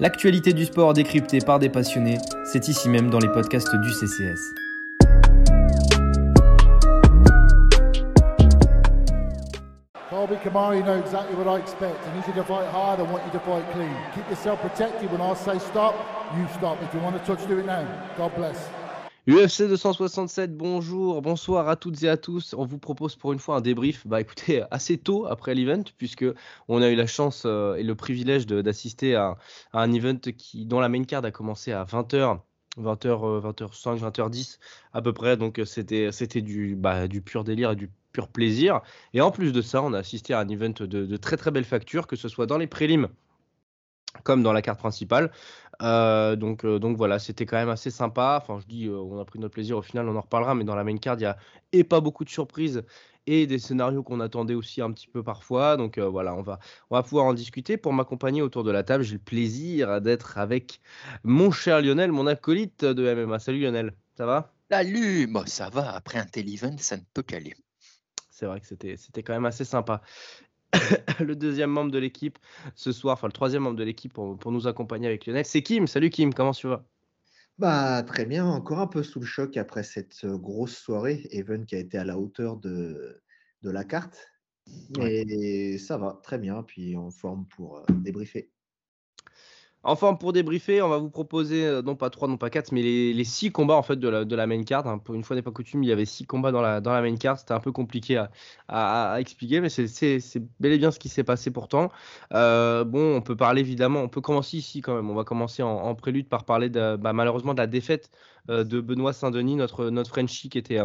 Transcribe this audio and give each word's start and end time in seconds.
L'actualité 0.00 0.52
du 0.52 0.64
sport 0.64 0.94
décryptée 0.94 1.38
par 1.38 1.58
des 1.58 1.68
passionnés, 1.68 2.18
c'est 2.44 2.68
ici 2.68 2.88
même 2.88 3.10
dans 3.10 3.18
les 3.18 3.28
podcasts 3.28 3.74
du 3.76 3.90
CCS. 3.92 4.40
Colby 10.10 10.36
Kamara, 10.36 10.76
you 10.76 10.82
know 10.82 10.98
exactly 10.98 11.34
what 11.34 11.48
I 11.48 11.58
expect. 11.58 11.98
I 12.06 12.14
need 12.14 12.26
you 12.26 12.32
to 12.34 12.44
fight 12.44 12.68
hard. 12.70 13.00
I 13.00 13.02
want 13.02 13.24
you 13.24 13.32
to 13.32 13.40
fight 13.40 13.64
clean. 13.72 13.94
Keep 14.14 14.28
yourself 14.28 14.60
protected. 14.60 15.10
When 15.10 15.20
I 15.20 15.34
say 15.34 15.58
stop, 15.58 15.94
you 16.36 16.46
stop. 16.56 16.82
If 16.82 16.94
you 16.94 17.00
want 17.00 17.16
to 17.18 17.24
touch, 17.24 17.46
do 17.48 17.58
it 17.58 17.66
now. 17.66 17.86
God 18.16 18.34
bless. 18.36 18.81
UFC 19.28 19.68
267, 19.68 20.56
bonjour, 20.56 21.22
bonsoir 21.22 21.68
à 21.68 21.76
toutes 21.76 22.02
et 22.02 22.08
à 22.08 22.16
tous. 22.16 22.54
On 22.58 22.64
vous 22.64 22.78
propose 22.78 23.14
pour 23.14 23.32
une 23.32 23.38
fois 23.38 23.54
un 23.54 23.60
débrief, 23.60 24.04
bah 24.04 24.20
écoutez, 24.20 24.64
assez 24.72 24.98
tôt 24.98 25.26
après 25.26 25.54
l'event, 25.54 25.84
puisque 25.96 26.24
on 26.66 26.82
a 26.82 26.88
eu 26.88 26.96
la 26.96 27.06
chance 27.06 27.44
euh, 27.46 27.76
et 27.76 27.84
le 27.84 27.94
privilège 27.94 28.46
d'assister 28.46 29.14
à, 29.14 29.38
un 29.72 29.92
event 29.92 30.18
qui, 30.36 30.66
dont 30.66 30.80
la 30.80 30.88
main 30.88 31.04
card 31.04 31.24
a 31.24 31.30
commencé 31.30 31.70
à 31.70 31.84
20h. 31.84 32.40
20h, 32.78 33.42
20h5, 33.42 34.00
20h10 34.00 34.58
à 34.92 35.02
peu 35.02 35.12
près, 35.12 35.36
donc 35.36 35.60
euh, 35.60 35.64
c'était 35.64 36.40
du, 36.40 36.74
bah, 36.74 37.06
du 37.06 37.22
pur 37.22 37.44
délire 37.44 37.70
et 37.70 37.76
du 37.76 37.90
pur 38.12 38.26
plaisir. 38.26 38.80
Et 39.14 39.20
en 39.20 39.30
plus 39.30 39.52
de 39.52 39.62
ça, 39.62 39.84
on 39.84 39.92
a 39.92 39.98
assisté 39.98 40.34
à 40.34 40.40
un 40.40 40.48
event 40.48 40.70
de, 40.80 40.86
de 40.86 41.16
très 41.16 41.36
très 41.36 41.52
belle 41.52 41.64
facture, 41.64 42.08
que 42.08 42.16
ce 42.16 42.28
soit 42.28 42.46
dans 42.46 42.58
les 42.58 42.66
prélims 42.66 43.08
comme 44.22 44.42
dans 44.42 44.52
la 44.52 44.62
carte 44.62 44.78
principale. 44.78 45.30
Euh, 45.82 46.36
donc, 46.36 46.64
euh, 46.64 46.78
donc 46.78 46.96
voilà, 46.96 47.18
c'était 47.18 47.46
quand 47.46 47.56
même 47.56 47.68
assez 47.68 47.90
sympa. 47.90 48.38
Enfin, 48.40 48.60
je 48.60 48.66
dis, 48.66 48.86
euh, 48.86 48.98
on 48.98 49.20
a 49.20 49.24
pris 49.24 49.38
notre 49.38 49.54
plaisir 49.54 49.78
au 49.78 49.82
final, 49.82 50.08
on 50.08 50.16
en 50.16 50.20
reparlera, 50.20 50.54
mais 50.54 50.64
dans 50.64 50.76
la 50.76 50.84
main 50.84 50.96
card, 50.96 51.16
il 51.18 51.22
y 51.22 51.26
a 51.26 51.36
et 51.72 51.84
pas 51.84 52.00
beaucoup 52.00 52.24
de 52.24 52.30
surprises 52.30 52.82
et 53.26 53.46
des 53.46 53.58
scénarios 53.58 54.02
qu'on 54.02 54.20
attendait 54.20 54.54
aussi 54.54 54.80
un 54.82 54.92
petit 54.92 55.08
peu 55.08 55.22
parfois. 55.22 55.76
Donc 55.76 55.98
voilà, 55.98 56.34
on 56.34 56.42
va, 56.42 56.58
on 56.90 56.96
va 56.96 57.02
pouvoir 57.02 57.26
en 57.26 57.34
discuter. 57.34 57.76
Pour 57.76 57.92
m'accompagner 57.92 58.42
autour 58.42 58.64
de 58.64 58.70
la 58.70 58.82
table, 58.82 59.04
j'ai 59.04 59.14
le 59.14 59.20
plaisir 59.20 60.00
d'être 60.00 60.38
avec 60.38 60.80
mon 61.24 61.50
cher 61.50 61.80
Lionel, 61.80 62.12
mon 62.12 62.26
acolyte 62.26 62.84
de 62.84 63.14
MMA. 63.14 63.38
Salut 63.38 63.60
Lionel, 63.60 63.94
ça 64.16 64.26
va? 64.26 64.52
Salut, 64.70 65.26
moi 65.28 65.44
ça 65.46 65.68
va. 65.68 65.94
Après 65.94 66.18
un 66.18 66.26
tel 66.26 66.52
event, 66.52 66.76
ça 66.78 66.96
ne 66.96 67.02
peut 67.14 67.22
qu'aller. 67.22 67.54
C'est 68.30 68.46
vrai 68.46 68.60
que 68.60 68.66
c'était, 68.66 68.96
c'était 68.96 69.22
quand 69.22 69.34
même 69.34 69.46
assez 69.46 69.64
sympa. 69.64 70.02
le 71.20 71.36
deuxième 71.36 71.70
membre 71.70 71.90
de 71.90 71.98
l'équipe 71.98 72.38
ce 72.74 72.92
soir, 72.92 73.14
enfin 73.14 73.26
le 73.26 73.32
troisième 73.32 73.62
membre 73.62 73.76
de 73.76 73.84
l'équipe 73.84 74.12
pour, 74.12 74.52
nous 74.52 74.66
accompagner 74.66 75.06
avec 75.06 75.26
Lionel. 75.26 75.44
C'est 75.44 75.62
Kim. 75.62 75.86
Salut 75.86 76.10
Kim, 76.10 76.32
comment 76.32 76.52
tu 76.52 76.68
vas? 76.68 76.84
Bah, 77.58 78.02
très 78.02 78.24
bien, 78.24 78.46
encore 78.46 78.80
un 78.80 78.86
peu 78.86 79.02
sous 79.02 79.20
le 79.20 79.26
choc 79.26 79.56
après 79.56 79.82
cette 79.82 80.24
euh, 80.24 80.36
grosse 80.36 80.76
soirée. 80.76 81.28
Even 81.30 81.66
qui 81.66 81.76
a 81.76 81.78
été 81.78 81.98
à 81.98 82.04
la 82.04 82.18
hauteur 82.18 82.56
de, 82.56 83.22
de 83.62 83.70
la 83.70 83.84
carte. 83.84 84.28
Et 85.00 85.78
ça 85.78 85.98
va, 85.98 86.20
très 86.22 86.38
bien. 86.38 86.62
Puis 86.62 86.96
en 86.96 87.10
forme 87.10 87.46
pour 87.46 87.78
euh, 87.78 87.84
débriefer. 87.90 88.50
En 89.84 89.96
forme 89.96 90.16
pour 90.16 90.32
débriefer, 90.32 90.80
on 90.80 90.88
va 90.88 90.98
vous 90.98 91.10
proposer 91.10 91.66
euh, 91.66 91.82
non 91.82 91.96
pas 91.96 92.08
trois, 92.08 92.28
non 92.28 92.36
pas 92.36 92.50
quatre, 92.50 92.70
mais 92.70 92.82
les, 92.82 93.24
six 93.24 93.50
combats 93.50 93.74
en 93.74 93.82
fait 93.82 93.96
de 93.96 94.08
la, 94.08 94.46
main 94.46 94.62
card. 94.62 94.86
Hein. 94.86 94.98
Pour 94.98 95.16
une 95.16 95.24
fois 95.24 95.34
n'est 95.34 95.42
pas 95.42 95.50
coutume, 95.50 95.82
il 95.82 95.88
y 95.88 95.92
avait 95.92 96.04
six 96.04 96.24
combats 96.24 96.52
dans 96.52 96.60
la, 96.60 96.80
dans 96.80 96.92
la 96.92 97.02
main 97.02 97.16
card. 97.16 97.38
C'était 97.38 97.52
un 97.52 97.60
peu 97.60 97.72
compliqué 97.72 98.24
à, 98.68 99.16
expliquer, 99.18 99.60
mais 99.60 99.68
c'est 99.70 100.20
bel 100.60 100.72
et 100.72 100.78
bien 100.78 100.92
ce 100.92 101.00
qui 101.00 101.08
s'est 101.08 101.24
passé 101.24 101.50
pourtant. 101.50 101.90
Euh, 102.32 102.84
bon, 102.84 103.16
on 103.16 103.22
peut 103.22 103.36
parler 103.36 103.60
évidemment, 103.60 104.00
on 104.02 104.08
peut 104.08 104.20
commencer 104.20 104.56
ici 104.56 104.82
quand 104.82 104.94
même. 104.94 105.10
On 105.10 105.14
va 105.14 105.24
commencer 105.24 105.62
en, 105.64 105.94
prélude 105.96 106.28
par 106.28 106.44
parler 106.44 106.68
de, 106.70 106.96
bah, 106.96 107.12
malheureusement 107.12 107.54
de 107.54 107.58
la 107.58 107.66
défaite 107.66 108.10
euh, 108.50 108.64
de 108.64 108.80
Benoît 108.80 109.12
Saint-Denis, 109.12 109.56
notre, 109.56 109.90
notre 109.90 110.10
Frenchie 110.10 110.48
qui 110.48 110.58
était 110.58 110.78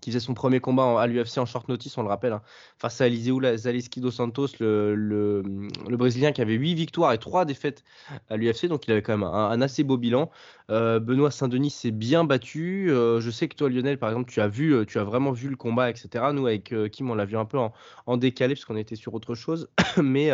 qui 0.00 0.10
faisait 0.10 0.20
son 0.20 0.34
premier 0.34 0.60
combat 0.60 1.00
à 1.00 1.06
l'UFC 1.06 1.38
en 1.38 1.46
short 1.46 1.68
notice, 1.68 1.96
on 1.98 2.02
le 2.02 2.08
rappelle, 2.08 2.38
face 2.78 3.00
à 3.00 3.06
Eliseu 3.06 3.56
Zaleski 3.56 4.00
dos 4.00 4.10
Santos, 4.10 4.48
le, 4.60 4.94
le, 4.94 5.96
Brésilien 5.96 6.32
qui 6.32 6.42
avait 6.42 6.54
8 6.54 6.74
victoires 6.74 7.12
et 7.12 7.18
3 7.18 7.44
défaites 7.44 7.82
à 8.28 8.36
l'UFC, 8.36 8.66
donc 8.66 8.86
il 8.86 8.92
avait 8.92 9.02
quand 9.02 9.16
même 9.16 9.26
un, 9.26 9.60
assez 9.60 9.84
beau 9.84 9.96
bilan. 9.96 10.30
Euh, 10.70 11.00
Benoît 11.00 11.30
Saint-Denis 11.30 11.70
s'est 11.70 11.90
bien 11.90 12.24
battu. 12.24 12.90
Euh, 12.90 13.20
je 13.20 13.30
sais 13.30 13.48
que 13.48 13.56
toi, 13.56 13.68
Lionel, 13.68 13.98
par 13.98 14.10
exemple, 14.10 14.30
tu 14.30 14.40
as, 14.40 14.48
vu, 14.48 14.74
euh, 14.74 14.84
tu 14.84 14.98
as 14.98 15.04
vraiment 15.04 15.32
vu 15.32 15.48
le 15.48 15.56
combat, 15.56 15.90
etc. 15.90 16.24
Nous, 16.32 16.46
avec 16.46 16.74
Kim, 16.92 17.10
on 17.10 17.14
l'a 17.14 17.24
vu 17.24 17.36
un 17.36 17.44
peu 17.44 17.58
en, 17.58 18.16
décalé 18.16 18.54
parce 18.54 18.64
qu'on 18.64 18.76
était 18.76 18.96
sur 18.96 19.14
autre 19.14 19.34
chose. 19.34 19.68
mais. 20.02 20.30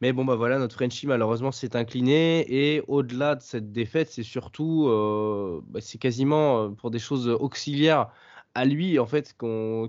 Mais 0.00 0.12
bon, 0.12 0.24
bah 0.24 0.36
voilà, 0.36 0.60
notre 0.60 0.76
Frenchie, 0.76 1.08
malheureusement, 1.08 1.50
s'est 1.50 1.74
incliné. 1.74 2.46
Et 2.48 2.84
au-delà 2.86 3.34
de 3.34 3.42
cette 3.42 3.72
défaite, 3.72 4.08
c'est 4.08 4.22
surtout, 4.22 4.88
bah, 5.66 5.80
c'est 5.82 5.98
quasiment 5.98 6.70
pour 6.70 6.92
des 6.92 7.00
choses 7.00 7.26
auxiliaires 7.28 8.06
à 8.58 8.64
lui, 8.64 8.98
en 8.98 9.06
fait, 9.06 9.34
qu'on, 9.38 9.88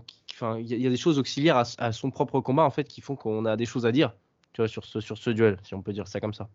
il 0.59 0.67
y, 0.67 0.85
a 0.85 0.89
des 0.89 0.97
choses 0.97 1.17
auxiliaires 1.17 1.63
à, 1.79 1.91
son 1.91 2.11
propre 2.11 2.39
combat, 2.39 2.63
en 2.63 2.69
fait, 2.69 2.87
qui 2.87 3.01
font 3.01 3.15
qu'on 3.15 3.45
a 3.45 3.57
des 3.57 3.65
choses 3.65 3.85
à 3.87 3.91
dire, 3.91 4.13
tu 4.53 4.61
vois, 4.61 4.67
sur 4.67 4.85
ce, 4.85 4.99
sur 4.99 5.17
ce 5.17 5.31
duel, 5.31 5.57
si 5.63 5.73
on 5.73 5.81
peut 5.81 5.91
dire 5.91 6.07
ça 6.07 6.19
comme 6.19 6.35
ça. 6.35 6.47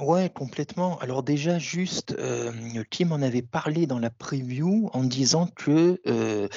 Ouais, 0.00 0.30
complètement. 0.30 0.98
Alors 1.00 1.22
déjà, 1.22 1.58
juste, 1.58 2.14
euh, 2.18 2.52
Kim 2.88 3.12
en 3.12 3.20
avait 3.20 3.42
parlé 3.42 3.86
dans 3.86 3.98
la 3.98 4.08
preview 4.08 4.88
en 4.94 5.04
disant 5.04 5.46
que, 5.46 6.00
euh, 6.06 6.48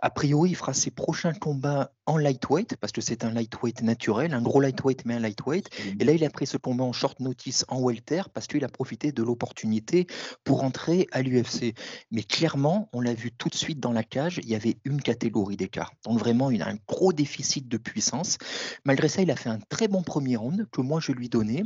a 0.00 0.10
priori, 0.10 0.50
il 0.50 0.54
fera 0.54 0.72
ses 0.72 0.92
prochains 0.92 1.34
combats 1.34 1.90
en 2.06 2.16
lightweight, 2.16 2.76
parce 2.76 2.92
que 2.92 3.00
c'est 3.00 3.24
un 3.24 3.30
lightweight 3.32 3.82
naturel, 3.82 4.34
un 4.34 4.42
gros 4.42 4.60
lightweight, 4.60 5.04
mais 5.04 5.14
un 5.14 5.20
lightweight. 5.20 5.68
Mmh. 5.70 6.00
Et 6.00 6.04
là, 6.04 6.12
il 6.12 6.24
a 6.24 6.30
pris 6.30 6.46
ce 6.46 6.56
combat 6.56 6.84
en 6.84 6.92
short 6.92 7.20
notice 7.20 7.64
en 7.68 7.80
welter, 7.80 8.22
parce 8.32 8.46
qu'il 8.46 8.64
a 8.64 8.68
profité 8.68 9.12
de 9.12 9.22
l'opportunité 9.22 10.06
pour 10.44 10.64
entrer 10.64 11.06
à 11.12 11.22
l'UFC. 11.22 11.74
Mais 12.10 12.22
clairement, 12.22 12.88
on 12.92 13.00
l'a 13.00 13.14
vu 13.14 13.30
tout 13.30 13.48
de 13.48 13.54
suite 13.54 13.78
dans 13.78 13.92
la 13.92 14.02
cage, 14.02 14.40
il 14.42 14.48
y 14.48 14.54
avait 14.54 14.76
une 14.84 15.00
catégorie 15.00 15.56
d'écart. 15.56 15.92
Donc 16.04 16.18
vraiment, 16.18 16.50
il 16.50 16.62
a 16.62 16.68
un 16.68 16.76
gros 16.88 17.12
déficit 17.12 17.68
de 17.68 17.76
puissance. 17.76 18.38
Malgré 18.84 19.08
ça, 19.08 19.22
il 19.22 19.30
a 19.30 19.36
fait 19.36 19.50
un 19.50 19.60
très 19.68 19.86
bon 19.86 20.02
premier 20.02 20.36
round 20.36 20.66
que 20.72 20.80
moi, 20.80 20.98
je 21.00 21.12
lui 21.12 21.28
donnais. 21.28 21.62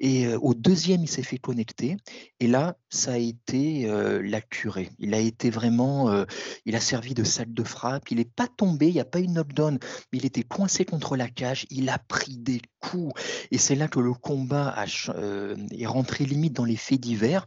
Et 0.00 0.26
euh, 0.26 0.38
au 0.40 0.54
deuxième, 0.68 1.02
il 1.02 1.08
s'est 1.08 1.22
fait 1.22 1.38
connecter. 1.38 1.96
Et 2.40 2.46
là, 2.46 2.76
ça 2.90 3.12
a 3.12 3.16
été 3.16 3.88
euh, 3.88 4.20
la 4.22 4.42
curée. 4.42 4.90
Il 4.98 5.14
a 5.14 5.18
été 5.18 5.48
vraiment, 5.48 6.10
euh, 6.10 6.26
il 6.66 6.76
a 6.76 6.80
servi 6.80 7.14
de 7.14 7.24
salle 7.24 7.54
de 7.54 7.64
frappe. 7.64 8.10
Il 8.10 8.18
n'est 8.18 8.26
pas 8.26 8.48
tombé, 8.48 8.88
il 8.88 8.92
n'y 8.92 9.00
a 9.00 9.06
pas 9.06 9.18
eu 9.20 9.22
une 9.22 9.32
knockdown, 9.32 9.78
mais 10.12 10.18
il 10.18 10.26
était 10.26 10.42
coincé 10.42 10.84
contre 10.84 11.16
la 11.16 11.28
cage. 11.28 11.64
Il 11.70 11.88
a 11.88 11.98
pris 11.98 12.36
des 12.36 12.60
coups. 12.80 13.18
Et 13.50 13.56
c'est 13.56 13.76
là 13.76 13.88
que 13.88 13.98
le 13.98 14.12
combat 14.12 14.76
euh, 15.08 15.56
est 15.70 15.86
rentré 15.86 16.26
limite 16.26 16.52
dans 16.52 16.66
les 16.66 16.76
faits 16.76 17.00
divers, 17.00 17.46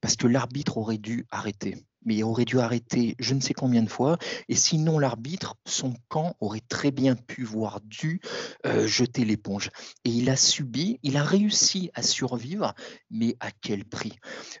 parce 0.00 0.16
que 0.16 0.26
l'arbitre 0.26 0.78
aurait 0.78 0.96
dû 0.96 1.26
arrêter 1.30 1.76
mais 2.04 2.16
il 2.16 2.24
aurait 2.24 2.44
dû 2.44 2.58
arrêter 2.58 3.16
je 3.18 3.34
ne 3.34 3.40
sais 3.40 3.54
combien 3.54 3.82
de 3.82 3.88
fois. 3.88 4.18
Et 4.48 4.54
sinon, 4.54 4.98
l'arbitre, 4.98 5.56
son 5.66 5.94
camp 6.08 6.36
aurait 6.40 6.62
très 6.68 6.90
bien 6.90 7.14
pu, 7.14 7.44
voire 7.44 7.80
dû, 7.82 8.20
euh, 8.66 8.86
jeter 8.86 9.24
l'éponge. 9.24 9.70
Et 10.04 10.10
il 10.10 10.30
a 10.30 10.36
subi, 10.36 10.98
il 11.02 11.16
a 11.16 11.24
réussi 11.24 11.90
à 11.94 12.02
survivre, 12.02 12.74
mais 13.10 13.36
à 13.40 13.50
quel 13.50 13.84
prix? 13.84 14.12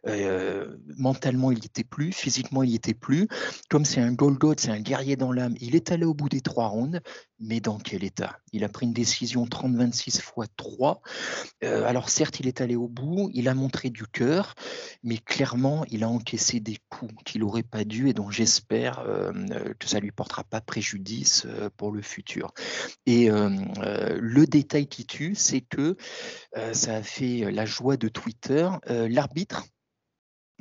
Euh, 0.06 0.76
Mentalement, 0.96 1.50
il 1.50 1.58
n'y 1.58 1.66
était 1.66 1.84
plus, 1.84 2.12
physiquement, 2.12 2.62
il 2.62 2.70
n'y 2.70 2.76
était 2.76 2.94
plus. 2.94 3.28
Comme 3.68 3.84
c'est 3.84 4.00
un 4.00 4.12
Gold 4.12 4.38
c'est 4.58 4.70
un 4.70 4.80
guerrier 4.80 5.16
dans 5.16 5.32
l'âme, 5.32 5.54
il 5.60 5.74
est 5.74 5.92
allé 5.92 6.04
au 6.04 6.14
bout 6.14 6.28
des 6.28 6.40
trois 6.40 6.66
rounds, 6.66 7.00
mais 7.38 7.60
dans 7.60 7.78
quel 7.78 8.04
état? 8.04 8.38
Il 8.52 8.64
a 8.64 8.68
pris 8.68 8.86
une 8.86 8.92
décision 8.92 9.44
30-26 9.46 10.20
fois 10.20 10.46
3. 10.56 11.00
Euh, 11.64 11.84
alors 11.84 12.08
certes, 12.08 12.40
il 12.40 12.46
est 12.46 12.60
allé 12.60 12.76
au 12.76 12.88
bout, 12.88 13.30
il 13.32 13.48
a 13.48 13.54
montré 13.54 13.90
du 13.90 14.06
cœur, 14.06 14.54
mais 15.02 15.18
clairement, 15.18 15.84
il 15.90 16.04
a 16.04 16.08
encaissé 16.08 16.60
des 16.60 16.78
coups 16.88 17.14
qu'il 17.32 17.40
n'aurait 17.40 17.62
pas 17.62 17.84
dû 17.84 18.10
et 18.10 18.12
dont 18.12 18.30
j'espère 18.30 18.98
euh, 19.00 19.32
que 19.78 19.88
ça 19.88 20.00
lui 20.00 20.10
portera 20.10 20.44
pas 20.44 20.60
préjudice 20.60 21.44
euh, 21.46 21.70
pour 21.78 21.90
le 21.90 22.02
futur. 22.02 22.52
Et 23.06 23.28
le 23.30 24.44
détail 24.44 24.86
qui 24.86 25.06
tue, 25.06 25.34
c'est 25.34 25.60
que 25.60 25.96
ça 26.72 26.96
a 26.96 27.02
fait 27.02 27.50
la 27.50 27.64
joie 27.64 27.96
de 27.96 28.08
Twitter. 28.08 28.68
L'arbitre 28.88 29.64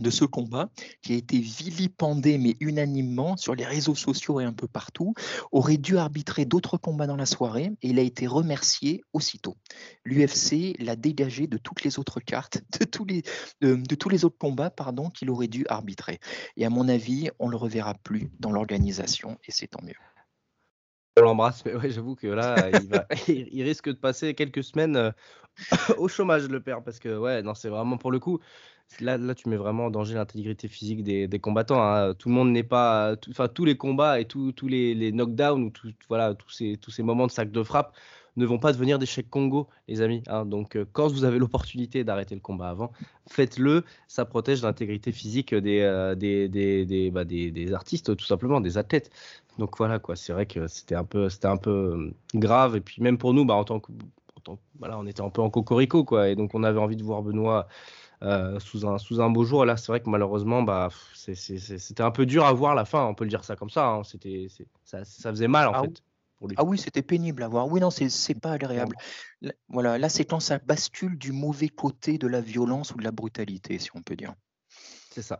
de 0.02 0.10
ce 0.10 0.26
combat, 0.26 0.70
qui 1.02 1.14
a 1.14 1.16
été 1.16 1.40
vilipendé 1.40 2.38
mais 2.38 2.58
unanimement 2.60 3.38
sur 3.38 3.56
les 3.56 3.66
réseaux 3.66 3.96
sociaux 3.96 4.40
et 4.40 4.44
un 4.44 4.54
peu 4.54 4.68
partout, 4.68 5.14
aurait 5.52 5.78
dû 5.78 5.98
arbitrer 5.98 6.46
d'autres 6.46 6.78
combats 6.78 7.08
dans 7.08 7.16
la 7.16 7.26
soirée 7.26 7.72
et 7.82 7.90
il 7.90 8.00
a 8.00 8.02
été 8.02 8.28
remercié 8.28 9.04
aussitôt. 9.14 9.56
L'UFC 10.04 10.76
l'a 10.80 10.96
dégagé 10.96 11.48
de 11.48 11.58
toutes 11.58 11.84
les 11.84 12.00
autres 12.00 12.20
cartes, 12.20 12.62
de 12.80 12.86
tous 12.86 13.06
les, 13.06 13.24
de, 13.62 13.96
tous 13.96 14.10
les 14.10 14.26
autres 14.26 14.38
combats 14.38 14.70
pardon, 14.70 15.10
qu'il 15.10 15.30
aurait 15.30 15.48
dû 15.48 15.66
arbitrer. 15.70 16.20
Et 16.58 16.66
à 16.66 16.70
mon 16.70 16.88
avis, 16.88 17.30
on 17.40 17.48
ne 17.48 17.52
le 17.52 17.58
reverra 17.58 17.94
plus 17.94 18.32
dans 18.40 18.52
l'organisation 18.52 19.38
et 19.46 19.52
c'est 19.52 19.68
tant 19.68 19.82
mieux. 19.84 19.94
On 21.18 21.24
l'embrasse, 21.24 21.66
mais 21.66 21.76
ouais, 21.76 21.90
j'avoue 21.90 22.16
que 22.16 22.28
là, 22.28 22.56
il, 23.28 23.48
il, 23.52 23.64
risque 23.64 23.90
de 23.90 23.98
passer 23.98 24.34
quelques 24.34 24.64
semaines 24.64 24.96
euh, 24.96 25.12
au 25.98 26.08
chômage, 26.08 26.48
le 26.48 26.62
père, 26.62 26.84
parce 26.84 27.00
que 27.00 27.18
ouais, 27.18 27.42
non, 27.42 27.54
c'est 27.54 27.70
vraiment 27.70 27.98
pour 27.98 28.12
le 28.12 28.20
coup, 28.20 28.40
Là, 29.00 29.18
là, 29.18 29.36
tu 29.36 29.50
mets 29.50 29.56
vraiment 29.56 29.86
en 29.86 29.90
danger 29.92 30.16
l'intégrité 30.16 30.68
physique 30.68 31.04
des, 31.04 31.40
combattants. 31.40 31.82
Hein. 31.82 32.14
Tout 32.14 32.30
le 32.30 32.36
monde 32.36 32.52
n'est 32.52 32.64
pas. 32.64 33.16
Enfin, 33.30 33.48
tous 33.48 33.66
les 33.66 33.78
combats 33.78 34.20
et 34.20 34.26
tous 34.26 34.54
les, 34.64 34.94
les, 34.94 35.12
knockdowns 35.12 35.64
ou 35.64 35.72
voilà, 36.10 36.34
tous, 36.36 36.50
ces, 36.50 36.78
tous 36.78 36.92
ces 36.92 37.04
moments 37.04 37.28
de 37.28 37.32
sac 37.32 37.52
de 37.52 37.64
frappe 37.64 37.96
ne 38.38 38.46
vont 38.46 38.60
pas 38.60 38.72
devenir 38.72 39.00
des 39.00 39.06
chèques 39.06 39.30
Congo, 39.30 39.68
les 39.88 40.02
amis. 40.02 40.24
Hein. 40.28 40.46
Donc, 40.46 40.76
euh, 40.76 40.86
quand 40.92 41.08
vous 41.08 41.24
avez 41.24 41.40
l'opportunité 41.40 42.04
d'arrêter 42.04 42.36
le 42.36 42.42
combat 42.42 42.70
avant, 42.70 42.92
faites-le. 43.28 43.84
Ça 44.08 44.26
protège 44.26 44.62
l'intégrité 44.64 45.12
physique 45.12 45.54
des, 45.54 45.82
euh, 45.82 46.16
des, 46.16 46.48
des, 46.50 47.12
bah, 47.12 47.26
des, 47.26 47.52
des, 47.52 47.74
artistes, 47.74 48.16
tout 48.16 48.26
simplement, 48.26 48.62
des 48.62 48.78
athlètes. 48.78 49.10
Donc 49.58 49.78
voilà, 49.78 50.00
quoi. 50.00 50.16
C'est 50.16 50.34
vrai 50.34 50.46
que 50.46 50.68
c'était 50.68 50.96
un 50.96 51.04
peu, 51.04 51.28
un 51.44 51.58
peu 51.58 51.70
euh, 51.72 52.14
grave. 52.36 52.76
Et 52.78 52.82
puis, 52.82 53.02
même 53.02 53.18
pour 53.18 53.34
nous, 53.34 53.46
bah, 53.46 53.56
en 53.56 53.64
tant 53.64 53.80
que 53.80 53.92
voilà, 54.80 54.98
on 54.98 55.06
était 55.06 55.22
un 55.22 55.30
peu 55.30 55.42
en 55.42 55.52
cocorico, 55.52 56.04
quoi. 56.04 56.30
Et 56.30 56.36
donc, 56.36 56.56
on 56.56 56.64
avait 56.64 56.80
envie 56.80 56.96
de 56.96 57.04
voir 57.04 57.22
Benoît 57.22 57.68
sous, 58.60 58.88
un, 58.88 58.98
sous 58.98 59.22
un 59.22 59.30
beau 59.30 59.44
jour. 59.44 59.66
là, 59.66 59.78
c'est 59.78 59.88
vrai 59.88 60.02
que 60.02 60.10
malheureusement, 60.10 60.64
bah, 60.64 60.90
c'était 61.16 62.04
un 62.04 62.12
peu 62.12 62.26
dur 62.26 62.46
à 62.46 62.54
voir 62.54 62.76
la 62.76 62.86
fin, 62.86 63.06
on 63.06 63.16
peut 63.16 63.24
le 63.24 63.30
dire 63.30 63.44
ça 63.44 63.56
comme 63.56 63.70
ça. 63.70 63.88
Hein. 63.88 64.04
C'était, 64.04 64.48
ça, 64.84 65.04
ça, 65.06 65.32
faisait 65.32 65.48
mal, 65.48 65.68
en 65.68 65.74
ah 65.74 65.82
fait. 65.84 66.04
Ah 66.58 66.64
oui, 66.64 66.78
c'était 66.78 67.04
pénible 67.04 67.44
à 67.44 67.48
voir. 67.48 67.68
Oui, 67.68 67.80
non, 67.80 67.92
c'est 67.92 68.40
pas 68.40 68.54
agréable. 68.54 68.96
voilà, 69.70 69.98
là, 69.98 70.10
c'est 70.10 70.26
quand 70.26 70.40
ça 70.40 70.58
bascule 70.60 71.18
du 71.18 71.32
mauvais 71.32 71.70
côté 71.70 72.18
de 72.18 72.28
la 72.28 72.42
violence 72.42 72.92
ou 72.94 72.98
de 72.98 73.04
la 73.04 73.12
brutalité, 73.12 73.78
si 73.78 73.90
on 73.96 74.02
peut 74.02 74.16
dire. 74.16 74.34
C'est 75.12 75.22
ça. 75.22 75.40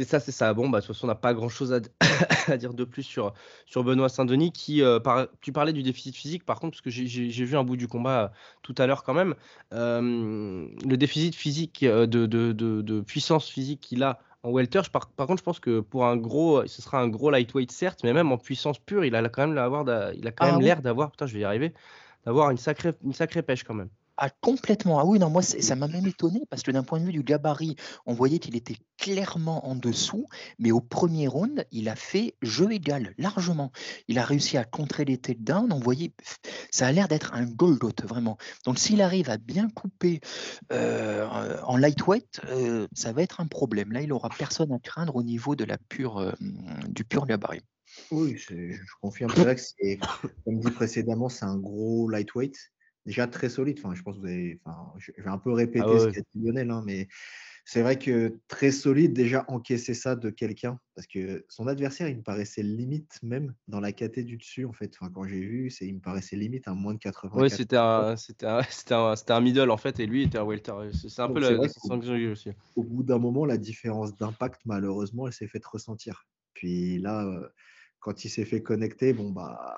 C'est 0.00 0.08
ça, 0.08 0.18
c'est 0.18 0.32
ça. 0.32 0.54
Bon, 0.54 0.70
bah, 0.70 0.80
de 0.80 0.86
toute 0.86 0.94
façon, 0.94 1.04
on 1.04 1.08
n'a 1.08 1.14
pas 1.14 1.34
grand-chose 1.34 1.74
à, 1.74 1.80
dire 2.56 2.72
de 2.72 2.84
plus 2.84 3.02
sur, 3.02 3.34
sur 3.66 3.84
Benoît 3.84 4.08
Saint-Denis. 4.08 4.50
Qui, 4.50 4.82
euh, 4.82 4.98
tu 5.42 5.52
parlais 5.52 5.74
du 5.74 5.82
déficit 5.82 6.16
physique, 6.16 6.46
par 6.46 6.58
contre, 6.58 6.72
parce 6.72 6.80
que 6.80 6.88
j'ai 6.88 7.44
vu 7.44 7.54
un 7.54 7.64
bout 7.64 7.76
du 7.76 7.86
combat 7.86 8.22
euh, 8.22 8.28
tout 8.62 8.74
à 8.78 8.86
l'heure 8.86 9.02
quand 9.02 9.12
même. 9.12 9.34
Euh, 9.74 10.66
le 10.86 10.96
déficit 10.96 11.34
physique, 11.34 11.84
de, 11.84 12.06
de, 12.06 12.52
de, 12.52 13.00
puissance 13.02 13.46
physique 13.46 13.80
qu'il 13.80 14.02
a 14.02 14.20
en 14.42 14.52
welter, 14.52 14.80
par, 14.90 15.10
par, 15.10 15.26
contre, 15.26 15.40
je 15.40 15.44
pense 15.44 15.60
que 15.60 15.80
pour 15.80 16.06
un 16.06 16.16
gros, 16.16 16.66
ce 16.66 16.80
sera 16.80 16.98
un 16.98 17.08
gros 17.08 17.30
lightweight 17.30 17.70
certes, 17.70 18.00
mais 18.02 18.14
même 18.14 18.32
en 18.32 18.38
puissance 18.38 18.78
pure, 18.78 19.04
il 19.04 19.14
a 19.14 19.28
quand 19.28 19.46
même 19.46 19.58
ah 19.58 20.52
même 20.52 20.60
l'air 20.62 20.80
d'avoir, 20.80 21.10
putain, 21.10 21.26
je 21.26 21.34
vais 21.34 21.40
y 21.40 21.44
arriver, 21.44 21.74
d'avoir 22.24 22.50
une 22.50 22.56
sacrée, 22.56 22.94
une 23.04 23.12
sacrée 23.12 23.42
pêche 23.42 23.64
quand 23.64 23.74
même. 23.74 23.90
Complètement. 24.40 24.98
Ah 24.98 25.04
oui, 25.04 25.18
non, 25.18 25.30
moi, 25.30 25.42
ça 25.42 25.76
m'a 25.76 25.88
même 25.88 26.06
étonné 26.06 26.42
parce 26.50 26.62
que 26.62 26.70
d'un 26.70 26.82
point 26.82 27.00
de 27.00 27.04
vue 27.06 27.12
du 27.12 27.22
gabarit, 27.22 27.76
on 28.06 28.12
voyait 28.12 28.38
qu'il 28.38 28.56
était 28.56 28.76
clairement 28.98 29.66
en 29.66 29.74
dessous, 29.74 30.26
mais 30.58 30.72
au 30.72 30.80
premier 30.80 31.26
round, 31.26 31.66
il 31.72 31.88
a 31.88 31.96
fait 31.96 32.34
jeu 32.42 32.70
égal, 32.70 33.14
largement. 33.16 33.72
Il 34.08 34.18
a 34.18 34.24
réussi 34.24 34.58
à 34.58 34.64
contrer 34.64 35.04
les 35.06 35.16
takedowns. 35.16 35.72
On 35.72 35.80
voyait, 35.80 36.12
ça 36.70 36.86
a 36.86 36.92
l'air 36.92 37.08
d'être 37.08 37.32
un 37.32 37.46
goldot, 37.46 37.92
vraiment. 38.04 38.36
Donc, 38.66 38.78
s'il 38.78 39.00
arrive 39.00 39.30
à 39.30 39.38
bien 39.38 39.68
couper 39.70 40.20
euh, 40.72 41.26
en 41.64 41.76
lightweight, 41.78 42.42
euh, 42.50 42.86
ça 42.92 43.12
va 43.12 43.22
être 43.22 43.40
un 43.40 43.46
problème. 43.46 43.92
Là, 43.92 44.02
il 44.02 44.12
aura 44.12 44.28
personne 44.28 44.72
à 44.72 44.78
craindre 44.78 45.16
au 45.16 45.22
niveau 45.22 45.56
de 45.56 45.64
la 45.64 45.78
pure, 45.78 46.18
euh, 46.18 46.32
du 46.88 47.04
pur 47.04 47.26
gabarit. 47.26 47.62
Oui, 48.10 48.36
je, 48.36 48.76
confirme. 49.00 49.32
C'est 49.56 49.98
comme 50.44 50.60
dit 50.60 50.70
précédemment, 50.70 51.28
c'est 51.28 51.44
un 51.44 51.56
gros 51.56 52.08
lightweight 52.08 52.56
déjà 53.06 53.26
très 53.26 53.48
solide. 53.48 53.78
Enfin, 53.82 53.94
je 53.94 54.02
pense 54.02 54.16
que 54.16 54.20
vous 54.20 54.26
avez. 54.26 54.60
Enfin, 54.64 54.92
je 54.98 55.12
vais 55.22 55.30
un 55.30 55.38
peu 55.38 55.52
répéter 55.52 55.86
ah 55.86 55.98
ce 55.98 56.06
qu'a 56.08 56.20
dit 56.20 56.42
Lionel, 56.42 56.70
hein, 56.70 56.82
mais 56.86 57.08
c'est 57.64 57.82
vrai 57.82 57.98
que 57.98 58.40
très 58.48 58.72
solide, 58.72 59.12
déjà 59.12 59.44
encaisser 59.48 59.94
ça 59.94 60.16
de 60.16 60.30
quelqu'un, 60.30 60.80
parce 60.94 61.06
que 61.06 61.44
son 61.48 61.68
adversaire, 61.68 62.08
il 62.08 62.16
me 62.16 62.22
paraissait 62.22 62.62
limite 62.62 63.20
même 63.22 63.54
dans 63.68 63.80
la 63.80 63.92
caté 63.92 64.24
du 64.24 64.36
dessus, 64.38 64.64
en 64.64 64.72
fait. 64.72 64.92
Enfin, 64.98 65.10
quand 65.12 65.24
j'ai 65.24 65.40
vu, 65.40 65.70
c'est, 65.70 65.86
il 65.86 65.94
me 65.94 66.00
paraissait 66.00 66.36
limite 66.36 66.66
à 66.66 66.74
moins 66.74 66.94
de 66.94 66.98
80. 66.98 67.30
Oui, 67.34 67.50
c'était 67.50 67.76
un, 67.76 68.16
c'était, 68.16 68.46
un, 68.46 68.62
c'était, 68.70 68.94
un, 68.94 69.14
c'était 69.14 69.32
un 69.32 69.40
middle, 69.40 69.70
en 69.70 69.76
fait, 69.76 70.00
et 70.00 70.06
lui 70.06 70.24
était 70.24 70.38
un 70.38 70.44
welter. 70.44 70.72
C'est 70.92 71.22
un 71.22 71.28
peu 71.28 71.40
la 71.40 71.68
sensation 71.68 72.00
que 72.00 72.06
j'ai 72.06 72.14
eu 72.14 72.32
aussi. 72.32 72.50
Au 72.76 72.82
bout 72.82 73.02
d'un 73.02 73.18
moment, 73.18 73.44
la 73.44 73.58
différence 73.58 74.16
d'impact, 74.16 74.62
malheureusement, 74.64 75.26
elle 75.26 75.32
s'est 75.32 75.48
faite 75.48 75.66
ressentir. 75.66 76.26
Puis 76.54 76.98
là, 76.98 77.24
euh, 77.24 77.48
quand 78.00 78.24
il 78.24 78.30
s'est 78.30 78.44
fait 78.44 78.62
connecter, 78.62 79.12
bon, 79.12 79.30
bah 79.30 79.76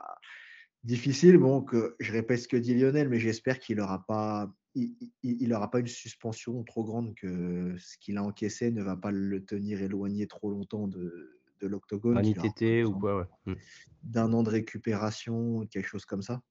Difficile, 0.84 1.38
que 1.68 1.94
je 2.00 2.12
répète 2.12 2.40
ce 2.40 2.48
que 2.48 2.56
dit 2.56 2.74
Lionel, 2.74 3.08
mais 3.08 3.20
j'espère 3.20 3.60
qu'il 3.60 3.76
n'aura 3.76 4.04
pas, 4.04 4.52
il, 4.74 5.52
aura 5.54 5.70
pas 5.70 5.78
une 5.78 5.86
suspension 5.86 6.64
trop 6.64 6.82
grande 6.82 7.14
que 7.14 7.76
ce 7.78 7.96
qu'il 7.98 8.18
a 8.18 8.24
encaissé 8.24 8.72
ne 8.72 8.82
va 8.82 8.96
pas 8.96 9.12
le 9.12 9.44
tenir 9.44 9.80
éloigné 9.80 10.26
trop 10.26 10.50
longtemps 10.50 10.88
de, 10.88 11.40
de 11.60 11.66
l'octogone. 11.68 12.18
Un 12.18 12.22
ITT 12.22 12.84
ou 12.84 12.98
quoi, 12.98 13.18
ouais. 13.18 13.24
Mmh. 13.46 13.54
D'un 14.02 14.32
an 14.32 14.42
de 14.42 14.50
récupération, 14.50 15.66
quelque 15.66 15.86
chose 15.86 16.04
comme 16.04 16.22
ça. 16.22 16.42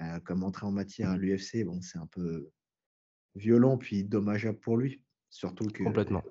Euh, 0.00 0.20
comme 0.20 0.44
entrer 0.44 0.66
en 0.66 0.72
matière 0.72 1.10
à 1.10 1.16
l'UFC, 1.16 1.64
bon, 1.64 1.80
c'est 1.80 1.98
un 1.98 2.06
peu 2.06 2.50
violent 3.34 3.78
puis 3.78 4.04
dommageable 4.04 4.58
pour 4.58 4.76
lui. 4.76 5.00
Surtout 5.30 5.66
que. 5.66 5.82
Complètement. 5.82 6.22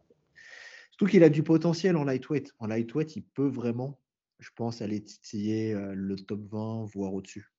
Surtout 0.92 1.08
qu'il 1.08 1.24
a 1.24 1.30
du 1.30 1.42
potentiel 1.42 1.98
en 1.98 2.04
lightweight. 2.04 2.54
En 2.60 2.68
lightweight, 2.68 3.16
il 3.16 3.24
peut 3.24 3.48
vraiment 3.48 4.00
je 4.40 4.50
pense 4.56 4.82
aller 4.82 5.04
titiller 5.04 5.74
le 5.74 6.16
top 6.16 6.42
20, 6.52 6.86
voire 6.94 7.14
au-dessus. 7.14 7.52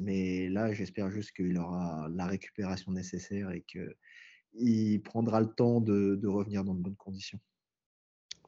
Mais 0.00 0.48
là, 0.48 0.72
j'espère 0.72 1.10
juste 1.10 1.32
qu'il 1.32 1.56
aura 1.58 2.08
la 2.14 2.26
récupération 2.26 2.92
nécessaire 2.92 3.50
et 3.50 3.64
qu'il 3.66 5.02
prendra 5.02 5.40
le 5.40 5.48
temps 5.48 5.80
de, 5.80 6.20
revenir 6.26 6.64
dans 6.64 6.74
de 6.74 6.80
bonnes 6.80 6.96
conditions. 6.96 7.38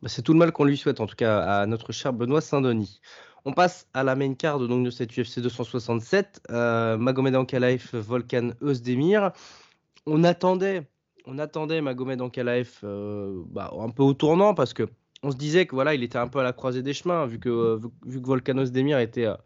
Bah, 0.02 0.08
c'est 0.08 0.22
tout 0.22 0.32
le 0.32 0.38
mal 0.38 0.52
qu'on 0.52 0.64
lui 0.64 0.76
souhaite, 0.76 1.00
en 1.00 1.06
tout 1.06 1.16
cas 1.16 1.40
à 1.40 1.66
notre 1.66 1.92
cher 1.92 2.12
Benoît 2.12 2.40
Saint-Denis. 2.40 3.00
On 3.44 3.52
passe 3.52 3.88
à 3.94 4.04
la 4.04 4.16
main 4.16 4.34
card 4.34 4.58
de 4.58 4.90
cette 4.90 5.16
UFC 5.16 5.40
267. 5.40 6.42
Euh, 6.50 6.98
Magomed 6.98 7.34
Ankalaev, 7.34 7.90
Volkan 7.94 8.50
Özdemir. 8.60 9.32
On 10.06 10.24
attendait, 10.24 10.90
on 11.26 11.38
attendait 11.38 11.80
Magomed 11.80 12.20
Ankalaev 12.20 12.80
euh, 12.84 13.42
bah, 13.46 13.72
un 13.78 13.90
peu 13.90 14.02
au 14.02 14.14
tournant 14.14 14.54
parce 14.54 14.74
que 14.74 14.88
on 15.22 15.31
se 15.31 15.37
disait 15.37 15.67
que 15.67 15.75
voilà, 15.75 15.94
il 15.94 16.02
était 16.02 16.19
un 16.19 16.28
peu 16.28 16.38
à 16.38 16.43
la 16.43 16.52
croisée 16.52 16.82
des 16.82 16.94
chemins, 16.94 17.26
vu 17.26 17.38
que, 17.38 17.49
euh, 17.49 17.81
vu, 18.06 18.20
que 18.20 18.26
Volcanos 18.26 18.70
Demir 18.70 18.99
était, 18.99 19.26
euh, 19.26 19.37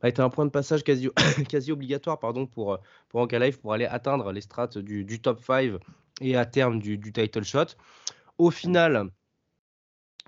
bah, 0.00 0.08
était 0.08 0.22
un 0.22 0.30
point 0.30 0.46
de 0.46 0.50
passage 0.50 0.82
quasi, 0.82 1.10
quasi 1.48 1.72
obligatoire 1.72 2.18
pardon, 2.18 2.46
pour, 2.46 2.74
euh, 2.74 2.78
pour 3.08 3.26
pour 3.62 3.72
aller 3.72 3.86
atteindre 3.86 4.32
les 4.32 4.40
strates 4.40 4.78
du, 4.78 5.20
top 5.20 5.40
5 5.42 5.74
et 6.20 6.36
à 6.36 6.46
terme 6.46 6.78
du, 6.78 6.98
title 7.12 7.44
shot. 7.44 7.76
Au 8.38 8.50
final, 8.50 9.10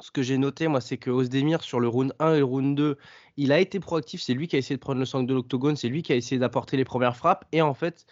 ce 0.00 0.10
que 0.10 0.22
j'ai 0.22 0.36
noté, 0.36 0.68
moi, 0.68 0.80
c'est 0.80 0.98
que 0.98 1.10
Osdemir, 1.10 1.62
sur 1.62 1.80
le 1.80 1.88
round 1.88 2.14
1 2.18 2.34
et 2.34 2.38
le 2.38 2.44
round 2.44 2.76
2, 2.76 2.98
il 3.38 3.52
a 3.52 3.60
été 3.60 3.80
proactif. 3.80 4.20
C'est 4.20 4.34
lui 4.34 4.46
qui 4.46 4.56
a 4.56 4.58
essayé 4.58 4.76
de 4.76 4.80
prendre 4.80 5.00
le 5.00 5.06
sang 5.06 5.22
de 5.22 5.34
l'octogone, 5.34 5.76
c'est 5.76 5.88
lui 5.88 6.02
qui 6.02 6.12
a 6.12 6.16
essayé 6.16 6.38
d'apporter 6.38 6.76
les 6.76 6.84
premières 6.84 7.16
frappes. 7.16 7.46
Et 7.52 7.62
en 7.62 7.74
fait, 7.74 8.04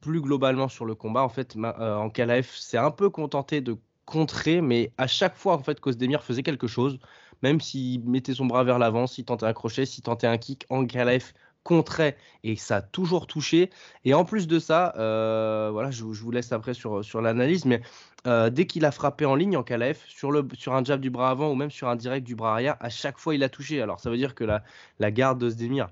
plus 0.00 0.20
globalement 0.20 0.68
sur 0.68 0.84
le 0.84 0.94
combat, 0.94 1.22
en 1.22 1.28
fait, 1.28 1.56
Ankalaev 1.56 2.46
s'est 2.46 2.78
un 2.78 2.92
peu 2.92 3.10
contenté 3.10 3.60
de 3.60 3.76
contrer, 4.12 4.60
mais 4.60 4.92
à 4.98 5.06
chaque 5.06 5.36
fois 5.36 5.54
en 5.54 5.62
fait 5.62 5.80
faisait 6.22 6.42
quelque 6.42 6.66
chose, 6.66 6.98
même 7.42 7.62
s'il 7.62 8.04
mettait 8.04 8.34
son 8.34 8.44
bras 8.44 8.62
vers 8.62 8.78
l'avant, 8.78 9.06
s'il 9.06 9.24
tentait 9.24 9.46
un 9.46 9.54
crochet, 9.54 9.86
s'il 9.86 10.04
tentait 10.04 10.26
un 10.26 10.36
kick, 10.36 10.66
Ankalaev 10.68 11.32
contrait 11.62 12.16
et 12.44 12.56
ça 12.56 12.76
a 12.76 12.82
toujours 12.82 13.26
touché. 13.26 13.70
Et 14.04 14.12
en 14.12 14.26
plus 14.26 14.46
de 14.46 14.58
ça, 14.58 14.92
euh, 14.98 15.70
voilà, 15.72 15.90
je, 15.90 16.04
vous 16.04 16.30
laisse 16.30 16.52
après 16.52 16.74
sur, 16.74 17.02
sur 17.02 17.22
l'analyse, 17.22 17.64
mais 17.64 17.80
euh, 18.26 18.50
dès 18.50 18.66
qu'il 18.66 18.84
a 18.84 18.90
frappé 18.90 19.24
en 19.24 19.34
ligne 19.34 19.56
en 19.56 19.64
sur, 20.08 20.30
le, 20.30 20.46
sur 20.58 20.74
un 20.74 20.84
jab 20.84 21.00
du 21.00 21.08
bras 21.08 21.30
avant 21.30 21.50
ou 21.50 21.54
même 21.54 21.70
sur 21.70 21.88
un 21.88 21.96
direct 21.96 22.26
du 22.26 22.34
bras 22.34 22.52
arrière, 22.52 22.76
à 22.80 22.90
chaque 22.90 23.18
fois 23.18 23.34
il 23.34 23.42
a 23.42 23.48
touché. 23.48 23.80
Alors 23.80 23.98
ça 23.98 24.10
veut 24.10 24.18
dire 24.18 24.34
que 24.34 24.44
la, 24.44 24.62
la 24.98 25.10
garde 25.10 25.38
d'Osdemir 25.38 25.88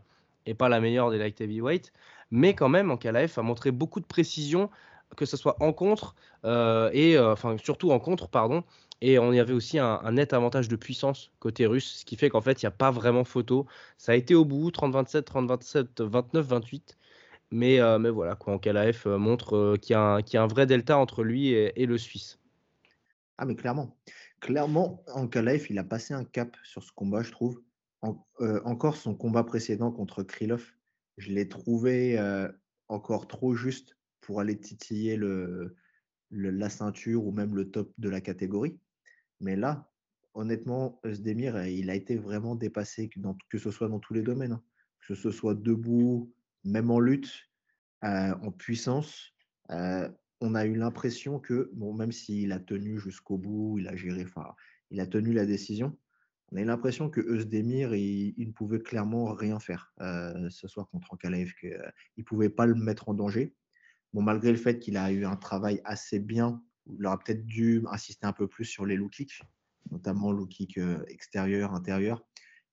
n'est 0.46 0.54
pas 0.54 0.68
la 0.68 0.80
meilleure 0.80 1.10
des 1.10 1.16
light 1.16 1.40
heavyweight, 1.40 1.90
mais 2.30 2.52
quand 2.54 2.68
même 2.68 2.90
en 2.90 2.98
a 3.38 3.42
montré 3.42 3.70
beaucoup 3.70 4.00
de 4.00 4.06
précision 4.06 4.68
que 5.16 5.26
ce 5.26 5.36
soit 5.36 5.56
en 5.60 5.72
contre 5.72 6.14
euh, 6.44 6.90
et 6.92 7.16
euh, 7.16 7.32
enfin 7.32 7.56
surtout 7.58 7.92
en 7.92 7.98
contre 7.98 8.28
pardon. 8.28 8.64
Et 9.02 9.18
on 9.18 9.32
y 9.32 9.40
avait 9.40 9.54
aussi 9.54 9.78
un, 9.78 10.12
net 10.12 10.34
avantage 10.34 10.68
de 10.68 10.76
puissance 10.76 11.30
côté 11.38 11.64
russe 11.64 12.00
ce 12.00 12.04
qui 12.04 12.16
fait 12.16 12.28
qu'en 12.28 12.42
fait 12.42 12.62
il 12.62 12.66
n'y 12.66 12.68
a 12.68 12.72
pas 12.72 12.90
vraiment 12.90 13.24
photo. 13.24 13.66
Ça 13.96 14.12
a 14.12 14.14
été 14.14 14.34
au 14.34 14.44
bout 14.44 14.70
30-27 14.70 15.22
30-27 15.22 15.86
29-28 16.08 16.96
mais, 17.52 17.80
euh, 17.80 17.98
mais 17.98 18.10
voilà 18.10 18.36
quoi 18.36 18.58
Kalaev 18.58 19.06
montre 19.06 19.76
qu'il 19.80 19.94
y, 19.94 19.96
a 19.96 20.42
un 20.42 20.46
vrai 20.46 20.66
delta 20.66 20.98
entre 20.98 21.24
lui 21.24 21.48
et, 21.48 21.86
le 21.86 21.98
Suisse. 21.98 22.38
Ah 23.38 23.46
mais 23.46 23.56
clairement. 23.56 23.96
Clairement 24.40 25.02
Ankalaev 25.08 25.66
il 25.70 25.78
a 25.78 25.84
passé 25.84 26.14
un 26.14 26.24
cap 26.24 26.56
sur 26.62 26.82
ce 26.82 26.92
combat 26.92 27.22
je 27.22 27.32
trouve. 27.32 27.62
Encore 28.64 28.96
son 28.96 29.14
combat 29.14 29.44
précédent 29.44 29.90
contre 29.90 30.22
Krylov 30.22 30.72
je 31.16 31.32
l'ai 31.32 31.48
trouvé 31.48 32.18
encore 32.88 33.26
trop 33.26 33.54
juste 33.54 33.96
pour 34.20 34.40
aller 34.40 34.58
titiller 34.58 35.16
le, 35.16 35.76
la 36.30 36.70
ceinture 36.70 37.26
ou 37.26 37.32
même 37.32 37.54
le 37.54 37.70
top 37.70 37.92
de 37.98 38.08
la 38.08 38.20
catégorie. 38.20 38.78
Mais 39.40 39.56
là, 39.56 39.90
honnêtement, 40.34 41.00
Zdemir, 41.06 41.66
il 41.66 41.90
a 41.90 41.94
été 41.94 42.16
vraiment 42.16 42.54
dépassé, 42.54 43.08
que, 43.08 43.18
dans, 43.20 43.36
que 43.48 43.58
ce 43.58 43.70
soit 43.70 43.88
dans 43.88 43.98
tous 43.98 44.14
les 44.14 44.22
domaines, 44.22 44.52
hein. 44.52 44.62
que 45.06 45.14
ce 45.14 45.30
soit 45.30 45.54
debout, 45.54 46.32
même 46.64 46.90
en 46.90 47.00
lutte, 47.00 47.48
euh, 48.04 48.34
en 48.42 48.50
puissance. 48.50 49.32
Euh, 49.70 50.08
on 50.40 50.54
a 50.54 50.64
eu 50.64 50.74
l'impression 50.74 51.38
que, 51.38 51.70
bon, 51.74 51.92
même 51.94 52.12
s'il 52.12 52.52
a 52.52 52.58
tenu 52.58 52.98
jusqu'au 52.98 53.38
bout, 53.38 53.78
il 53.78 53.88
a 53.88 53.96
géré, 53.96 54.24
enfin, 54.24 54.54
il 54.90 55.00
a 55.00 55.06
tenu 55.06 55.32
la 55.32 55.46
décision, 55.46 55.96
on 56.52 56.56
a 56.56 56.62
eu 56.62 56.64
l'impression 56.64 57.10
que 57.10 57.20
Özdemir, 57.20 57.94
il, 57.94 58.34
ne 58.36 58.52
pouvait 58.52 58.80
clairement 58.80 59.32
rien 59.32 59.60
faire 59.60 59.92
euh, 60.00 60.48
ce 60.50 60.66
soir 60.66 60.88
contre 60.88 61.12
Ankalaev, 61.12 61.52
qu'il 61.60 61.78
ne 62.18 62.24
pouvait 62.24 62.48
pas 62.48 62.66
le 62.66 62.74
mettre 62.74 63.08
en 63.08 63.14
danger. 63.14 63.54
Bon, 64.12 64.22
malgré 64.22 64.50
le 64.50 64.58
fait 64.58 64.78
qu'il 64.78 64.96
a 64.96 65.12
eu 65.12 65.24
un 65.24 65.36
travail 65.36 65.80
assez 65.84 66.18
bien, 66.18 66.62
il 66.86 67.04
aurait 67.06 67.18
peut-être 67.24 67.46
dû 67.46 67.84
insister 67.90 68.26
un 68.26 68.32
peu 68.32 68.48
plus 68.48 68.64
sur 68.64 68.86
les 68.86 68.96
low 68.96 69.08
kicks, 69.08 69.40
notamment 69.90 70.32
low 70.32 70.46
kick 70.46 70.78
euh, 70.78 71.04
extérieur, 71.08 71.74
intérieur. 71.74 72.24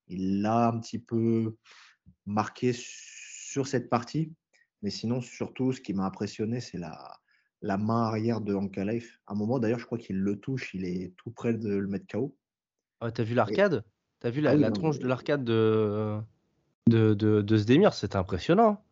Il 0.08 0.42
l'a 0.42 0.70
un 0.70 0.80
petit 0.80 1.00
peu 1.00 1.58
marqué 2.26 2.74
sur 2.74 3.68
cette 3.68 3.90
partie. 3.90 4.34
Mais 4.82 4.90
sinon, 4.90 5.22
surtout, 5.22 5.72
ce 5.72 5.82
qui 5.82 5.94
m'a 5.94 6.06
impressionné, 6.06 6.60
c'est 6.62 6.78
la, 6.78 7.18
la 7.62 7.78
main 7.78 8.04
arrière 8.04 8.42
de 8.42 8.54
Ankalaev. 8.54 9.06
À 9.26 9.34
un 9.34 9.36
moment, 9.36 9.60
d'ailleurs, 9.60 9.80
je 9.80 9.86
crois 9.86 9.98
qu'il 9.98 10.18
le 10.18 10.40
touche, 10.40 10.74
il 10.74 10.86
est 10.86 11.14
tout 11.18 11.32
près 11.32 11.54
de 11.54 11.70
le 11.76 11.88
mettre 11.88 12.08
KO. 12.08 12.38
Ah, 13.00 13.12
T'as 13.12 13.24
vu 13.24 13.34
l'arcade? 13.36 13.84
T'as 14.20 14.30
vu 14.30 14.42
la, 14.42 14.52
ah 14.52 14.56
la 14.56 14.72
tronche 14.72 15.00
de 15.00 15.08
l'arcade 15.08 15.44
de, 15.44 16.20
de, 16.88 17.14
de, 17.14 17.42
de 17.42 17.58
Zdemir? 17.58 17.94
C'était 17.94 18.16
impressionnant. 18.18 18.84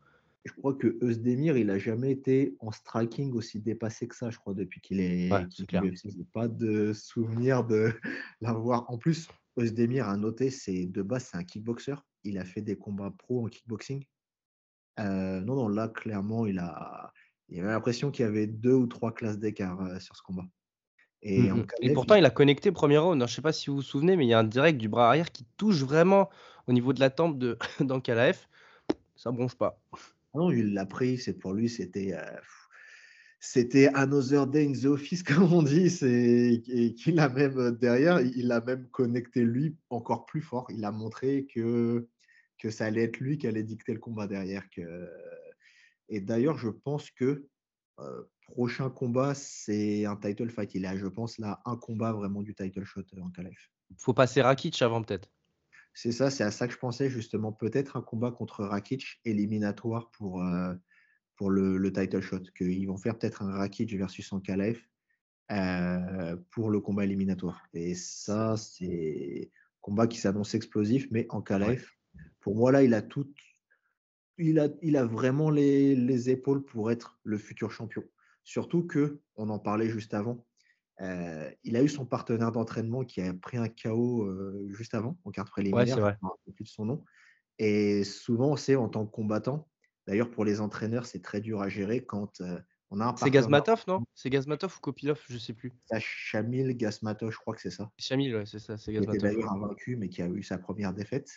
Je 0.45 0.53
crois 0.53 0.73
que 0.75 0.97
Eusdemir, 1.01 1.57
il 1.57 1.69
a 1.71 1.77
jamais 1.79 2.11
été 2.11 2.55
en 2.59 2.71
striking 2.71 3.33
aussi 3.33 3.59
dépassé 3.59 4.07
que 4.07 4.15
ça, 4.15 4.29
je 4.29 4.37
crois, 4.37 4.53
depuis 4.53 4.79
qu'il 4.79 4.99
est, 4.99 5.31
Ouais, 5.31 5.45
clair. 5.67 5.83
UFC. 5.83 6.11
J'ai 6.15 6.23
pas 6.31 6.47
de 6.47 6.93
souvenir 6.93 7.63
de 7.63 7.91
l'avoir. 8.41 8.89
En 8.91 8.97
plus, 8.97 9.27
Eusdemir, 9.57 10.07
à 10.07 10.17
noter, 10.17 10.51
c'est 10.51 10.85
de 10.85 11.01
base, 11.01 11.29
c'est 11.31 11.37
un 11.37 11.43
kickboxer. 11.43 11.95
Il 12.23 12.37
a 12.37 12.45
fait 12.45 12.61
des 12.61 12.77
combats 12.77 13.11
pro 13.17 13.45
en 13.45 13.49
kickboxing. 13.49 14.03
Euh, 14.99 15.41
non, 15.41 15.55
non, 15.55 15.67
là, 15.67 15.87
clairement, 15.89 16.45
il 16.45 16.59
a, 16.59 17.11
il 17.49 17.59
avait 17.59 17.69
l'impression 17.69 18.11
qu'il 18.11 18.23
y 18.25 18.27
avait 18.27 18.47
deux 18.47 18.73
ou 18.73 18.87
trois 18.87 19.13
classes 19.13 19.39
d'écart 19.39 19.81
euh, 19.81 19.99
sur 19.99 20.15
ce 20.15 20.21
combat. 20.21 20.45
Et 21.21 21.51
en. 21.51 21.57
Et 21.59 21.65
Kalev, 21.65 21.93
pourtant, 21.93 22.15
il- 22.15 22.19
il 22.19 22.25
a 22.25 22.29
connecté 22.29 22.71
premier 22.71 22.97
round. 22.97 23.21
hein. 23.21 23.27
Je 23.27 23.33
sais 23.33 23.41
pas 23.41 23.51
si 23.51 23.69
vous 23.69 23.77
vous 23.77 23.81
souvenez, 23.81 24.15
mais 24.15 24.25
il 24.25 24.29
y 24.29 24.33
a 24.33 24.39
un 24.39 24.43
direct 24.43 24.77
du 24.77 24.89
bras 24.89 25.07
arrière 25.07 25.31
qui 25.31 25.45
touche 25.57 25.81
vraiment 25.83 26.29
au 26.67 26.73
niveau 26.73 26.93
de 26.93 26.99
la 26.99 27.09
tempe 27.09 27.39
de 27.39 27.57
d'Ankalaev. 27.79 28.45
Ça 29.15 29.31
bronche 29.31 29.55
pas. 29.55 29.79
Ah 30.35 30.39
non, 30.39 30.51
il 30.51 30.73
l'a 30.73 30.85
pris, 30.85 31.17
c'est 31.17 31.33
pour 31.33 31.53
lui, 31.53 31.69
c'était 31.69 32.13
euh, 32.13 32.39
c'était 33.39 33.87
another 33.93 34.47
day 34.47 34.67
in 34.67 34.73
the 34.73 34.85
office, 34.85 35.23
comme 35.23 35.53
on 35.53 35.63
dit. 35.63 35.89
C'est 35.89 36.61
qu'il 36.97 37.19
a 37.19 37.29
même 37.29 37.57
euh, 37.57 37.71
derrière, 37.71 38.19
il 38.19 38.51
a 38.51 38.61
même 38.61 38.87
connecté 38.89 39.43
lui 39.43 39.77
encore 39.89 40.25
plus 40.25 40.41
fort. 40.41 40.67
Il 40.69 40.83
a 40.83 40.91
montré 40.91 41.45
que 41.45 42.07
que 42.57 42.69
ça 42.69 42.85
allait 42.85 43.03
être 43.03 43.19
lui 43.19 43.37
qui 43.37 43.47
allait 43.47 43.63
dicter 43.63 43.93
le 43.93 43.99
combat 43.99 44.27
derrière. 44.27 44.63
Et 46.09 46.21
d'ailleurs, 46.21 46.57
je 46.57 46.69
pense 46.69 47.11
que 47.11 47.47
euh, 47.99 48.23
prochain 48.47 48.89
combat, 48.89 49.33
c'est 49.33 50.05
un 50.05 50.15
title 50.15 50.49
fight. 50.49 50.73
Il 50.75 50.85
a, 50.85 50.95
je 50.97 51.07
pense, 51.07 51.37
là, 51.37 51.61
un 51.65 51.77
combat 51.77 52.13
vraiment 52.13 52.41
du 52.41 52.53
title 52.53 52.83
shot 52.83 53.01
euh, 53.13 53.21
en 53.21 53.29
Calais. 53.29 53.53
Faut 53.97 54.13
passer 54.13 54.41
Rakic 54.41 54.81
avant 54.81 55.01
peut-être. 55.01 55.29
C'est 55.97 56.11
ça, 56.11 56.29
c'est 56.29 56.43
à 56.43 56.51
ça 56.51 56.67
que 56.67 56.73
je 56.73 56.77
pensais 56.77 57.09
justement. 57.09 57.53
Peut-être 57.53 57.95
un 57.95 58.01
combat 58.01 58.29
contre 58.29 58.65
Rakic 58.65 59.21
éliminatoire 59.23 60.11
pour, 60.11 60.43
euh, 60.43 60.75
pour 61.37 61.49
le, 61.49 61.77
le 61.77 61.93
title 61.93 62.19
shot. 62.19 62.41
Qu'ils 62.57 62.85
vont 62.85 62.97
faire 62.97 63.17
peut-être 63.17 63.41
un 63.41 63.51
Rakic 63.51 63.95
versus 63.95 64.31
Ankalaev 64.33 64.77
euh, 65.51 66.35
pour 66.51 66.69
le 66.69 66.81
combat 66.81 67.05
éliminatoire. 67.05 67.65
Et 67.73 67.95
ça, 67.95 68.57
c'est 68.57 69.49
un 69.53 69.79
combat 69.79 70.07
qui 70.07 70.17
s'annonce 70.17 70.53
explosif, 70.53 71.07
mais 71.11 71.27
Ankalaev, 71.29 71.87
pour 72.41 72.55
moi, 72.57 72.73
là, 72.73 72.83
il 72.83 72.93
a 72.93 73.01
tout. 73.01 73.33
Il 74.37 74.59
a, 74.59 74.67
il 74.81 74.97
a 74.97 75.05
vraiment 75.05 75.49
les, 75.49 75.95
les 75.95 76.29
épaules 76.29 76.65
pour 76.65 76.91
être 76.91 77.17
le 77.23 77.37
futur 77.37 77.71
champion. 77.71 78.03
Surtout 78.43 78.85
que, 78.85 79.21
on 79.37 79.47
en 79.47 79.59
parlait 79.59 79.89
juste 79.89 80.13
avant, 80.13 80.45
euh, 81.01 81.51
il 81.63 81.75
a 81.75 81.83
eu 81.83 81.89
son 81.89 82.05
partenaire 82.05 82.51
d'entraînement 82.51 83.03
qui 83.03 83.21
a 83.21 83.33
pris 83.33 83.57
un 83.57 83.67
KO 83.67 84.23
euh, 84.23 84.67
juste 84.69 84.93
avant, 84.93 85.17
en 85.25 85.31
carte 85.31 85.49
préliminaire, 85.49 85.99
vrai. 85.99 86.17
je 86.21 86.27
ne 86.51 86.53
plus 86.53 86.63
de 86.63 86.69
son 86.69 86.85
nom. 86.85 87.03
Et 87.59 88.03
souvent, 88.03 88.55
c'est 88.55 88.75
en 88.75 88.89
tant 88.89 89.05
que 89.05 89.11
combattant. 89.11 89.67
D'ailleurs, 90.07 90.29
pour 90.29 90.45
les 90.45 90.61
entraîneurs, 90.61 91.05
c'est 91.05 91.21
très 91.21 91.41
dur 91.41 91.61
à 91.61 91.69
gérer 91.69 92.05
quand 92.05 92.39
euh, 92.41 92.59
on 92.91 92.99
a 93.01 93.05
un 93.05 93.15
C'est. 93.17 93.29
Gazmatov, 93.29 93.83
non? 93.87 94.03
C'est 94.13 94.29
Gazmatov 94.29 94.75
ou 94.77 94.79
Kopilov, 94.79 95.21
je 95.27 95.37
sais 95.37 95.53
plus. 95.53 95.73
C'est 95.85 95.99
Shamil 95.99 96.75
Gasmatov, 96.77 97.31
je 97.31 97.37
crois 97.37 97.55
que 97.55 97.61
c'est 97.61 97.71
ça. 97.71 97.91
Chamil, 97.97 98.35
ouais, 98.35 98.45
c'est 98.45 98.59
ça, 98.59 98.77
c'est 98.77 98.91
Qui 98.91 98.97
était 98.97 99.05
Gazmatov. 99.07 99.35
d'ailleurs 99.35 99.51
invaincu, 99.51 99.95
mais 99.97 100.09
qui 100.09 100.21
a 100.21 100.27
eu 100.27 100.43
sa 100.43 100.57
première 100.57 100.93
défaite. 100.93 101.29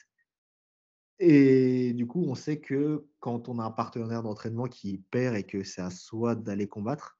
Et 1.20 1.94
du 1.94 2.06
coup, 2.06 2.24
on 2.28 2.36
sait 2.36 2.60
que 2.60 3.08
quand 3.18 3.48
on 3.48 3.58
a 3.58 3.64
un 3.64 3.72
partenaire 3.72 4.22
d'entraînement 4.22 4.66
qui 4.66 4.98
perd 5.10 5.34
et 5.34 5.42
que 5.42 5.64
c'est 5.64 5.82
à 5.82 5.90
soi 5.90 6.36
d'aller 6.36 6.68
combattre, 6.68 7.17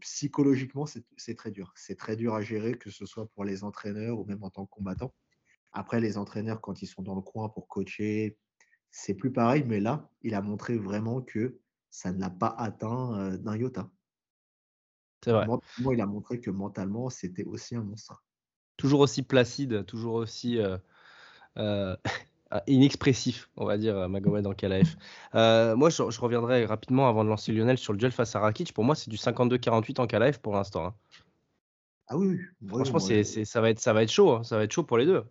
psychologiquement, 0.00 0.86
c'est 0.86 1.34
très 1.34 1.50
dur. 1.50 1.72
C'est 1.76 1.96
très 1.96 2.16
dur 2.16 2.34
à 2.34 2.42
gérer, 2.42 2.74
que 2.74 2.90
ce 2.90 3.06
soit 3.06 3.26
pour 3.26 3.44
les 3.44 3.64
entraîneurs 3.64 4.18
ou 4.18 4.24
même 4.24 4.42
en 4.42 4.50
tant 4.50 4.66
que 4.66 4.70
combattant. 4.70 5.14
Après, 5.72 6.00
les 6.00 6.18
entraîneurs, 6.18 6.60
quand 6.60 6.82
ils 6.82 6.86
sont 6.86 7.02
dans 7.02 7.14
le 7.14 7.20
coin 7.20 7.48
pour 7.48 7.68
coacher, 7.68 8.38
c'est 8.90 9.14
plus 9.14 9.32
pareil, 9.32 9.64
mais 9.64 9.80
là, 9.80 10.10
il 10.22 10.34
a 10.34 10.42
montré 10.42 10.76
vraiment 10.76 11.22
que 11.22 11.60
ça 11.90 12.12
ne 12.12 12.20
l'a 12.20 12.30
pas 12.30 12.54
atteint 12.58 13.18
euh, 13.18 13.36
d'un 13.36 13.56
iota. 13.56 13.90
C'est 15.24 15.32
vrai. 15.32 15.46
Il 15.78 16.00
a 16.00 16.06
montré 16.06 16.40
que 16.40 16.50
mentalement, 16.50 17.10
c'était 17.10 17.44
aussi 17.44 17.76
un 17.76 17.82
monstre. 17.82 18.24
Toujours 18.76 19.00
aussi 19.00 19.22
placide, 19.22 19.84
toujours 19.84 20.14
aussi 20.14 20.58
euh, 20.58 20.78
euh, 21.58 21.96
inexpressif, 22.66 23.48
on 23.56 23.64
va 23.64 23.78
dire, 23.78 23.96
euh, 23.96 24.08
Magomed 24.08 24.46
Ankalaev. 24.46 24.96
Euh, 25.34 25.76
moi, 25.76 25.88
je, 25.90 26.02
je 26.10 26.20
reviendrai 26.20 26.64
rapidement 26.66 27.08
avant 27.08 27.24
de 27.24 27.28
lancer 27.28 27.52
Lionel 27.52 27.78
sur 27.78 27.92
le 27.92 27.98
duel 27.98 28.12
face 28.12 28.34
à 28.34 28.40
Rakic. 28.40 28.72
Pour 28.72 28.84
moi, 28.84 28.94
c'est 28.94 29.10
du 29.10 29.16
52-48 29.16 30.00
Ankalaev 30.00 30.40
pour 30.40 30.54
l'instant. 30.54 30.86
hein. 30.86 30.94
Ah 32.08 32.16
oui, 32.18 32.38
Franchement, 32.66 32.98
c'est- 32.98 33.44
ça, 33.44 33.60
va 33.60 33.70
être, 33.70 33.78
ça 33.78 33.92
va 33.92 34.02
être 34.02 34.10
chaud. 34.10 34.32
hein. 34.32 34.42
Ça 34.42 34.56
va 34.56 34.64
être 34.64 34.72
chaud 34.72 34.82
pour 34.82 34.98
les 34.98 35.06
deux. 35.06 35.22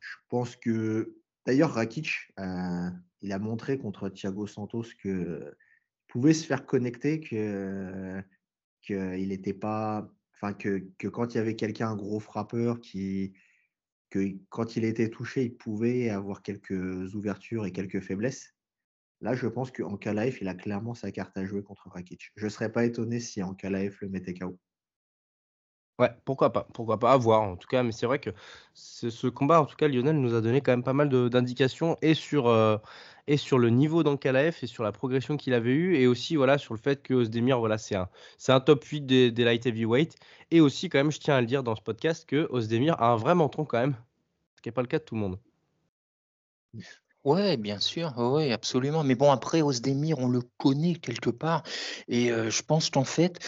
Je 0.00 0.16
pense 0.30 0.56
que 0.56 1.14
d'ailleurs 1.46 1.72
Rakic, 1.74 2.10
euh, 2.38 2.88
il 3.20 3.32
a 3.32 3.38
montré 3.38 3.76
contre 3.78 4.08
Thiago 4.08 4.46
Santos 4.46 4.84
que 5.02 5.54
pouvait 6.08 6.32
se 6.32 6.46
faire 6.46 6.64
connecter, 6.64 7.20
que 7.20 8.22
qu'il 8.80 9.28
n'était 9.28 9.52
pas, 9.52 10.08
enfin 10.34 10.54
que, 10.54 10.84
que 10.98 11.06
quand 11.06 11.34
il 11.34 11.36
y 11.36 11.40
avait 11.40 11.54
quelqu'un, 11.54 11.90
un 11.90 11.96
gros 11.96 12.18
frappeur, 12.18 12.80
qui 12.80 13.32
quand 14.48 14.76
il 14.76 14.84
était 14.84 15.10
touché, 15.10 15.44
il 15.44 15.56
pouvait 15.56 16.10
avoir 16.10 16.42
quelques 16.42 17.14
ouvertures 17.14 17.66
et 17.66 17.72
quelques 17.72 18.00
faiblesses. 18.00 18.54
Là, 19.20 19.34
je 19.34 19.46
pense 19.46 19.70
qu'en 19.70 19.96
Kalaev, 19.96 20.38
il 20.40 20.48
a 20.48 20.54
clairement 20.54 20.94
sa 20.94 21.12
carte 21.12 21.36
à 21.36 21.44
jouer 21.44 21.62
contre 21.62 21.88
Rakic. 21.88 22.32
Je 22.36 22.44
ne 22.44 22.50
serais 22.50 22.72
pas 22.72 22.84
étonné 22.84 23.20
si 23.20 23.42
en 23.42 23.54
Kalaev 23.54 23.96
le 24.00 24.08
mettait 24.08 24.34
KO. 24.34 24.58
Ouais, 26.02 26.10
pourquoi 26.24 26.52
pas, 26.52 26.66
pourquoi 26.74 26.98
pas, 26.98 27.12
à 27.12 27.16
en 27.16 27.56
tout 27.56 27.68
cas, 27.68 27.84
mais 27.84 27.92
c'est 27.92 28.06
vrai 28.06 28.18
que 28.18 28.30
ce, 28.74 29.28
combat, 29.28 29.62
en 29.62 29.66
tout 29.66 29.76
cas, 29.76 29.86
Lionel 29.86 30.16
nous 30.20 30.34
a 30.34 30.40
donné 30.40 30.60
quand 30.60 30.72
même 30.72 30.82
pas 30.82 30.92
mal 30.94 31.08
d'indications 31.08 31.96
et 32.02 32.14
sur, 32.14 32.48
euh, 32.48 32.76
et 33.28 33.36
sur 33.36 33.56
le 33.56 33.70
niveau 33.70 34.02
d'Ankalaev 34.02 34.56
et 34.62 34.66
sur 34.66 34.82
la 34.82 34.90
progression 34.90 35.36
qu'il 35.36 35.54
avait 35.54 35.70
eue 35.70 35.94
et 35.96 36.08
aussi 36.08 36.34
voilà, 36.34 36.58
sur 36.58 36.74
le 36.74 36.80
fait 36.80 37.04
que 37.04 37.14
Ozdemir, 37.14 37.60
voilà, 37.60 37.78
c'est 37.78 37.94
un, 37.94 38.08
un 38.48 38.58
top 38.58 38.82
8 38.82 39.02
des, 39.02 39.44
light 39.44 39.64
heavyweight 39.64 40.16
et 40.50 40.60
aussi 40.60 40.88
quand 40.88 40.98
même, 40.98 41.12
je 41.12 41.20
tiens 41.20 41.36
à 41.36 41.40
le 41.40 41.46
dire 41.46 41.62
dans 41.62 41.76
ce 41.76 41.82
podcast, 41.82 42.26
que 42.26 42.48
Ozdemir 42.50 43.00
a 43.00 43.12
un 43.12 43.16
vrai 43.16 43.36
menton 43.36 43.64
quand 43.64 43.78
même, 43.78 43.94
ce 44.56 44.62
qui 44.62 44.70
n'est 44.70 44.72
pas 44.72 44.82
le 44.82 44.88
cas 44.88 44.98
de 44.98 45.04
tout 45.04 45.14
le 45.14 45.20
monde. 45.20 45.38
Ouais, 47.22 47.56
bien 47.56 47.78
sûr, 47.78 48.18
ouais, 48.18 48.50
absolument. 48.50 49.04
Mais 49.04 49.14
bon, 49.14 49.30
après, 49.30 49.62
Ozdemir, 49.62 50.18
on 50.18 50.26
le 50.26 50.42
connaît 50.58 50.96
quelque 50.96 51.30
part. 51.30 51.62
Et 52.08 52.32
euh, 52.32 52.50
je 52.50 52.62
pense 52.64 52.90
qu'en 52.90 53.04
fait, 53.04 53.38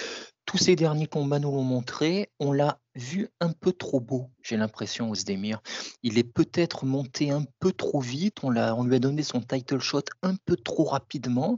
tous 0.47 0.59
ces 0.59 0.77
derniers 0.77 1.07
combats 1.07 1.39
nous 1.39 1.51
l'ont 1.51 1.63
montré, 1.63 2.31
on 2.39 2.53
l'a 2.53 2.81
vu 2.95 3.29
un 3.41 3.53
peu 3.53 3.73
trop 3.73 4.01
beau, 4.01 4.31
j'ai 4.43 4.57
l'impression, 4.57 5.11
Ozdemir. 5.11 5.61
Il 6.03 6.19
est 6.19 6.25
peut-être 6.25 6.85
monté 6.85 7.31
un 7.31 7.45
peu 7.59 7.73
trop 7.73 8.01
vite, 8.01 8.45
on, 8.45 8.51
lui 8.51 8.97
a 8.97 8.99
donné 8.99 9.23
son 9.23 9.41
title 9.41 9.81
shot 9.81 10.05
un 10.23 10.37
peu 10.45 10.57
trop 10.57 10.85
rapidement. 10.85 11.57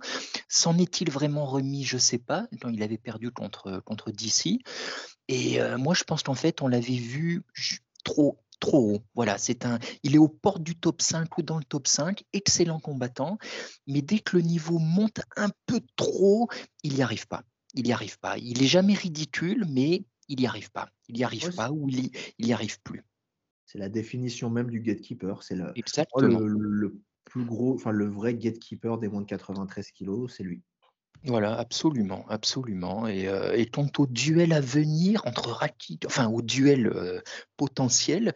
S'en 0.49 0.79
est-il 0.79 1.11
vraiment 1.11 1.47
remis, 1.47 1.85
je 1.85 1.99
sais 1.99 2.19
pas, 2.19 2.47
il 2.71 2.83
avait 2.83 2.99
perdu 2.99 3.31
contre, 3.31 3.83
contre 3.85 4.11
DC. 4.11 4.61
Et 5.29 5.61
euh, 5.61 5.77
moi, 5.77 5.95
je 5.95 6.05
pense 6.05 6.23
qu'en 6.23 6.35
fait, 6.35 6.63
on 6.63 6.69
l'avait 6.69 6.95
vu 6.95 7.43
trop, 8.05 8.39
trop 8.61 8.95
haut. 8.95 9.03
Voilà, 9.15 9.37
c'est 9.39 9.67
un, 9.67 9.79
il 10.03 10.15
est 10.15 10.19
aux 10.19 10.29
portes 10.29 10.63
du 10.63 10.77
top 10.77 11.03
5 11.03 11.37
ou 11.39 11.43
dans 11.43 11.59
le 11.59 11.65
top 11.65 11.89
5, 11.89 12.23
excellent 12.33 12.81
combattant, 12.81 13.39
mais 13.87 14.03
dès 14.03 14.21
que 14.21 14.37
le 14.37 14.43
niveau 14.43 14.79
monte 14.79 15.21
un 15.37 15.51
peu 15.67 15.81
trop, 15.97 16.49
il 16.83 16.95
n'y 16.95 17.03
arrive 17.03 17.27
pas. 17.27 17.43
Il 17.75 17.85
n'y 17.85 17.93
arrive 17.93 18.19
pas. 18.19 18.39
Il 18.39 18.63
est 18.63 18.67
jamais 18.67 18.95
ridicule, 18.95 19.65
mais 19.69 20.05
il 20.29 20.39
n'y 20.39 20.47
arrive 20.47 20.71
pas. 20.71 20.89
Il 21.09 21.17
n'y 21.17 21.25
arrive 21.25 21.55
pas 21.55 21.71
ou 21.71 21.89
il 21.89 22.07
y, 22.07 22.13
il 22.39 22.47
y 22.47 22.53
arrive 22.53 22.81
plus. 22.83 23.05
C'est 23.67 23.79
la 23.79 23.89
définition 23.89 24.49
même 24.51 24.71
du 24.71 24.81
gatekeeper. 24.81 25.43
C'est 25.43 25.57
le, 25.57 25.73
le 26.47 27.01
plus 27.25 27.45
gros, 27.45 27.75
enfin 27.75 27.91
le 27.91 28.07
vrai 28.07 28.35
gatekeeper 28.35 28.99
des 28.99 29.09
moins 29.09 29.21
de 29.21 29.27
93 29.27 29.91
kilos, 29.91 30.35
c'est 30.37 30.45
lui. 30.45 30.63
Voilà, 31.27 31.59
absolument, 31.59 32.25
absolument. 32.29 33.09
Et, 33.09 33.27
euh, 33.27 33.53
et 33.57 33.67
quant 33.67 33.91
au 33.99 34.07
duel 34.07 34.53
à 34.53 34.61
venir 34.61 35.23
entre 35.27 35.51
Rakic, 35.51 36.05
enfin 36.07 36.29
au 36.29 36.41
duel 36.41 36.87
euh, 36.87 37.21
potentiel 37.57 38.33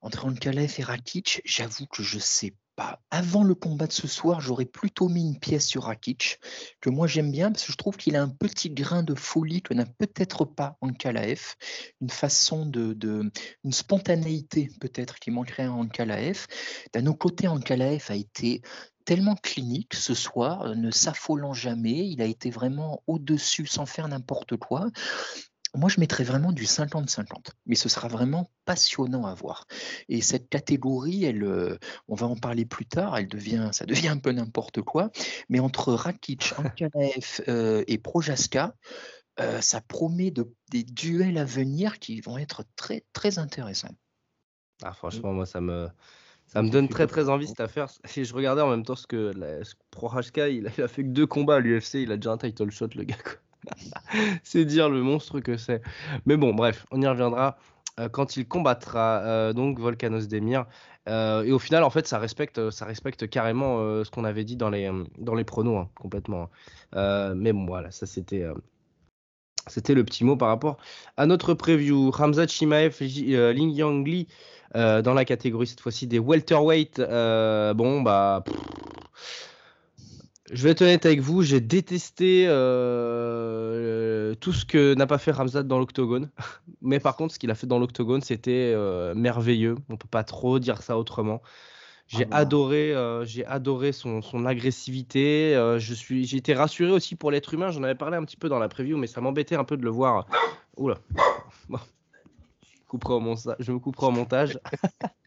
entre 0.00 0.26
Ankalev 0.26 0.72
et 0.78 0.82
Rakic, 0.84 1.42
j'avoue 1.44 1.86
que 1.86 2.04
je 2.04 2.20
sais 2.20 2.54
pas. 2.76 3.00
Avant 3.10 3.42
le 3.42 3.56
combat 3.56 3.88
de 3.88 3.92
ce 3.92 4.06
soir, 4.06 4.40
j'aurais 4.40 4.64
plutôt 4.64 5.08
mis 5.08 5.26
une 5.26 5.40
pièce 5.40 5.66
sur 5.66 5.84
Rakic, 5.84 6.38
que 6.80 6.88
moi 6.88 7.08
j'aime 7.08 7.32
bien 7.32 7.50
parce 7.50 7.64
que 7.66 7.72
je 7.72 7.76
trouve 7.76 7.96
qu'il 7.96 8.14
a 8.14 8.22
un 8.22 8.28
petit 8.28 8.70
grain 8.70 9.02
de 9.02 9.16
folie 9.16 9.60
que 9.60 9.74
n'a 9.74 9.86
peut-être 9.86 10.44
pas 10.44 10.76
Ankalaev, 10.82 11.56
une 12.00 12.10
façon 12.10 12.64
de, 12.64 12.92
de 12.92 13.28
une 13.64 13.72
spontanéité 13.72 14.70
peut-être 14.80 15.18
qui 15.18 15.32
manquerait 15.32 15.64
à 15.64 15.72
Ankalaev. 15.72 16.46
D'un 16.94 17.06
autre 17.06 17.18
côté, 17.18 17.48
Ankalaev 17.48 18.04
a 18.08 18.14
été 18.14 18.62
tellement 19.10 19.34
clinique 19.34 19.94
ce 19.94 20.14
soir, 20.14 20.62
euh, 20.62 20.74
ne 20.76 20.92
s'affolant 20.92 21.52
jamais. 21.52 22.08
Il 22.08 22.22
a 22.22 22.26
été 22.26 22.48
vraiment 22.48 23.02
au-dessus 23.08 23.66
sans 23.66 23.84
faire 23.84 24.06
n'importe 24.06 24.56
quoi. 24.56 24.86
Moi, 25.74 25.88
je 25.88 25.98
mettrais 25.98 26.22
vraiment 26.22 26.52
du 26.52 26.62
50-50, 26.62 27.26
mais 27.66 27.74
ce 27.74 27.88
sera 27.88 28.06
vraiment 28.06 28.52
passionnant 28.66 29.26
à 29.26 29.34
voir. 29.34 29.66
Et 30.08 30.20
cette 30.20 30.48
catégorie, 30.48 31.24
elle, 31.24 31.42
euh, 31.42 31.76
on 32.06 32.14
va 32.14 32.28
en 32.28 32.36
parler 32.36 32.64
plus 32.64 32.86
tard, 32.86 33.18
elle 33.18 33.26
devient, 33.26 33.70
ça 33.72 33.84
devient 33.84 34.06
un 34.06 34.18
peu 34.18 34.30
n'importe 34.30 34.80
quoi. 34.80 35.10
Mais 35.48 35.58
entre 35.58 35.92
Rakic, 35.92 36.54
Ankalaev 36.58 37.42
euh, 37.48 37.82
et 37.88 37.98
Projaska, 37.98 38.76
euh, 39.40 39.60
ça 39.60 39.80
promet 39.80 40.30
de, 40.30 40.54
des 40.70 40.84
duels 40.84 41.36
à 41.36 41.44
venir 41.44 41.98
qui 41.98 42.20
vont 42.20 42.38
être 42.38 42.62
très, 42.76 43.04
très 43.12 43.40
intéressants. 43.40 43.96
Ah, 44.84 44.92
franchement, 44.92 45.32
moi, 45.32 45.46
ça 45.46 45.60
me, 45.60 45.88
Ça 46.52 46.62
me 46.62 46.68
donne 46.68 46.88
très 46.88 47.06
très 47.06 47.28
envie 47.28 47.46
cette 47.46 47.60
affaire. 47.60 47.86
Si 48.04 48.24
je 48.24 48.34
regardais 48.34 48.62
en 48.62 48.70
même 48.70 48.84
temps 48.84 48.96
ce 48.96 49.06
que 49.06 49.32
la, 49.36 49.64
ce 49.64 49.74
il 50.34 50.66
a, 50.66 50.70
il 50.76 50.82
a 50.82 50.88
fait 50.88 51.04
que 51.04 51.08
deux 51.08 51.26
combats 51.26 51.56
à 51.56 51.60
l'UFC, 51.60 51.94
il 51.94 52.10
a 52.10 52.16
déjà 52.16 52.32
un 52.32 52.38
title 52.38 52.70
shot 52.70 52.88
le 52.96 53.04
gars. 53.04 53.16
c'est 54.42 54.64
dire 54.64 54.88
le 54.88 55.00
monstre 55.02 55.38
que 55.40 55.56
c'est. 55.56 55.80
Mais 56.26 56.36
bon, 56.36 56.52
bref, 56.52 56.86
on 56.90 57.00
y 57.00 57.06
reviendra 57.06 57.56
euh, 58.00 58.08
quand 58.08 58.36
il 58.36 58.48
combattra 58.48 59.20
euh, 59.20 59.52
donc 59.52 59.78
Volcanos 59.78 60.26
Demir. 60.26 60.66
Euh, 61.08 61.44
et 61.44 61.52
au 61.52 61.60
final, 61.60 61.84
en 61.84 61.90
fait, 61.90 62.08
ça 62.08 62.18
respecte, 62.18 62.70
ça 62.70 62.84
respecte 62.84 63.28
carrément 63.28 63.78
ce 64.04 64.10
qu'on 64.10 64.24
avait 64.24 64.44
dit 64.44 64.56
dans 64.56 64.70
les, 64.70 64.90
dans 65.18 65.34
les 65.34 65.44
pronos, 65.44 65.78
hein, 65.78 65.88
complètement. 65.94 66.50
mais 66.94 67.52
bon, 67.52 67.66
voilà, 67.66 67.90
ça 67.90 68.06
c'était. 68.06 68.44
c'était 69.66 69.94
le 69.94 70.04
petit 70.04 70.24
mot 70.24 70.36
par 70.36 70.48
rapport 70.48 70.78
à 71.16 71.26
notre 71.26 71.54
preview. 71.54 72.10
Ramzat 72.10 72.48
Shimaev, 72.48 72.96
Ling 73.00 73.70
Yang 73.70 74.26
Li 74.74 75.02
dans 75.02 75.14
la 75.14 75.24
catégorie 75.24 75.66
cette 75.66 75.80
fois-ci 75.80 76.06
des 76.06 76.18
welterweight. 76.18 77.00
bon, 77.00 78.02
bah. 78.02 78.44
Je 80.52 80.64
vais 80.64 80.70
être 80.70 80.82
honnête 80.82 81.06
avec 81.06 81.20
vous, 81.20 81.42
j'ai 81.42 81.60
détesté 81.60 82.46
euh, 82.48 84.34
tout 84.40 84.52
ce 84.52 84.64
que 84.64 84.94
n'a 84.94 85.06
pas 85.06 85.18
fait 85.18 85.30
Ramzat 85.30 85.62
dans 85.62 85.78
l'octogone. 85.78 86.28
Mais 86.82 86.98
par 86.98 87.14
contre, 87.14 87.34
ce 87.34 87.38
qu'il 87.38 87.52
a 87.52 87.54
fait 87.54 87.68
dans 87.68 87.78
l'octogone, 87.78 88.20
c'était 88.20 88.72
euh, 88.74 89.14
merveilleux. 89.14 89.76
On 89.88 89.96
peut 89.96 90.08
pas 90.10 90.24
trop 90.24 90.58
dire 90.58 90.82
ça 90.82 90.98
autrement. 90.98 91.40
J'ai 92.08 92.26
ah 92.32 92.38
adoré, 92.38 92.92
euh, 92.92 93.24
j'ai 93.24 93.46
adoré 93.46 93.92
son, 93.92 94.22
son 94.22 94.44
agressivité. 94.44 95.54
je 95.78 95.94
suis, 95.94 96.24
j'ai 96.24 96.38
été 96.38 96.54
rassuré 96.54 96.90
aussi 96.90 97.14
pour 97.14 97.30
l'être 97.30 97.54
humain. 97.54 97.70
J'en 97.70 97.84
avais 97.84 97.94
parlé 97.94 98.16
un 98.16 98.24
petit 98.24 98.36
peu 98.36 98.48
dans 98.48 98.58
la 98.58 98.68
preview, 98.68 98.96
mais 98.96 99.06
ça 99.06 99.20
m'embêtait 99.20 99.54
un 99.54 99.64
peu 99.64 99.76
de 99.76 99.84
le 99.84 99.90
voir. 99.90 100.26
Oula. 100.76 100.98
Bon. 101.68 101.78
Je 103.58 103.72
me 103.72 103.78
couperai 103.78 104.06
au 104.06 104.10
montage. 104.10 104.58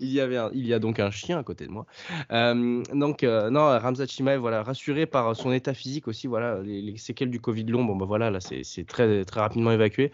il, 0.00 0.12
y 0.12 0.20
avait 0.20 0.38
il 0.54 0.66
y 0.66 0.74
a 0.74 0.78
donc 0.78 1.00
un 1.00 1.10
chien 1.10 1.38
à 1.38 1.42
côté 1.42 1.66
de 1.66 1.70
moi. 1.70 1.86
Euh, 2.30 2.82
donc, 2.92 3.22
euh, 3.22 3.50
non, 3.50 3.78
Ramzat 3.78 4.06
Chimaev, 4.06 4.40
voilà, 4.40 4.62
rassuré 4.62 5.06
par 5.06 5.34
son 5.36 5.52
état 5.52 5.74
physique 5.74 6.08
aussi, 6.08 6.26
voilà, 6.26 6.60
les, 6.62 6.96
séquelles 6.96 7.30
du 7.30 7.40
Covid 7.40 7.64
long, 7.64 7.84
bon, 7.84 7.96
bah 7.96 8.06
voilà, 8.06 8.30
là, 8.30 8.38
c'est 8.40 8.86
très, 8.86 9.24
très 9.24 9.40
rapidement 9.40 9.72
évacué. 9.72 10.12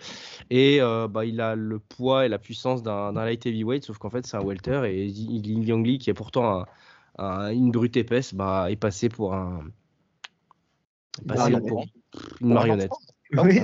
Et 0.51 0.81
euh, 0.81 1.09
bah, 1.09 1.25
il 1.25 1.41
a 1.41 1.55
le 1.55 1.79
poids 1.79 2.27
et 2.27 2.29
la 2.29 2.39
puissance 2.39 2.83
d'un 2.83 3.13
light 3.13 3.45
heavyweight, 3.47 3.85
sauf 3.85 3.99
qu'en 3.99 4.11
fait, 4.11 4.27
c'est 4.27 4.37
un 4.37 4.45
welter. 4.45 4.83
Et 4.87 5.07
Ling 5.07 5.67
Yang 5.67 5.99
qui 5.99 6.11
est 6.11 6.15
pourtant 6.15 6.65
une 7.19 7.71
brute 7.71 7.97
épaisse, 7.97 8.35
bah, 8.35 8.71
est 8.71 8.77
passé 8.77 9.09
pour 9.09 9.35
un. 9.35 9.65
Passé 11.27 11.53
pour 11.67 11.85
une 12.41 12.55
marionnette. 12.55 12.93
Oui, 13.33 13.61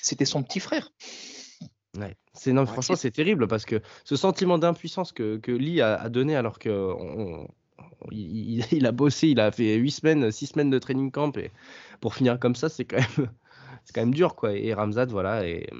C'était 0.00 0.24
son 0.24 0.42
petit 0.42 0.60
frère. 0.60 0.90
C'est 2.34 2.52
non, 2.52 2.66
franchement, 2.66 2.96
c'est 2.96 3.10
terrible 3.10 3.48
parce 3.48 3.64
que 3.64 3.80
ce 4.04 4.16
sentiment 4.16 4.58
d'impuissance 4.58 5.12
que, 5.12 5.38
que 5.38 5.52
Lee 5.52 5.80
a, 5.80 6.08
donné 6.10 6.36
alors 6.36 6.58
que 6.58 6.92
il, 8.10 8.86
a 8.86 8.92
bossé, 8.92 9.28
il 9.28 9.40
a 9.40 9.50
fait 9.50 9.76
8 9.76 9.90
semaines, 9.90 10.30
6 10.30 10.48
semaines 10.48 10.70
de 10.70 10.78
training 10.78 11.10
camp 11.10 11.36
et 11.38 11.50
pour 12.00 12.14
finir 12.14 12.38
comme 12.38 12.54
ça, 12.54 12.68
c'est 12.68 12.84
quand 12.84 12.98
même 12.98 13.30
c'est 13.84 13.94
quand 13.94 14.02
même 14.02 14.14
dur 14.14 14.36
quoi. 14.36 14.52
Et 14.52 14.74
Ramzad, 14.74 15.10
voilà, 15.10 15.46
est, 15.48 15.70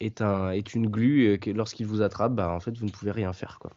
est, 0.00 0.22
un, 0.22 0.50
est 0.52 0.74
une 0.74 0.88
glu 0.88 1.38
que 1.38 1.50
lorsqu'il 1.50 1.86
vous 1.86 2.00
attrape, 2.00 2.32
bah, 2.32 2.50
en 2.50 2.60
fait, 2.60 2.76
vous 2.78 2.86
ne 2.86 2.90
pouvez 2.90 3.10
rien 3.10 3.32
faire 3.32 3.58
quoi 3.60 3.72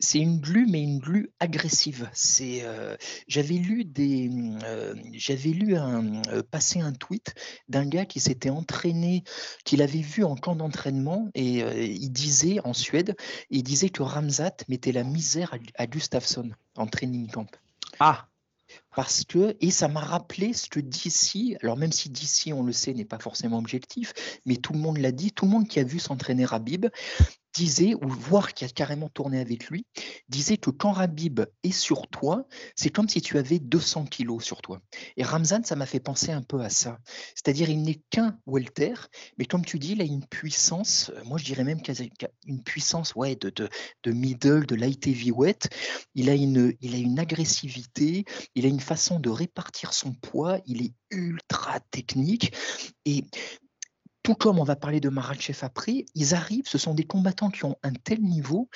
c'est 0.00 0.20
une 0.20 0.38
glu, 0.40 0.66
mais 0.68 0.82
une 0.82 0.98
glu 0.98 1.30
agressive. 1.40 2.08
C'est, 2.12 2.60
euh, 2.62 2.96
j'avais 3.26 3.56
lu 3.56 3.84
des, 3.84 4.30
euh, 4.64 4.94
j'avais 5.12 5.50
lu 5.50 5.76
un, 5.76 6.22
euh, 6.28 6.42
passer 6.48 6.80
un 6.80 6.92
tweet 6.92 7.34
d'un 7.68 7.86
gars 7.86 8.06
qui 8.06 8.20
s'était 8.20 8.50
entraîné, 8.50 9.24
qu'il 9.64 9.82
avait 9.82 10.00
vu 10.00 10.24
en 10.24 10.36
camp 10.36 10.56
d'entraînement, 10.56 11.28
et 11.34 11.60
il 11.60 12.10
disait 12.10 12.60
en 12.64 12.74
Suède, 12.74 13.16
il 13.50 13.62
disait 13.62 13.90
que 13.90 14.02
Ramzat 14.02 14.56
mettait 14.68 14.92
la 14.92 15.04
misère 15.04 15.54
à, 15.54 15.82
à 15.82 15.86
Gustafsson 15.86 16.50
en 16.76 16.86
training 16.86 17.30
camp. 17.30 17.50
Ah. 17.98 18.28
Parce 18.94 19.24
que, 19.24 19.56
et 19.60 19.70
ça 19.70 19.88
m'a 19.88 20.00
rappelé 20.00 20.52
ce 20.52 20.68
que 20.68 20.80
d'ici, 20.80 21.56
alors 21.62 21.76
même 21.76 21.92
si 21.92 22.10
d'ici, 22.10 22.52
on 22.52 22.62
le 22.62 22.72
sait, 22.72 22.92
n'est 22.92 23.04
pas 23.04 23.18
forcément 23.18 23.58
objectif, 23.58 24.12
mais 24.44 24.56
tout 24.56 24.72
le 24.72 24.78
monde 24.78 24.98
l'a 24.98 25.12
dit, 25.12 25.32
tout 25.32 25.46
le 25.46 25.50
monde 25.50 25.68
qui 25.68 25.80
a 25.80 25.84
vu 25.84 25.98
s'entraîner 25.98 26.44
Rabib 26.44 26.86
disait, 27.58 27.94
ou 27.94 28.08
voir 28.08 28.54
qui 28.54 28.64
a 28.64 28.68
carrément 28.68 29.08
tourné 29.08 29.40
avec 29.40 29.68
lui, 29.68 29.84
disait 30.28 30.56
que 30.56 30.70
quand 30.70 30.92
Rabib 30.92 31.40
est 31.64 31.72
sur 31.72 32.06
toi, 32.06 32.46
c'est 32.76 32.90
comme 32.90 33.08
si 33.08 33.20
tu 33.20 33.36
avais 33.36 33.58
200 33.58 34.04
kilos 34.04 34.44
sur 34.44 34.62
toi. 34.62 34.80
Et 35.16 35.24
Ramzan, 35.24 35.64
ça 35.64 35.74
m'a 35.74 35.86
fait 35.86 35.98
penser 35.98 36.30
un 36.30 36.42
peu 36.42 36.60
à 36.60 36.70
ça. 36.70 36.98
C'est-à-dire, 37.34 37.68
il 37.68 37.82
n'est 37.82 38.00
qu'un 38.10 38.38
welter, 38.46 38.94
mais 39.38 39.44
comme 39.44 39.64
tu 39.64 39.80
dis, 39.80 39.92
il 39.92 40.00
a 40.00 40.04
une 40.04 40.24
puissance, 40.24 41.10
euh, 41.16 41.24
moi 41.24 41.38
je 41.38 41.44
dirais 41.44 41.64
même 41.64 41.82
qu'il 41.82 42.00
a 42.00 42.28
une 42.46 42.62
puissance 42.62 43.14
ouais, 43.16 43.34
de, 43.34 43.50
de, 43.50 44.12
middle, 44.12 44.64
de 44.66 44.76
light 44.76 45.06
heavyweight. 45.06 45.68
Il 46.14 46.30
a, 46.30 46.34
une, 46.34 46.74
il 46.80 46.94
a 46.94 46.98
une 46.98 47.18
agressivité, 47.18 48.24
il 48.54 48.66
a 48.66 48.68
une 48.68 48.80
façon 48.80 49.18
de 49.18 49.30
répartir 49.30 49.92
son 49.92 50.12
poids, 50.12 50.60
il 50.66 50.82
est 50.82 50.94
ultra 51.10 51.80
technique. 51.90 52.54
Et 53.04 53.24
tout 54.28 54.34
comme 54.34 54.58
on 54.58 54.64
va 54.64 54.76
parler 54.76 55.00
de 55.00 55.08
Maratchev 55.08 55.60
après, 55.62 56.04
ils 56.14 56.34
arrivent, 56.34 56.68
ce 56.68 56.76
sont 56.76 56.92
des 56.92 57.06
combattants 57.06 57.48
qui 57.48 57.64
ont 57.64 57.76
un 57.82 57.94
tel 57.94 58.20
niveau, 58.20 58.68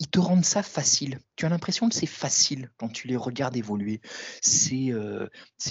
ils 0.00 0.08
te 0.08 0.18
rendent 0.18 0.44
ça 0.44 0.64
facile. 0.64 1.20
Tu 1.36 1.46
as 1.46 1.48
l'impression 1.48 1.88
que 1.88 1.94
c'est 1.94 2.06
facile 2.06 2.72
quand 2.76 2.88
tu 2.88 3.06
les 3.06 3.14
regardes 3.14 3.56
évoluer. 3.56 4.00
C'est 4.42 4.90
euh, 4.90 5.28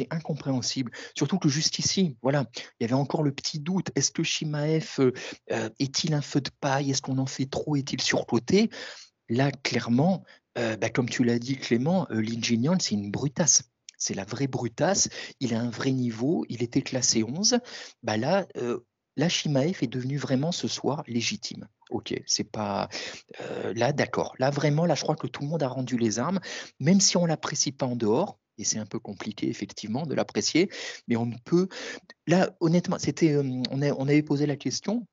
incompréhensible. 0.09 0.93
Surtout 1.17 1.37
que 1.37 1.49
juste 1.49 1.79
ici, 1.79 2.15
voilà, 2.21 2.45
il 2.55 2.83
y 2.83 2.85
avait 2.85 2.93
encore 2.93 3.21
le 3.21 3.33
petit 3.33 3.59
doute. 3.59 3.91
Est-ce 3.93 4.11
que 4.11 4.23
Shimaev 4.23 4.89
euh, 4.99 5.11
euh, 5.51 5.69
est-il 5.79 6.13
un 6.13 6.21
feu 6.21 6.39
de 6.39 6.51
paille? 6.61 6.89
Est-ce 6.89 7.01
qu'on 7.01 7.17
en 7.17 7.25
fait 7.25 7.47
trop? 7.47 7.75
Est-il 7.75 8.01
surcoté? 8.01 8.69
Là, 9.27 9.51
clairement, 9.51 10.23
bah, 10.55 10.89
comme 10.89 11.09
tu 11.09 11.25
l'as 11.25 11.39
dit 11.39 11.57
Clément, 11.57 12.07
Lin 12.09 12.77
c'est 12.79 12.95
une 12.95 13.11
brutasse 13.11 13.63
c'est 14.01 14.13
la 14.13 14.23
vraie 14.23 14.47
brutasse, 14.47 15.09
il 15.41 15.53
a 15.53 15.59
un 15.59 15.69
vrai 15.69 15.91
niveau, 15.91 16.45
il 16.47 16.63
était 16.63 16.81
classé 16.81 17.21
11. 17.21 17.59
Bah 18.01 18.15
là, 18.15 18.47
Là, 19.19 19.27
Shimaev 19.27 19.79
est 19.81 19.87
devenu 19.87 20.15
vraiment 20.15 20.53
ce 20.53 20.69
soir 20.69 21.03
légitime. 21.05 21.67
Ok, 21.89 22.13
c'est 22.25 22.49
pas 22.49 22.87
euh, 23.41 23.73
là, 23.75 23.91
d'accord. 23.91 24.33
Là, 24.39 24.49
vraiment, 24.49 24.85
là, 24.85 24.95
je 24.95 25.03
crois 25.03 25.17
que 25.17 25.27
tout 25.27 25.41
le 25.41 25.49
monde 25.49 25.61
a 25.61 25.67
rendu 25.67 25.97
les 25.97 26.19
armes, 26.19 26.39
même 26.79 27.01
si 27.01 27.17
on 27.17 27.25
l'apprécie 27.25 27.73
pas 27.73 27.85
en 27.85 27.97
dehors. 27.97 28.39
Et 28.57 28.63
c'est 28.63 28.79
un 28.79 28.85
peu 28.85 28.97
compliqué, 28.97 29.49
effectivement, 29.49 30.05
de 30.05 30.15
l'apprécier. 30.15 30.69
Mais 31.09 31.17
on 31.17 31.31
peut. 31.43 31.67
Là, 32.27 32.55
honnêtement, 32.61 32.97
c'était, 32.97 33.33
euh, 33.33 33.43
on, 33.71 33.81
on 33.81 34.07
avait 34.07 34.23
posé 34.23 34.45
la 34.45 34.55
question. 34.55 35.05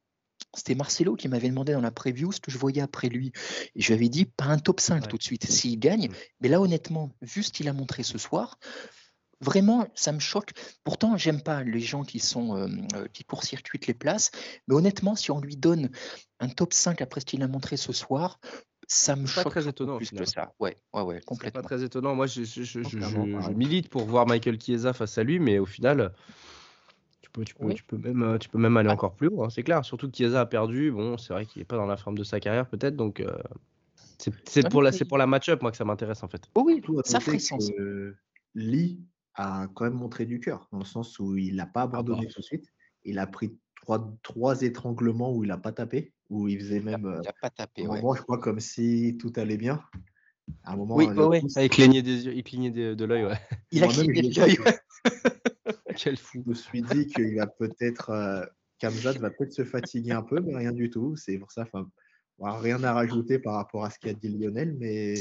C'était 0.55 0.77
Marcelo 0.77 1.16
qui 1.16 1.27
m'avait 1.27 1.49
demandé 1.49 1.73
dans 1.73 1.81
la 1.81 1.90
preview 1.90 2.31
ce 2.31 2.38
que 2.38 2.53
je 2.53 2.59
voyais 2.59 2.83
après 2.83 3.09
lui. 3.09 3.33
Et 3.75 3.83
je 3.83 3.88
lui 3.88 3.95
avais 3.95 4.09
dit, 4.09 4.25
pas 4.25 4.45
un 4.45 4.59
top 4.59 4.79
5 4.79 5.09
tout 5.09 5.19
de 5.19 5.23
suite, 5.25 5.51
s'il 5.51 5.81
gagne. 5.81 6.11
Mmh. 6.11 6.14
Mais 6.42 6.49
là, 6.49 6.61
honnêtement, 6.61 7.11
vu 7.23 7.42
ce 7.42 7.51
qu'il 7.51 7.69
a 7.69 7.73
montré 7.73 8.05
ce 8.05 8.19
soir, 8.19 8.57
Vraiment, 9.40 9.87
ça 9.94 10.12
me 10.12 10.18
choque. 10.18 10.53
Pourtant, 10.83 11.16
j'aime 11.16 11.42
pas 11.42 11.62
les 11.62 11.81
gens 11.81 12.05
qui 12.05 12.20
sont 12.20 12.57
euh, 12.57 12.68
euh, 12.94 13.07
qui 13.12 13.25
court-circuitent 13.25 13.87
les 13.87 13.94
places, 13.94 14.31
mais 14.66 14.75
honnêtement, 14.75 15.14
si 15.14 15.31
on 15.31 15.40
lui 15.40 15.57
donne 15.57 15.90
un 16.40 16.49
top 16.49 16.72
5 16.72 17.03
après 17.03 17.20
ce 17.20 17.27
qu'il 17.27 17.42
a 17.42 17.49
montré 17.49 17.77
ce 17.77 17.92
soir, 17.92 18.40
ça 18.88 19.14
me 19.14 19.27
choque 19.27 19.51
très 19.51 19.68
étonnant 19.68 19.99
plus 19.99 20.11
que 20.11 20.25
ça. 20.25 20.55
Ouais, 20.59 20.77
ouais, 20.94 21.03
ouais, 21.03 21.20
complètement. 21.27 21.61
Pas 21.61 21.66
très 21.66 21.83
étonnant. 21.83 22.14
Moi, 22.14 22.27
je, 22.27 22.44
je, 22.44 22.62
je, 22.62 23.51
milite 23.53 23.90
pour 23.90 24.07
voir 24.07 24.27
Michael 24.27 24.59
Chiesa 24.59 24.94
face 24.94 25.18
à 25.18 25.22
lui, 25.22 25.38
mais 25.38 25.59
au 25.59 25.66
final, 25.66 26.14
tu 27.20 27.29
peux, 27.31 27.44
tu 27.44 27.55
peux, 27.55 27.75
tu 27.75 27.85
peux 27.85 27.99
même, 27.99 28.22
euh, 28.22 28.38
tu 28.38 28.49
peux 28.49 28.59
même 28.59 28.77
aller 28.79 28.88
ah. 28.88 28.94
encore 28.94 29.16
plus 29.16 29.29
haut. 29.29 29.44
Hein, 29.44 29.51
c'est 29.51 29.64
clair. 29.64 29.85
Surtout 29.85 30.11
que 30.11 30.16
Chiesa 30.16 30.40
a 30.40 30.46
perdu. 30.46 30.92
Bon, 30.92 31.18
c'est 31.18 31.35
vrai 31.35 31.44
qu'il 31.44 31.61
n'est 31.61 31.66
pas 31.66 31.77
dans 31.77 31.87
la 31.87 31.99
forme 31.99 32.16
de 32.16 32.25
sa 32.25 32.40
carrière, 32.40 32.66
peut-être. 32.66 32.96
Donc, 32.96 33.22
c'est 34.18 34.70
pour 34.70 34.81
la, 34.81 34.92
c'est 34.92 35.05
pour 35.05 35.18
la 35.18 35.27
match-up, 35.27 35.61
moi, 35.61 35.72
que 35.72 35.77
ça 35.77 35.85
m'intéresse 35.85 36.22
en 36.22 36.29
fait. 36.29 36.49
Oh 36.55 36.62
oui, 36.64 36.83
ça 37.05 37.20
ferait 37.20 37.38
sens. 37.38 37.70
Lee 38.55 38.99
a 39.37 39.68
quand 39.75 39.85
même 39.85 39.94
montré 39.94 40.27
du 40.27 40.40
cœur, 40.40 40.68
dans 40.72 40.79
le 40.79 40.85
sens 40.85 41.18
où 41.18 41.37
il 41.37 41.57
n'a 41.57 41.66
pas 41.66 41.83
ah 41.83 41.87
bah. 41.87 41.99
abandonné 41.99 42.27
tout 42.27 42.40
de 42.40 42.44
suite. 42.44 42.72
Il 43.05 43.18
a 43.18 43.27
pris 43.27 43.57
trois, 43.77 44.12
trois 44.22 44.62
étranglements 44.62 45.33
où 45.33 45.44
il 45.44 45.49
n'a 45.49 45.59
pas 45.59 45.72
tapé, 45.72 46.12
où 46.31 46.49
il 46.49 46.59
faisait 46.59 46.81
même. 46.81 47.18
Il 47.22 47.27
n'a 47.27 47.35
pas 47.40 47.51
tapé, 47.51 47.87
ouais. 47.87 47.99
je 47.99 48.22
crois, 48.22 48.38
comme 48.38 48.61
si 48.61 49.16
tout 49.20 49.33
allait 49.37 49.59
bien. 49.59 49.83
À 50.64 50.72
un 50.72 50.77
moment, 50.77 50.96
oui, 50.96 51.07
ouais, 51.07 51.40
il 51.40 51.68
clignait 51.68 52.03
des 52.03 52.27
yeux, 52.27 52.35
il 52.35 52.44
clignait 52.44 52.70
de, 52.70 53.05
l'œil, 53.05 53.25
ouais. 53.25 53.38
Il 53.72 53.83
a 53.83 53.88
cligné 53.88 54.22
de 54.22 54.40
l'œil, 54.40 54.59
Quel 55.96 56.16
fou. 56.16 56.42
Je 56.44 56.51
me 56.51 56.55
suis 56.55 56.83
dit 56.83 57.07
qu'il 57.07 57.37
va 57.37 57.46
peut-être. 57.46 58.11
Euh, 58.11 58.44
Kamzat 58.79 59.14
va 59.14 59.31
peut-être 59.31 59.53
se 59.53 59.64
fatiguer 59.64 60.12
un 60.12 60.22
peu, 60.22 60.40
mais 60.40 60.55
rien 60.55 60.72
du 60.72 60.90
tout. 60.90 61.16
C'est 61.16 61.38
pour 61.38 61.51
ça, 61.51 61.62
enfin, 61.62 61.88
rien 62.38 62.83
à 62.85 62.92
rajouter 62.92 63.38
par 63.38 63.55
rapport 63.55 63.85
à 63.85 63.90
ce 63.90 63.99
qu'a 63.99 64.12
dit 64.12 64.29
Lionel, 64.29 64.77
mais 64.79 65.14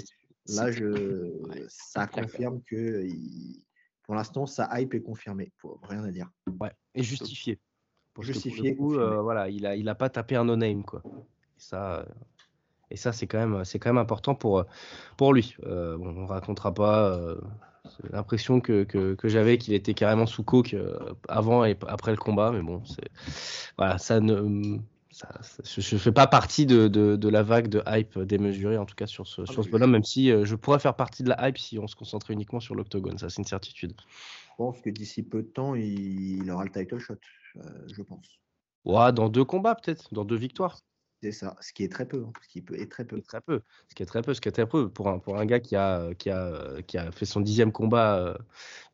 là, 0.47 0.71
je, 0.71 1.31
ça 1.69 2.07
confirme 2.07 2.61
que 2.67 3.07
pour 4.05 4.15
l'instant, 4.15 4.45
sa 4.45 4.69
hype 4.79 4.93
est 4.93 5.01
confirmée. 5.01 5.51
Rien 5.83 6.03
à 6.03 6.11
dire. 6.11 6.29
Ouais, 6.59 6.71
et 6.93 7.03
justifié. 7.03 7.59
Pour 8.13 8.23
justifier. 8.23 8.77
Euh, 8.79 9.21
voilà, 9.21 9.49
il 9.49 9.65
a, 9.65 9.75
il 9.75 9.89
a 9.89 9.95
pas 9.95 10.09
tapé 10.09 10.35
un 10.35 10.45
no-name 10.45 10.83
quoi. 10.83 11.01
Et 11.05 11.59
ça, 11.59 11.99
euh, 11.99 12.05
et 12.91 12.95
ça 12.95 13.11
c'est 13.11 13.27
quand 13.27 13.37
même, 13.37 13.65
c'est 13.65 13.79
quand 13.79 13.89
même 13.89 14.01
important 14.01 14.35
pour, 14.35 14.59
euh, 14.59 14.63
pour 15.17 15.33
lui. 15.33 15.55
Euh, 15.63 15.97
bon, 15.97 16.15
on 16.17 16.25
racontera 16.25 16.73
pas. 16.73 17.19
l'impression 18.11 18.61
que, 18.61 18.83
que, 18.83 19.15
que 19.15 19.27
j'avais 19.27 19.57
qu'il 19.57 19.73
était 19.73 19.93
carrément 19.93 20.25
sous 20.25 20.43
coke 20.43 20.75
avant 21.27 21.65
et 21.65 21.77
après 21.87 22.11
le 22.11 22.17
combat, 22.17 22.51
mais 22.51 22.61
bon, 22.61 22.83
c'est 22.85 23.09
voilà, 23.77 23.97
ça 23.97 24.19
ne 24.19 24.79
je 25.63 25.95
ne 25.95 25.99
fais 25.99 26.11
pas 26.11 26.27
partie 26.27 26.65
de, 26.65 27.27
la 27.27 27.43
vague 27.43 27.67
de 27.67 27.81
hype 27.87 28.19
démesurée, 28.19 28.77
en 28.77 28.85
tout 28.85 28.95
cas 28.95 29.07
sur 29.07 29.27
ce, 29.27 29.41
ah, 29.41 29.45
sur 29.51 29.63
ce 29.63 29.69
bonhomme, 29.69 29.91
même 29.91 30.03
si 30.03 30.29
je 30.29 30.55
pourrais 30.55 30.79
faire 30.79 30.95
partie 30.95 31.23
de 31.23 31.29
la 31.29 31.47
hype 31.47 31.57
si 31.57 31.79
on 31.79 31.87
se 31.87 31.95
concentrait 31.95 32.33
uniquement 32.33 32.59
sur 32.59 32.75
l'octogone, 32.75 33.17
ça 33.17 33.29
c'est 33.29 33.37
une 33.37 33.47
certitude. 33.47 33.93
Je 33.99 34.55
pense 34.57 34.81
que 34.81 34.89
d'ici 34.89 35.23
peu 35.23 35.41
de 35.41 35.47
temps, 35.47 35.75
il, 35.75 36.49
aura 36.49 36.63
le 36.63 36.71
title 36.71 36.99
shot, 36.99 37.19
je 37.55 38.01
pense. 38.01 38.39
Ouais, 38.85 39.11
dans 39.11 39.29
deux 39.29 39.45
combats 39.45 39.75
peut-être, 39.75 40.13
dans 40.13 40.25
deux 40.25 40.35
victoires. 40.35 40.79
C'est 41.25 41.31
ça, 41.31 41.55
ce 41.59 41.73
qui 41.73 41.83
est 41.83 41.91
très 41.91 42.07
peu, 42.07 42.23
hein, 42.23 42.31
ce 42.39 42.47
qui 42.47 42.59
est 42.59 42.91
très 42.91 43.03
peu. 43.03 43.19
Très 43.19 43.41
peu, 43.41 43.61
ce 43.89 43.95
qui 43.95 44.03
est 44.03 44.05
très 44.05 44.21
peu, 44.21 44.35
ce 44.35 44.41
qui 44.41 44.47
est 44.47 44.51
très 44.51 44.67
peu 44.67 44.89
pour 44.89 45.09
un 45.09 45.17
pour 45.17 45.39
un 45.39 45.45
gars 45.47 45.59
qui 45.59 45.75
a 45.75 46.13
qui 46.13 46.29
a 46.29 46.83
qui 46.83 46.99
a 46.99 47.11
fait 47.11 47.25
son 47.25 47.41
dixième 47.41 47.71
combat 47.71 48.19
euh, 48.19 48.37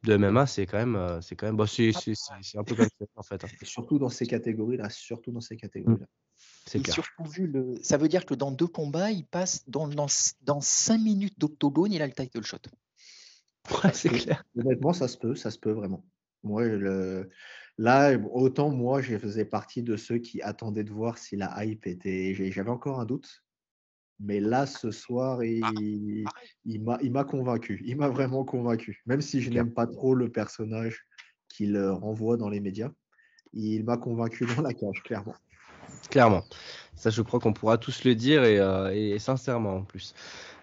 de 0.05 0.15
MMA, 0.15 0.45
c'est 0.45 0.65
quand 0.65 0.77
même 0.77 0.95
euh, 0.95 1.19
c'est 1.19 1.35
quand 1.35 1.47
même 1.47 1.57
bah, 1.57 1.65
c'est 1.67 1.91
un 2.55 2.63
peu 2.63 2.75
comme 2.75 2.85
ça 2.85 3.05
en 3.17 3.23
fait. 3.23 3.43
Hein. 3.43 3.49
Surtout 3.63 3.99
dans 3.99 4.07
ces 4.07 4.25
catégories 4.27 4.77
là, 4.77 4.89
surtout 4.89 5.33
dans 5.33 5.41
ces 5.41 5.57
catégories 5.57 5.99
là. 5.99 6.05
C'est 6.65 6.79
le... 7.37 7.75
Ça 7.83 7.97
veut 7.97 8.07
dire 8.07 8.25
que 8.25 8.33
dans 8.33 8.51
deux 8.51 8.67
combats, 8.67 9.11
il 9.11 9.25
passe 9.25 9.67
dans, 9.67 9.89
dans, 9.89 10.07
dans 10.43 10.61
cinq 10.61 10.99
minutes 10.99 11.37
d'octogone, 11.37 11.91
il 11.91 12.01
a 12.01 12.07
le 12.07 12.13
title 12.13 12.43
shot. 12.43 12.59
Ouais, 13.83 13.91
c'est 13.93 14.07
clair. 14.07 14.45
Honnêtement, 14.57 14.93
ça 14.93 15.09
se 15.09 15.17
peut, 15.17 15.35
ça 15.35 15.51
se 15.51 15.59
peut 15.59 15.71
vraiment. 15.71 16.05
Moi, 16.43 16.63
le, 16.63 17.29
Là, 17.81 18.15
autant 18.31 18.69
moi, 18.69 19.01
je 19.01 19.17
faisais 19.17 19.43
partie 19.43 19.81
de 19.81 19.97
ceux 19.97 20.19
qui 20.19 20.39
attendaient 20.43 20.83
de 20.83 20.91
voir 20.91 21.17
si 21.17 21.35
la 21.35 21.65
hype 21.65 21.87
était. 21.87 22.35
J'avais 22.35 22.69
encore 22.69 22.99
un 22.99 23.05
doute. 23.05 23.43
Mais 24.19 24.39
là, 24.39 24.67
ce 24.67 24.91
soir, 24.91 25.39
ah, 25.39 25.45
il, 25.45 26.23
il 26.63 27.11
m'a 27.11 27.23
convaincu. 27.23 27.81
Il 27.83 27.97
m'a 27.97 28.07
vraiment 28.07 28.45
convaincu. 28.45 29.01
Même 29.07 29.21
si 29.21 29.41
je 29.41 29.49
n'aime 29.49 29.73
pas 29.73 29.87
trop 29.87 30.13
le 30.13 30.31
personnage 30.31 31.07
qu'il 31.49 31.75
renvoie 31.79 32.37
dans 32.37 32.49
les 32.49 32.59
médias, 32.59 32.91
il 33.51 33.83
m'a 33.83 33.97
convaincu 33.97 34.45
dans 34.45 34.61
la 34.61 34.75
cage, 34.75 35.01
clairement. 35.01 35.33
Clairement. 36.09 36.43
Ça, 37.01 37.09
je 37.09 37.23
crois 37.23 37.39
qu'on 37.39 37.53
pourra 37.53 37.79
tous 37.79 38.03
le 38.03 38.13
dire 38.13 38.43
et, 38.43 38.59
euh, 38.59 39.17
sincèrement 39.17 39.77
en 39.77 39.81
plus. 39.81 40.13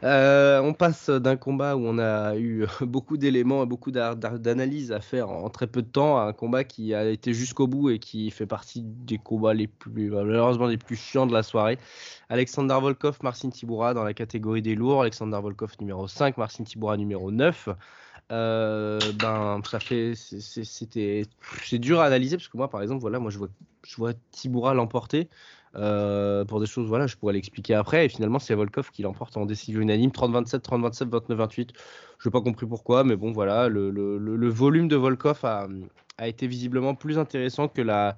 Euh, 0.05 0.61
on 0.61 0.73
passe 0.73 1.11
d'un 1.11 1.37
combat 1.37 1.75
où 1.75 1.81
on 1.85 1.99
a 1.99 2.37
eu 2.37 2.65
beaucoup 2.81 3.17
d'éléments 3.17 3.65
et 3.65 3.67
beaucoup 3.67 3.91
d'analyses 3.91 4.93
à 4.93 5.01
faire 5.01 5.31
en 5.31 5.51
très 5.51 5.67
peu 5.67 5.83
de 5.83 5.89
temps 5.89 6.17
à 6.17 6.23
un 6.23 6.33
combat 6.33 6.63
qui 6.63 6.95
a 6.95 7.09
été 7.09 7.35
jusqu'au 7.35 7.67
bout 7.67 7.91
et 7.91 7.99
qui 7.99 8.31
fait 8.31 8.47
partie 8.47 8.83
des 8.85 9.19
combats 9.19 9.53
les 9.53 9.67
plus, 9.67 10.11
malheureusement, 10.11 10.67
les 10.67 10.77
plus 10.79 10.95
chiants 10.95 11.27
de 11.27 11.33
la 11.33 11.43
soirée. 11.43 11.79
Alexander 12.29 12.79
Volkov, 12.81 13.19
Marcin 13.25 13.51
Tiboura 13.51 13.93
dans 13.93 14.05
la 14.05 14.15
catégorie 14.15 14.63
des 14.63 14.77
lourds. 14.77 15.01
Alexander 15.03 15.41
Volkov 15.43 15.73
numéro 15.81 16.07
5, 16.07 16.37
Marcin 16.37 16.63
Tiboura 16.63 16.97
numéro 16.97 17.33
9. 17.33 17.71
Euh, 18.31 18.99
ben 19.19 19.63
ça 19.65 19.81
fait 19.81 20.13
c'était 20.15 21.23
c'est 21.65 21.79
dur 21.79 22.01
à 22.01 22.05
analyser 22.05 22.37
parce 22.37 22.49
que 22.49 22.59
moi 22.59 22.69
par 22.69 22.83
exemple 22.83 23.01
voilà 23.01 23.19
moi 23.19 23.31
je 23.31 23.39
vois 23.39 23.49
je 23.87 23.97
vois 23.97 24.13
Tiboura 24.33 24.75
l'emporter 24.75 25.31
euh, 25.77 26.45
pour 26.45 26.61
des 26.61 26.67
choses, 26.67 26.89
voilà, 26.89 27.07
je 27.07 27.17
pourrais 27.17 27.33
l'expliquer 27.35 27.75
après. 27.75 28.07
Et 28.07 28.09
finalement, 28.09 28.39
c'est 28.39 28.55
Volkov 28.55 28.91
qui 28.91 29.03
l'emporte 29.03 29.37
en 29.37 29.47
décision 29.47 29.81
unanime 29.81 30.11
30-27, 30.11 30.61
30-27, 30.61 31.09
29-28. 31.09 31.71
Je 32.19 32.29
n'ai 32.29 32.33
pas 32.33 32.41
compris 32.41 32.67
pourquoi, 32.67 33.05
mais 33.05 33.17
bon, 33.17 33.33
voilà, 33.33 33.69
le, 33.69 33.91
le, 33.91 34.49
volume 34.49 34.89
de 34.89 34.97
Volkov 34.97 35.45
a, 35.45 35.69
a, 36.17 36.29
été 36.29 36.47
visiblement 36.47 36.95
plus 36.95 37.19
intéressant 37.19 37.69
que 37.69 37.83
la, 37.83 38.17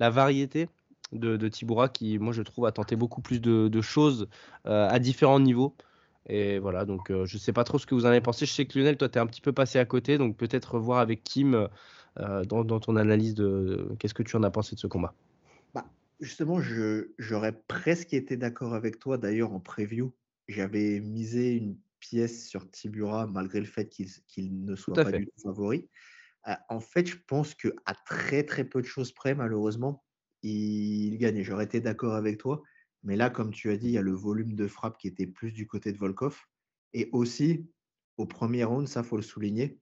la 0.00 0.10
variété 0.10 0.68
de, 1.12 1.36
de 1.36 1.48
Tiboura 1.48 1.88
qui, 1.88 2.18
moi, 2.18 2.32
je 2.32 2.42
trouve, 2.42 2.66
a 2.66 2.72
tenté 2.72 2.96
beaucoup 2.96 3.20
plus 3.20 3.40
de, 3.40 3.68
de 3.68 3.80
choses 3.80 4.28
euh, 4.66 4.88
à 4.88 4.98
différents 4.98 5.40
niveaux. 5.40 5.74
Et 6.28 6.58
voilà, 6.58 6.84
donc 6.84 7.10
euh, 7.10 7.26
je 7.26 7.36
ne 7.36 7.40
sais 7.40 7.52
pas 7.52 7.64
trop 7.64 7.78
ce 7.78 7.86
que 7.86 7.94
vous 7.94 8.06
en 8.06 8.08
avez 8.08 8.20
pensé. 8.20 8.46
Je 8.46 8.52
sais 8.52 8.66
que 8.66 8.78
Lionel, 8.78 8.96
toi, 8.96 9.08
tu 9.08 9.18
es 9.18 9.20
un 9.20 9.26
petit 9.26 9.40
peu 9.40 9.52
passé 9.52 9.78
à 9.78 9.84
côté, 9.84 10.18
donc 10.18 10.36
peut-être 10.36 10.78
voir 10.78 11.00
avec 11.00 11.24
Kim 11.24 11.68
dans, 12.16 12.62
dans, 12.62 12.78
ton 12.78 12.96
analyse 12.96 13.34
de 13.34 13.88
qu'est-ce 13.98 14.12
que 14.12 14.22
tu 14.22 14.36
en 14.36 14.42
as 14.42 14.50
pensé 14.50 14.74
de 14.74 14.80
ce 14.80 14.86
combat. 14.86 15.14
Justement, 16.22 16.60
j'aurais 17.18 17.52
presque 17.66 18.14
été 18.14 18.36
d'accord 18.36 18.74
avec 18.74 19.00
toi. 19.00 19.18
D'ailleurs, 19.18 19.52
en 19.52 19.58
preview, 19.58 20.14
j'avais 20.46 21.00
misé 21.00 21.56
une 21.56 21.76
pièce 21.98 22.48
sur 22.48 22.70
Tibura 22.70 23.26
malgré 23.26 23.58
le 23.58 23.66
fait 23.66 23.88
qu'il 23.88 24.64
ne 24.64 24.76
soit 24.76 24.94
pas 24.94 25.10
du 25.10 25.26
tout 25.26 25.42
favori. 25.42 25.88
Euh, 26.46 26.54
en 26.68 26.78
fait, 26.78 27.08
je 27.08 27.16
pense 27.26 27.56
qu'à 27.56 27.94
très 28.06 28.44
très 28.44 28.62
peu 28.62 28.80
de 28.80 28.86
choses 28.86 29.10
près, 29.10 29.34
malheureusement, 29.34 30.04
il 30.42 31.18
gagne. 31.18 31.42
J'aurais 31.42 31.64
été 31.64 31.80
d'accord 31.80 32.14
avec 32.14 32.38
toi. 32.38 32.62
Mais 33.02 33.16
là, 33.16 33.30
comme 33.30 33.52
tu 33.52 33.70
as 33.70 33.76
dit, 33.76 33.88
il 33.88 33.92
y 33.92 33.98
a 33.98 34.02
le 34.02 34.12
volume 34.12 34.54
de 34.54 34.66
frappe 34.66 34.98
qui 34.98 35.08
était 35.08 35.26
plus 35.26 35.52
du 35.52 35.66
côté 35.66 35.92
de 35.92 35.98
Volkov. 35.98 36.38
Et 36.92 37.08
aussi, 37.12 37.66
au 38.16 38.26
premier 38.26 38.64
round, 38.64 38.86
ça 38.86 39.02
faut 39.02 39.16
le 39.16 39.22
souligner, 39.22 39.80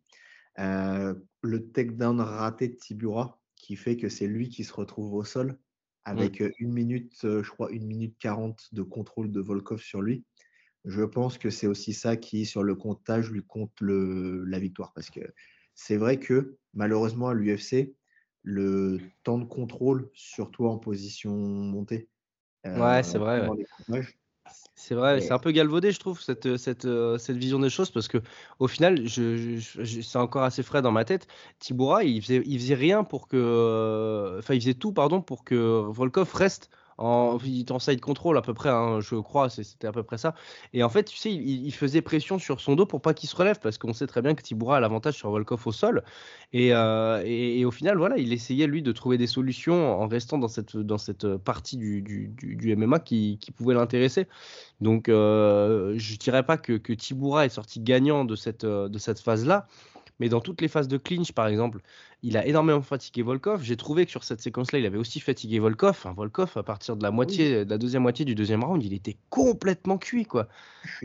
euh, 0.59 1.15
le 1.43 1.71
takedown 1.71 2.21
raté 2.21 2.69
de 2.69 2.75
Tibura 2.75 3.41
qui 3.57 3.77
fait 3.77 3.97
que 3.97 4.09
c'est 4.09 4.27
lui 4.27 4.49
qui 4.49 4.65
se 4.65 4.73
retrouve 4.73 5.15
au 5.15 5.25
sol 5.25 5.59
Mmh. 6.07 6.11
avec 6.11 6.43
une 6.59 6.73
minute, 6.73 7.19
je 7.23 7.51
crois, 7.51 7.71
une 7.71 7.87
minute 7.87 8.17
40 8.19 8.73
de 8.73 8.83
contrôle 8.83 9.31
de 9.31 9.41
Volkov 9.41 9.81
sur 9.81 10.01
lui. 10.01 10.25
Je 10.87 11.03
pense 11.03 11.37
que 11.37 11.51
c'est 11.51 11.67
aussi 11.67 11.93
ça 11.93 12.17
qui, 12.17 12.47
sur 12.47 12.63
le 12.63 12.75
comptage, 12.75 13.31
lui 13.31 13.43
compte 13.43 13.73
le, 13.81 14.45
la 14.45 14.59
victoire. 14.59 14.93
Parce 14.95 15.11
que 15.11 15.21
c'est 15.75 15.97
vrai 15.97 16.19
que, 16.19 16.57
malheureusement, 16.73 17.29
à 17.29 17.35
l'UFC, 17.35 17.95
le 18.43 18.99
temps 19.25 19.39
de 19.39 19.45
contrôle, 19.45 20.11
surtout 20.15 20.67
en 20.67 20.79
position 20.79 21.37
montée, 21.37 22.09
ouais, 22.65 23.03
c'est 23.03 23.19
vrai. 23.19 23.49
C'est 24.75 24.95
vrai, 24.95 25.21
c'est 25.21 25.33
un 25.33 25.39
peu 25.39 25.51
galvaudé, 25.51 25.93
je 25.93 26.01
trouve, 26.01 26.21
cette, 26.23 26.57
cette, 26.57 26.87
euh, 26.87 27.19
cette 27.19 27.37
vision 27.37 27.59
des 27.59 27.69
choses, 27.69 27.91
parce 27.91 28.09
que 28.09 28.17
au 28.59 28.67
final, 28.67 29.07
je, 29.07 29.61
c'est 29.85 30.17
encore 30.17 30.43
assez 30.43 30.63
frais 30.63 30.81
dans 30.81 30.91
ma 30.91 31.05
tête. 31.05 31.27
Tiboura, 31.59 32.03
il 32.03 32.23
faisait, 32.23 32.43
il 32.47 32.59
faisait 32.59 32.75
rien 32.75 33.05
pour 33.05 33.29
que. 33.29 33.37
Euh, 33.37 34.39
enfin, 34.39 34.55
il 34.55 34.61
faisait 34.63 34.75
tout, 34.75 34.93
pardon, 34.93 35.21
pour 35.21 35.45
que 35.45 35.55
Volkov 35.55 36.33
reste 36.35 36.71
en, 37.01 37.39
en 37.71 37.79
side 37.79 38.01
control 38.01 38.37
à 38.37 38.43
peu 38.43 38.55
près, 38.55 38.69
hein, 38.69 39.01
je 39.01 39.17
crois, 39.17 39.49
c'était 39.49 39.87
à 39.87 39.93
peu 39.93 40.03
près 40.03 40.19
ça. 40.19 40.35
Et 40.75 40.83
en 40.83 40.89
fait, 40.89 41.05
tu 41.05 41.17
sais, 41.17 41.33
il, 41.33 41.73
faisait 41.73 42.03
pression 42.03 42.39
sur 42.39 42.61
son 42.61 42.77
dos 42.77 42.85
pour 42.85 43.01
pas 43.01 43.15
qu'il 43.15 43.29
se 43.29 43.35
relève, 43.35 43.59
parce 43.59 43.79
qu'on 43.79 43.95
sait 43.95 44.07
très 44.07 44.21
bien 44.21 44.35
que 44.35 44.43
Tiboura 44.43 44.77
a 44.77 44.81
l'avantage 44.81 45.15
sur 45.15 45.31
Volkov 45.31 45.67
au 45.67 45.73
sol. 45.73 46.05
Euh, 46.55 47.23
et, 47.25 47.61
et, 47.61 47.65
au 47.65 47.71
final, 47.71 47.97
voilà, 47.97 48.19
il 48.19 48.33
essayait 48.33 48.67
lui 48.67 48.83
de 48.83 48.93
trouver 48.93 49.17
des 49.17 49.27
solutions 49.27 50.01
en 50.01 50.09
restant 50.09 50.37
dans 50.39 50.49
cette, 50.49 50.77
dans 50.77 50.99
cette 50.99 51.37
partie 51.37 51.77
du, 51.79 52.03
du, 52.03 52.29
du, 52.29 52.77
MMA 52.77 53.01
qui, 53.01 53.39
qui 53.41 53.51
pouvait 53.51 53.75
l'intéresser. 53.75 54.27
Donc, 54.81 55.09
euh, 55.09 55.95
je 55.97 56.17
dirais 56.17 56.43
pas 56.43 56.59
que, 56.59 56.75
que 56.75 56.93
Tiboura 56.93 57.47
est 57.47 57.51
sorti 57.51 57.81
gagnant 57.81 58.25
de 58.25 58.37
cette, 58.37 58.67
de 58.67 58.99
cette 58.99 59.21
phase-là. 59.21 59.67
Mais 60.21 60.29
dans 60.29 60.41
toutes 60.41 60.61
les 60.61 60.69
phases 60.69 60.87
de 60.87 60.99
clinch, 60.99 61.33
par 61.33 61.47
exemple, 61.47 61.81
il 62.23 62.37
a 62.37 62.47
énormément 62.47 62.83
fatigué 62.83 63.23
Volkov. 63.23 63.63
J'ai 63.63 63.77
trouvé 63.77 64.05
que 64.05 64.11
sur 64.11 64.23
cette 64.23 64.41
séquence-là, 64.41 64.79
il 64.79 64.85
avait 64.85 64.99
aussi 64.99 65.19
fatigué 65.19 65.59
Volkov. 65.59 65.91
Enfin, 65.91 66.13
Volkov, 66.13 66.53
à 66.57 66.63
partir 66.63 66.95
de 66.97 67.03
la 67.03 67.11
moitié, 67.11 67.65
de 67.65 67.71
la 67.71 67.79
deuxième 67.79 68.03
moitié 68.03 68.27
du 68.27 68.35
deuxième 68.35 68.63
round, 68.63 68.85
il 68.85 68.93
était 68.93 69.17
complètement 69.31 69.97
cuit, 69.97 70.27
quoi. 70.27 70.49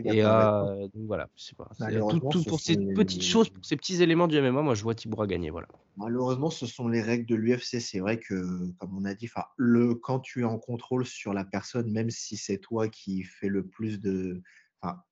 Et 0.04 0.22
euh, 0.22 0.82
donc 0.94 1.06
voilà, 1.06 1.28
pas. 1.56 1.70
Tout, 2.10 2.44
pour 2.44 2.60
ces 2.60 2.76
petites 2.76 3.24
choses, 3.24 3.48
pour 3.48 3.64
ces 3.64 3.76
petits 3.76 4.02
éléments 4.02 4.28
du 4.28 4.38
MMA, 4.38 4.60
moi, 4.60 4.74
je 4.74 4.82
vois 4.82 4.94
Tiboura 4.94 5.26
gagner, 5.26 5.48
voilà. 5.48 5.66
Malheureusement, 5.96 6.50
ce 6.50 6.66
sont 6.66 6.86
les 6.86 7.00
règles 7.00 7.24
de 7.24 7.36
l'UFC. 7.36 7.80
C'est 7.80 8.00
vrai 8.00 8.18
que, 8.18 8.70
comme 8.78 8.98
on 8.98 9.06
a 9.06 9.14
dit, 9.14 9.30
le 9.56 9.94
quand 9.94 10.20
tu 10.20 10.42
es 10.42 10.44
en 10.44 10.58
contrôle 10.58 11.06
sur 11.06 11.32
la 11.32 11.44
personne, 11.44 11.90
même 11.90 12.10
si 12.10 12.36
c'est 12.36 12.58
toi 12.58 12.88
qui 12.88 13.22
fait 13.22 13.48
le 13.48 13.64
plus 13.64 13.98
de, 13.98 14.42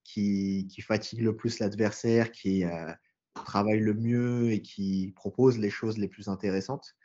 qui 0.05 0.69
fatigue 0.83 1.23
le 1.23 1.35
plus 1.35 1.59
l'adversaire, 1.59 2.31
qui 2.31 2.65
euh, 2.65 2.93
travaille 3.35 3.81
le 3.81 3.95
mieux 3.95 4.53
et 4.53 4.63
qui 4.63 5.13
propose 5.17 5.59
les 5.59 5.71
choses 5.71 5.99
les 5.99 6.09
plus 6.09 6.29
intéressantes, 6.29 6.97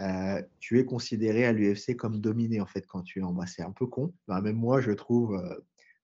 euh, 0.00 0.40
tu 0.58 0.78
es 0.78 0.84
considéré 0.84 1.44
à 1.44 1.52
l'UFC 1.52 1.96
comme 1.96 2.18
dominé 2.18 2.60
en 2.60 2.66
fait 2.66 2.86
quand 2.86 3.02
tu 3.02 3.20
es 3.20 3.22
en 3.22 3.32
bas. 3.32 3.46
C'est 3.46 3.62
un 3.62 3.72
peu 3.72 3.86
con. 3.86 4.12
même 4.28 4.56
moi, 4.56 4.80
je 4.80 4.92
trouve, 4.92 5.34
euh, 5.34 5.54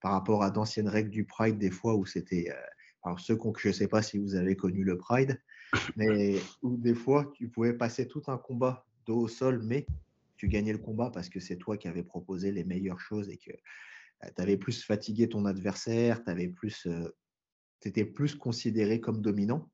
par 0.03 0.13
rapport 0.13 0.43
à 0.43 0.51
d'anciennes 0.51 0.89
règles 0.89 1.11
du 1.11 1.25
Pride, 1.25 1.59
des 1.59 1.71
fois 1.71 1.95
où 1.95 2.05
c'était. 2.05 2.51
Euh, 2.51 2.55
alors, 3.05 3.21
ceux 3.21 3.37
qu'on, 3.37 3.53
je 3.57 3.69
ne 3.69 3.73
sais 3.73 3.89
pas 3.89 4.03
si 4.03 4.19
vous 4.19 4.35
avez 4.35 4.57
connu 4.57 4.85
le 4.85 4.99
Pride, 4.99 5.41
mais 5.97 6.37
où 6.63 6.77
des 6.77 6.95
fois, 6.95 7.31
tu 7.35 7.49
pouvais 7.49 7.73
passer 7.73 8.07
tout 8.07 8.23
un 8.27 8.37
combat 8.37 8.87
dos 9.07 9.21
au 9.21 9.29
sol, 9.29 9.63
mais 9.65 9.87
tu 10.37 10.49
gagnais 10.49 10.73
le 10.73 10.79
combat 10.79 11.11
parce 11.11 11.29
que 11.29 11.41
c'est 11.41 11.57
toi 11.57 11.77
qui 11.77 11.89
avais 11.89 12.03
proposé 12.03 12.53
les 12.53 12.65
meilleures 12.65 13.01
choses 13.01 13.29
et 13.31 13.39
que 13.39 13.51
tu 13.51 14.43
avais 14.43 14.57
plus 14.57 14.85
fatigué 14.85 15.29
ton 15.29 15.47
adversaire, 15.47 16.23
tu 16.23 16.31
avais 16.31 16.49
plus 16.49 16.87
tu 17.81 17.89
étais 17.89 18.05
plus 18.05 18.35
considéré 18.35 19.01
comme 19.01 19.21
dominant. 19.21 19.71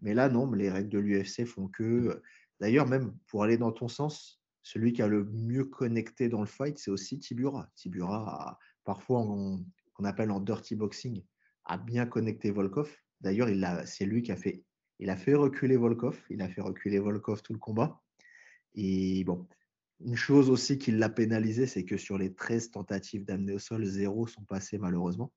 Mais 0.00 0.14
là, 0.14 0.28
non, 0.28 0.50
les 0.52 0.70
règles 0.70 0.90
de 0.90 0.98
l'UFC 0.98 1.44
font 1.44 1.68
que. 1.68 2.22
D'ailleurs, 2.60 2.86
même 2.86 3.14
pour 3.26 3.42
aller 3.42 3.58
dans 3.58 3.72
ton 3.72 3.88
sens, 3.88 4.40
celui 4.62 4.92
qui 4.92 5.02
a 5.02 5.08
le 5.08 5.24
mieux 5.24 5.64
connecté 5.64 6.28
dans 6.28 6.40
le 6.40 6.46
fight, 6.46 6.78
c'est 6.78 6.90
aussi 6.90 7.18
Tibura. 7.18 7.68
Tibura, 7.74 8.58
parfois, 8.84 9.22
qu'on 9.22 10.04
appelle 10.04 10.30
en 10.30 10.40
dirty 10.40 10.76
boxing, 10.76 11.22
a 11.64 11.78
bien 11.78 12.06
connecté 12.06 12.50
Volkov. 12.50 12.90
D'ailleurs, 13.20 13.48
c'est 13.86 14.04
lui 14.04 14.22
qui 14.22 14.32
a 14.32 14.36
fait, 14.36 14.62
il 14.98 15.10
a 15.10 15.16
fait 15.16 15.34
reculer 15.34 15.76
Volkov. 15.76 16.20
Il 16.30 16.42
a 16.42 16.48
fait 16.48 16.60
reculer 16.60 16.98
Volkov 16.98 17.42
tout 17.42 17.52
le 17.52 17.58
combat. 17.58 18.00
Et 18.74 19.24
bon, 19.24 19.46
une 20.00 20.16
chose 20.16 20.50
aussi 20.50 20.78
qui 20.78 20.92
l'a 20.92 21.08
pénalisé, 21.08 21.66
c'est 21.66 21.84
que 21.84 21.96
sur 21.96 22.18
les 22.18 22.34
13 22.34 22.70
tentatives 22.70 23.24
d'amener 23.24 23.54
au 23.54 23.58
sol, 23.58 23.84
zéro 23.84 24.26
sont 24.26 24.44
passées 24.44 24.78
malheureusement 24.78 25.32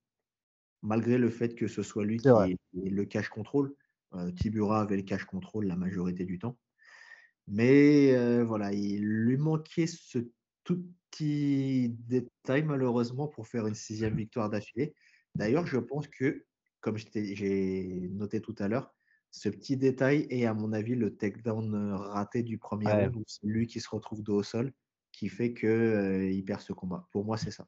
malgré 0.82 1.18
le 1.18 1.30
fait 1.30 1.56
que 1.56 1.68
ce 1.68 1.82
soit 1.82 2.06
lui 2.06 2.18
qui 2.18 2.30
ait 2.30 2.90
le 2.90 3.06
cash 3.06 3.30
contrôle. 3.30 3.74
Euh, 4.14 4.32
Tibura 4.32 4.82
avait 4.82 4.98
le 4.98 5.04
cash 5.04 5.26
contrôle 5.26 5.66
la 5.66 5.76
majorité 5.76 6.26
du 6.26 6.40
temps. 6.40 6.58
Mais 7.48 8.16
euh, 8.16 8.44
voilà, 8.44 8.74
il 8.74 9.06
lui 9.06 9.38
manquait 9.38 9.88
ce 9.88 10.20
tout 10.64 10.86
petit 11.10 11.96
détail, 12.08 12.64
malheureusement, 12.64 13.28
pour 13.28 13.48
faire 13.48 13.68
une 13.68 13.76
sixième 13.76 14.16
victoire 14.16 14.50
d'affilée. 14.50 14.94
D'ailleurs, 15.36 15.66
je 15.66 15.78
pense 15.78 16.08
que, 16.08 16.46
comme 16.82 16.98
j'ai 16.98 18.10
noté 18.12 18.42
tout 18.42 18.56
à 18.60 18.68
l'heure, 18.68 18.94
ce 19.32 19.50
petit 19.50 19.78
détail 19.78 20.28
est, 20.30 20.46
à 20.46 20.54
mon 20.54 20.74
avis, 20.74 20.96
le 20.96 21.16
takedown 21.16 21.94
raté 21.94 22.44
du 22.44 22.58
premier 22.58 22.92
round, 22.92 23.24
c'est 23.28 23.48
lui 23.48 23.68
qui 23.68 23.80
se 23.80 23.90
retrouve 23.90 24.24
dos 24.24 24.38
au 24.38 24.44
sol, 24.44 24.74
qui 25.12 25.30
fait 25.30 25.54
qu'il 25.54 25.70
euh, 25.70 26.42
perd 26.46 26.62
ce 26.62 26.74
combat. 26.74 27.08
Pour 27.12 27.26
moi, 27.26 27.38
c'est 27.38 27.52
ça. 27.52 27.68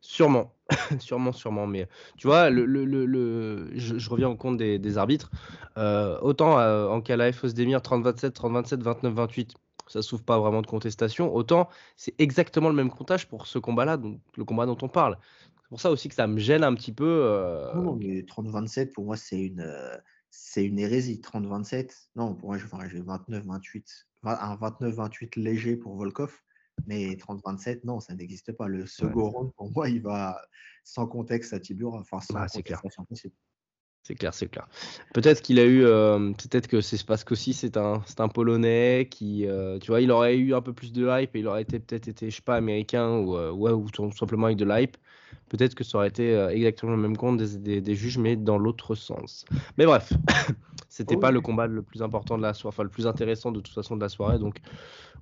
Sûrement, 0.00 0.54
sûrement, 0.98 1.32
sûrement. 1.32 1.66
Mais 1.66 1.88
tu 2.16 2.26
vois, 2.26 2.50
je, 2.50 4.10
reviens 4.10 4.28
au 4.28 4.36
compte 4.36 4.56
des, 4.56 4.98
arbitres. 4.98 5.30
Euh, 5.76 6.18
autant 6.20 6.58
euh, 6.58 6.88
en 6.88 7.00
Kalaef 7.00 7.44
Osdemir 7.44 7.80
30-27, 7.80 8.30
30-27, 8.30 8.82
29-28, 8.82 9.50
ça 9.88 10.02
s'ouvre 10.02 10.22
pas 10.22 10.38
vraiment 10.38 10.62
de 10.62 10.66
contestation. 10.66 11.34
Autant 11.34 11.68
c'est 11.96 12.14
exactement 12.18 12.68
le 12.68 12.74
même 12.74 12.90
comptage 12.90 13.28
pour 13.28 13.46
ce 13.46 13.58
combat-là, 13.58 13.98
le 14.36 14.44
combat 14.44 14.66
dont 14.66 14.78
on 14.82 14.88
parle. 14.88 15.18
C'est 15.62 15.68
pour 15.68 15.80
ça 15.80 15.90
aussi 15.90 16.08
que 16.08 16.14
ça 16.14 16.26
me 16.26 16.38
gêne 16.38 16.64
un 16.64 16.74
petit 16.74 16.92
peu. 16.92 17.22
Euh... 17.24 17.74
Non, 17.74 17.94
mais 17.96 18.22
30-27, 18.22 18.92
pour 18.92 19.04
moi, 19.04 19.16
c'est 19.16 19.40
une, 19.40 19.64
c'est 20.30 20.64
une 20.64 20.78
hérésie. 20.78 21.20
30-27, 21.22 21.90
non, 22.16 22.34
pour 22.34 22.48
moi, 22.48 22.58
j'ai 22.58 23.00
29-28. 23.00 24.06
Un 24.24 24.56
29-28 24.56 25.40
léger 25.40 25.76
pour 25.76 25.94
Volkov. 25.96 26.32
Mais 26.86 27.14
30-27, 27.14 27.80
non, 27.84 28.00
ça 28.00 28.14
n'existe 28.14 28.52
pas. 28.52 28.68
Le 28.68 28.86
second 28.86 29.30
round, 29.30 29.52
pour 29.54 29.70
moi, 29.72 29.88
il 29.88 30.02
va 30.02 30.40
sans 30.84 31.06
contexte 31.06 31.52
à 31.52 31.60
Tibur, 31.60 31.94
enfin 31.94 32.20
sans 32.20 32.36
ah, 32.36 32.46
contestation 32.46 33.04
possible. 33.04 33.34
C'est 34.02 34.14
clair, 34.14 34.32
c'est 34.32 34.48
clair. 34.48 34.66
Peut-être 35.12 35.42
qu'il 35.42 35.58
a 35.58 35.64
eu, 35.64 35.84
euh, 35.84 36.32
peut-être 36.32 36.68
que 36.68 36.80
c'est 36.80 37.04
parce 37.04 37.22
qu'aussi 37.22 37.52
c'est 37.52 37.76
un, 37.76 38.02
c'est 38.06 38.20
un 38.20 38.28
Polonais 38.28 39.08
qui, 39.10 39.46
euh, 39.46 39.78
tu 39.78 39.90
vois, 39.90 40.00
il 40.00 40.10
aurait 40.10 40.36
eu 40.36 40.54
un 40.54 40.62
peu 40.62 40.72
plus 40.72 40.92
de 40.92 41.06
hype 41.06 41.36
et 41.36 41.40
il 41.40 41.46
aurait 41.46 41.62
été 41.62 41.78
peut-être 41.78 42.08
été, 42.08 42.30
je 42.30 42.36
sais 42.36 42.42
pas, 42.42 42.56
américain 42.56 43.10
ou, 43.18 43.36
euh, 43.36 43.52
ouais, 43.52 43.72
ou 43.72 43.90
tout 43.90 44.10
simplement 44.12 44.46
avec 44.46 44.56
de 44.56 44.64
l'hype. 44.64 44.96
Peut-être 45.50 45.74
que 45.74 45.84
ça 45.84 45.98
aurait 45.98 46.08
été 46.08 46.32
exactement 46.50 46.92
le 46.92 47.02
même 47.02 47.16
compte 47.16 47.36
des, 47.38 47.80
des, 47.80 47.94
juges, 47.94 48.18
mais 48.18 48.36
dans 48.36 48.56
l'autre 48.56 48.94
sens. 48.94 49.44
Mais 49.78 49.84
bref, 49.84 50.12
c'était 50.90 51.16
pas 51.16 51.30
le 51.30 51.40
combat 51.40 51.68
le 51.68 51.82
plus 51.82 52.02
important 52.02 52.36
de 52.36 52.42
la 52.42 52.52
soirée, 52.52 52.74
enfin 52.74 52.82
le 52.82 52.88
plus 52.88 53.06
intéressant 53.06 53.52
de 53.52 53.60
toute 53.60 53.72
façon 53.72 53.94
de 53.94 54.00
la 54.00 54.08
soirée. 54.08 54.40
Donc 54.40 54.56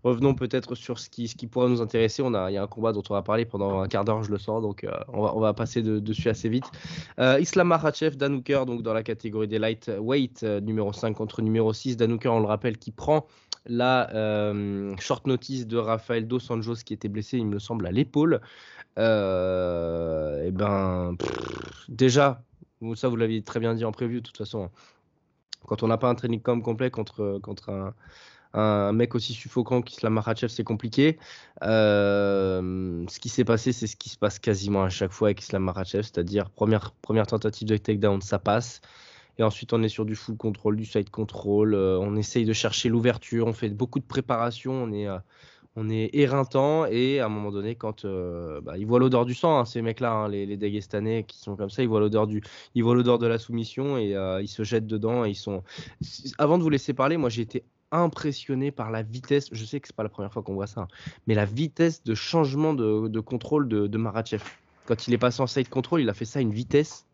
revenons 0.03 0.35
peut-être 0.35 0.75
sur 0.75 0.99
ce 0.99 1.11
qui, 1.11 1.29
ce 1.29 1.37
qui 1.37 1.47
pourrait 1.47 1.69
nous 1.69 1.83
intéresser. 1.83 2.23
On 2.23 2.33
a, 2.33 2.51
il 2.51 2.55
y 2.55 2.57
a 2.57 2.63
un 2.63 2.67
combat 2.67 2.93
dont 2.93 3.03
on 3.11 3.15
va 3.15 3.21
parler 3.23 3.45
pendant 3.45 3.81
un 3.81 3.87
quart 3.87 4.05
d'heure, 4.05 4.23
je 4.23 4.31
le 4.31 4.39
sens, 4.39 4.63
donc 4.63 4.85
euh, 4.85 4.91
on, 5.09 5.23
va, 5.23 5.37
on, 5.37 5.41
va, 5.41 5.53
passer 5.53 5.83
dessus 5.83 6.31
assez 6.31 6.49
vite. 6.49 6.65
Euh, 7.21 7.39
Islam 7.39 7.69
Makhachev, 7.69 8.17
Danouker, 8.17 8.65
donc 8.67 8.83
dans 8.83 8.95
la 8.95 9.03
catégorie 9.03 9.47
des 9.47 9.59
lightweight, 9.59 10.43
euh, 10.43 10.61
numéro 10.61 10.91
5 10.93 11.15
contre 11.15 11.43
numéro 11.43 11.71
6. 11.71 11.99
Danouker, 11.99 12.29
on 12.31 12.41
le 12.41 12.47
rappelle, 12.47 12.79
qui 12.79 12.91
prend 12.91 13.27
la 13.67 14.11
euh, 14.15 14.97
short 14.99 15.27
notice 15.27 15.67
de 15.67 15.77
Rafael 15.77 16.27
Dos 16.27 16.51
Anjos 16.51 16.77
qui 16.77 16.95
était 16.95 17.09
blessé, 17.09 17.37
il 17.37 17.47
me 17.47 17.59
semble, 17.59 17.87
à 17.87 17.93
l'épaule. 17.93 18.41
et 18.97 20.51
ben, 20.51 21.15
déjà, 21.91 22.43
ça 22.95 23.09
vous 23.09 23.17
l'aviez 23.17 23.43
très 23.43 23.61
bien 23.61 23.75
dit 23.75 23.85
en 23.85 23.93
prévu, 23.93 24.23
de 24.23 24.27
toute 24.27 24.39
façon. 24.39 24.71
Quand 25.69 25.83
on 25.83 25.89
n'a 25.89 25.99
pas 25.99 26.09
un 26.09 26.15
training 26.15 26.41
camp 26.41 26.61
complet 26.61 26.91
contre, 26.91 27.39
contre 27.43 27.93
un, 28.55 28.93
mec 28.93 29.15
aussi 29.15 29.35
suffocant 29.35 29.83
qu'Islam 29.83 30.15
Makhachev, 30.15 30.49
c'est 30.49 30.65
compliqué. 30.65 31.19
Euh, 31.63 33.05
ce 33.09 33.21
qui 33.21 33.29
s'est 33.29 33.45
passé, 33.45 33.73
c'est 33.73 33.87
ce 33.87 33.97
qui 33.97 34.09
se 34.09 34.17
passe 34.17 34.39
quasiment 34.39 34.83
à 34.85 34.89
chaque 34.89 35.13
fois 35.13 35.29
avec 35.29 35.41
Islam 35.41 35.65
Makhachev, 35.65 36.03
c'est-à-dire 36.03 36.51
première, 36.51 36.93
première 37.03 37.27
tentative 37.27 37.69
de 37.69 37.77
takedown, 37.77 38.23
ça 38.23 38.39
passe. 38.39 38.81
Et 39.39 39.43
ensuite, 39.43 39.73
on 39.73 39.83
est 39.83 39.89
sur 39.89 40.05
du 40.05 40.17
full 40.17 40.37
control, 40.37 40.77
du 40.77 40.85
side 40.87 41.11
control. 41.11 41.75
Euh, 41.75 41.99
on 42.01 42.17
essaye 42.17 42.45
de 42.45 42.53
chercher 42.53 42.89
l'ouverture. 42.89 43.47
On 43.47 43.53
fait 43.53 43.69
beaucoup 43.69 44.01
de 44.01 44.05
préparation. 44.05 44.73
On 44.73 44.93
est, 44.93 45.07
euh, 45.07 45.19
on 45.77 45.89
est 45.91 46.11
éreintant. 46.13 46.87
Et 46.87 47.21
à 47.21 47.27
un 47.27 47.29
moment 47.29 47.51
donné, 47.51 47.75
quand 47.75 48.05
bah, 48.05 48.77
ils 48.77 48.87
voient 48.87 48.99
l'odeur 48.99 49.25
du 49.25 49.35
sang, 49.35 49.59
hein, 49.59 49.65
ces 49.65 49.83
mecs-là, 49.83 50.13
hein, 50.13 50.29
les, 50.29 50.47
les 50.47 50.81
qui 51.25 51.39
sont 51.39 51.57
comme 51.57 51.71
ça, 51.71 51.83
ils 51.83 51.89
voient 51.89 52.01
l'odeur 52.01 52.27
du, 52.27 52.43
ils 52.75 52.83
voient 52.83 52.95
l'odeur 52.95 53.19
de 53.19 53.27
la 53.27 53.39
soumission 53.39 53.99
et 53.99 54.17
ils 54.41 54.49
se 54.49 54.65
jettent 54.65 54.87
dedans. 54.87 55.25
Et 55.25 55.31
ils 55.31 55.35
sont. 55.35 55.63
Avant 56.39 56.59
de 56.59 56.63
vous 56.63 56.71
laisser 56.71 56.95
parler, 56.95 57.17
moi, 57.17 57.29
j'ai 57.29 57.43
été 57.43 57.65
impressionné 57.91 58.71
par 58.71 58.91
la 58.91 59.03
vitesse. 59.03 59.49
Je 59.53 59.65
sais 59.65 59.81
que 59.81 59.89
c'est 59.89 59.97
pas 59.97 60.03
la 60.03 60.09
première 60.09 60.33
fois 60.33 60.43
qu'on 60.43 60.55
voit 60.55 60.67
ça, 60.67 60.83
hein, 60.83 60.89
mais 61.27 61.35
la 61.35 61.45
vitesse 61.45 62.03
de 62.05 62.15
changement 62.15 62.75
de, 62.75 63.21
contrôle 63.21 63.69
de, 63.69 63.87
de 63.87 63.99
Marachev. 63.99 64.43
Quand 64.87 65.07
il 65.07 65.15
est 65.15 65.19
passé 65.19 65.43
en 65.43 65.47
side 65.47 65.69
control, 65.69 66.01
il 66.01 66.09
a 66.09 66.15
fait 66.15 66.25
ça 66.25 66.39
à 66.39 66.43
une 66.43 66.53
vitesse 66.53 67.08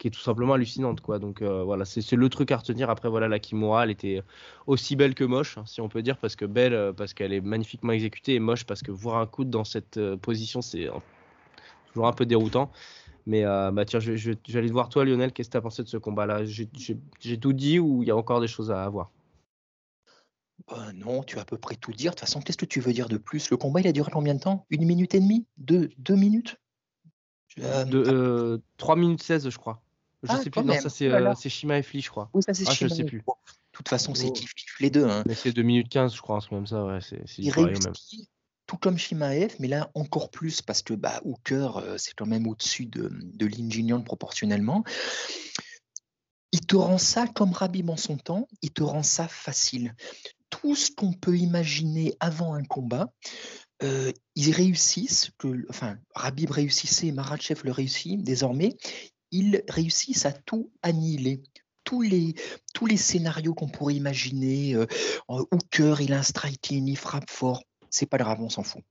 qui 0.00 0.08
est 0.08 0.10
tout 0.10 0.20
simplement 0.20 0.54
hallucinante 0.54 1.02
quoi. 1.02 1.18
Donc 1.18 1.42
euh, 1.42 1.62
voilà, 1.62 1.84
c'est 1.84 2.16
le 2.16 2.28
truc 2.30 2.50
à 2.50 2.56
retenir. 2.56 2.88
Après 2.88 3.10
voilà, 3.10 3.28
la 3.28 3.38
Kimura, 3.38 3.84
elle 3.84 3.90
était 3.90 4.22
aussi 4.66 4.96
belle 4.96 5.14
que 5.14 5.24
moche, 5.24 5.58
hein, 5.58 5.64
si 5.66 5.80
on 5.82 5.88
peut 5.88 6.02
dire, 6.02 6.16
parce 6.16 6.36
que 6.36 6.46
belle 6.46 6.72
euh, 6.72 6.92
parce 6.92 7.12
qu'elle 7.12 7.34
est 7.34 7.42
magnifiquement 7.42 7.92
exécutée 7.92 8.34
et 8.34 8.40
moche 8.40 8.64
parce 8.64 8.82
que 8.82 8.90
voir 8.90 9.18
un 9.18 9.26
coup 9.26 9.44
dans 9.44 9.64
cette 9.64 9.98
euh, 9.98 10.16
position, 10.16 10.62
c'est 10.62 10.88
toujours 11.88 12.06
un 12.08 12.12
peu 12.12 12.24
déroutant. 12.24 12.72
Mais 13.26 13.44
bah 13.44 13.84
tiens, 13.84 14.00
je, 14.00 14.16
je, 14.16 14.30
vais 14.30 14.58
aller 14.58 14.68
te 14.68 14.72
voir 14.72 14.88
toi, 14.88 15.04
Lionel. 15.04 15.32
Qu'est-ce 15.32 15.50
que 15.50 15.52
tu 15.52 15.58
as 15.58 15.60
pensé 15.60 15.82
de 15.82 15.88
ce 15.88 15.98
combat-là? 15.98 16.44
J'ai 16.46 17.36
tout 17.38 17.52
dit 17.52 17.78
ou 17.78 18.02
il 18.02 18.08
y 18.08 18.10
a 18.10 18.16
encore 18.16 18.40
des 18.40 18.48
choses 18.48 18.70
à 18.70 18.82
avoir 18.82 19.10
non, 20.94 21.22
tu 21.22 21.38
as 21.38 21.42
à 21.42 21.44
peu 21.44 21.58
près 21.58 21.74
tout 21.74 21.92
dire. 21.92 22.12
De 22.12 22.16
toute 22.16 22.20
façon, 22.20 22.40
qu'est-ce 22.40 22.58
que 22.58 22.64
tu 22.64 22.80
veux 22.80 22.92
dire 22.92 23.08
de 23.08 23.16
plus? 23.16 23.50
Le 23.50 23.56
combat, 23.56 23.80
il 23.80 23.86
a 23.86 23.92
duré 23.92 24.10
combien 24.12 24.34
de 24.34 24.40
temps? 24.40 24.66
Une 24.70 24.84
minute 24.84 25.14
et 25.14 25.20
demie? 25.20 25.46
Deux, 25.56 25.90
deux 25.98 26.14
minutes? 26.14 26.60
Euh, 27.58 27.84
de, 27.84 28.62
3 28.76 28.96
euh, 28.96 29.00
minutes 29.00 29.22
16, 29.22 29.50
je 29.50 29.58
crois. 29.58 29.82
Je 30.22 30.28
ah, 30.32 30.42
sais 30.42 30.50
plus, 30.50 30.62
non, 30.62 30.78
ça 30.78 30.90
c'est 30.90 31.06
euh, 31.06 31.34
Shima 31.34 31.78
et 31.78 31.82
Fli, 31.82 32.00
je 32.00 32.10
crois. 32.10 32.30
Oui, 32.34 32.42
ça 32.42 32.52
c'est 32.52 32.64
ah, 32.68 32.72
Je 32.72 32.88
sais 32.88 33.04
plus. 33.04 33.18
De 33.18 33.24
toute 33.72 33.88
façon, 33.88 34.14
c'est 34.14 34.30
kiff, 34.32 34.52
les 34.80 34.90
deux. 34.90 35.06
Hein. 35.06 35.22
Mais 35.26 35.34
c'est 35.34 35.52
2 35.52 35.62
minutes 35.62 35.88
15, 35.88 36.14
je 36.14 36.20
crois, 36.20 36.38
truc 36.40 36.50
comme 36.50 36.66
ça. 36.66 36.84
Ouais, 36.84 36.98
c'est 37.00 37.22
il 37.38 37.50
réussit, 37.50 38.28
tout 38.66 38.76
comme 38.76 38.98
Shimaev, 38.98 39.54
mais 39.58 39.68
là 39.68 39.90
encore 39.94 40.30
plus 40.30 40.62
parce 40.62 40.82
que 40.82 40.94
bah, 40.94 41.20
Hooker, 41.24 41.82
c'est 41.96 42.14
quand 42.14 42.26
même 42.26 42.46
au-dessus 42.46 42.86
de, 42.86 43.10
de 43.10 43.46
Lin 43.46 44.00
proportionnellement. 44.00 44.84
Il 46.52 46.66
te 46.66 46.76
rend 46.76 46.98
ça 46.98 47.26
comme 47.26 47.52
Rabib 47.52 47.88
en 47.88 47.96
son 47.96 48.16
temps, 48.16 48.46
il 48.60 48.70
te 48.72 48.82
rend 48.82 49.02
ça 49.02 49.28
facile 49.28 49.94
tout 50.50 50.74
ce 50.74 50.90
qu'on 50.90 51.12
peut 51.12 51.38
imaginer 51.38 52.14
avant 52.20 52.54
un 52.54 52.64
combat, 52.64 53.12
euh, 53.82 54.12
ils 54.34 54.52
réussissent, 54.52 55.30
que, 55.38 55.64
enfin, 55.70 55.96
Rabib 56.14 56.50
réussissait, 56.50 57.12
Maratchev 57.12 57.62
le 57.64 57.72
réussit 57.72 58.22
désormais, 58.22 58.76
ils 59.30 59.62
réussissent 59.68 60.26
à 60.26 60.32
tout 60.32 60.70
annihiler. 60.82 61.42
Tous 61.84 62.02
les, 62.02 62.34
tous 62.74 62.86
les 62.86 62.96
scénarios 62.96 63.54
qu'on 63.54 63.68
pourrait 63.68 63.94
imaginer, 63.94 64.74
euh, 64.74 64.86
Hooker, 65.28 65.96
il 66.00 66.12
a 66.12 66.18
un 66.18 66.22
striking, 66.22 66.86
il 66.86 66.96
frappe 66.96 67.28
fort, 67.28 67.64
c'est 67.88 68.06
pas 68.06 68.18
grave, 68.18 68.40
on 68.40 68.50
s'en 68.50 68.62
fout. 68.62 68.82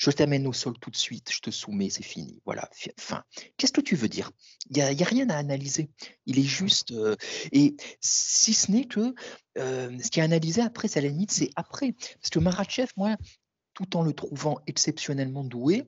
Je 0.00 0.10
t'amène 0.10 0.46
au 0.46 0.54
sol 0.54 0.78
tout 0.80 0.88
de 0.88 0.96
suite, 0.96 1.30
je 1.30 1.40
te 1.40 1.50
soumets, 1.50 1.90
c'est 1.90 2.02
fini. 2.02 2.40
Voilà, 2.46 2.70
fin. 2.96 3.22
Qu'est-ce 3.58 3.72
que 3.72 3.82
tu 3.82 3.96
veux 3.96 4.08
dire? 4.08 4.30
Il 4.70 4.76
n'y 4.76 5.02
a, 5.02 5.04
rien 5.04 5.28
à 5.28 5.36
analyser. 5.36 5.90
Il 6.24 6.38
est 6.38 6.42
juste. 6.42 6.92
Euh, 6.92 7.16
et 7.52 7.76
si 8.00 8.54
ce 8.54 8.72
n'est 8.72 8.86
que 8.86 9.14
euh, 9.58 9.98
ce 10.02 10.10
qui 10.10 10.20
est 10.20 10.22
analysé 10.22 10.62
après, 10.62 10.88
c'est 10.88 11.00
à 11.00 11.02
la 11.02 11.08
limite, 11.08 11.32
c'est 11.32 11.50
après. 11.54 11.92
Parce 11.92 12.30
que 12.30 12.38
Maratchev, 12.38 12.88
moi, 12.96 13.18
tout 13.74 13.94
en 13.94 14.02
le 14.02 14.14
trouvant 14.14 14.58
exceptionnellement 14.66 15.44
doué, 15.44 15.86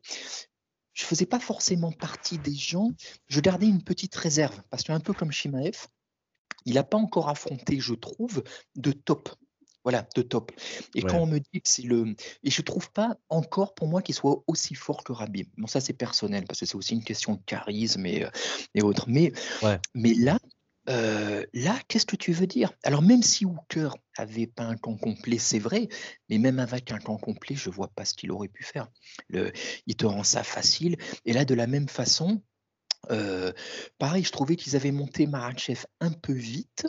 je 0.94 1.04
ne 1.04 1.06
faisais 1.06 1.26
pas 1.26 1.40
forcément 1.40 1.92
partie 1.92 2.38
des 2.38 2.54
gens. 2.54 2.90
Je 3.28 3.40
gardais 3.40 3.66
une 3.66 3.82
petite 3.82 4.14
réserve. 4.14 4.62
Parce 4.70 4.82
qu'un 4.82 5.00
peu 5.00 5.12
comme 5.12 5.32
Shimaev, 5.32 5.86
il 6.64 6.74
n'a 6.74 6.84
pas 6.84 6.98
encore 6.98 7.28
affronté, 7.28 7.80
je 7.80 7.94
trouve, 7.94 8.42
de 8.76 8.92
top. 8.92 9.30
Voilà, 9.84 10.06
de 10.14 10.22
top. 10.22 10.52
Et 10.94 11.02
quand 11.02 11.18
on 11.18 11.26
me 11.26 11.38
dit 11.38 11.60
que 11.60 11.68
c'est 11.68 11.82
le. 11.82 12.14
Et 12.44 12.50
je 12.50 12.62
trouve 12.62 12.92
pas 12.92 13.16
encore 13.28 13.74
pour 13.74 13.88
moi 13.88 14.00
qu'il 14.00 14.14
soit 14.14 14.44
aussi 14.46 14.76
fort 14.76 15.02
que 15.02 15.12
Rabib. 15.12 15.48
Bon, 15.58 15.66
ça 15.66 15.80
c'est 15.80 15.92
personnel, 15.92 16.44
parce 16.46 16.60
que 16.60 16.66
c'est 16.66 16.76
aussi 16.76 16.94
une 16.94 17.02
question 17.02 17.34
de 17.34 17.40
charisme 17.46 18.06
et, 18.06 18.24
euh, 18.24 18.30
et 18.76 18.82
autres. 18.82 19.06
Mais, 19.08 19.32
mais 19.94 20.14
là, 20.14 20.38
là, 20.86 21.78
qu'est-ce 21.88 22.06
que 22.06 22.16
tu 22.16 22.32
veux 22.32 22.46
dire? 22.46 22.72
Alors, 22.82 23.02
même 23.02 23.22
si 23.22 23.44
Hooker 23.44 23.90
avait 24.16 24.46
pas 24.46 24.64
un 24.64 24.76
camp 24.76 24.96
complet, 24.96 25.38
c'est 25.38 25.58
vrai, 25.58 25.88
mais 26.28 26.38
même 26.38 26.58
avec 26.58 26.92
un 26.92 26.98
camp 26.98 27.16
complet, 27.18 27.54
je 27.54 27.70
vois 27.70 27.88
pas 27.88 28.04
ce 28.04 28.14
qu'il 28.14 28.30
aurait 28.32 28.48
pu 28.48 28.64
faire. 28.64 28.88
Le, 29.28 29.52
il 29.86 29.96
te 29.96 30.06
rend 30.06 30.24
ça 30.24 30.42
facile. 30.42 30.96
Et 31.24 31.32
là, 31.32 31.44
de 31.44 31.54
la 31.54 31.66
même 31.66 31.88
façon, 31.88 32.42
pareil, 33.98 34.24
je 34.24 34.32
trouvais 34.32 34.56
qu'ils 34.56 34.76
avaient 34.76 34.92
monté 34.92 35.26
Maratchev 35.26 35.84
un 36.00 36.10
peu 36.12 36.32
vite, 36.32 36.86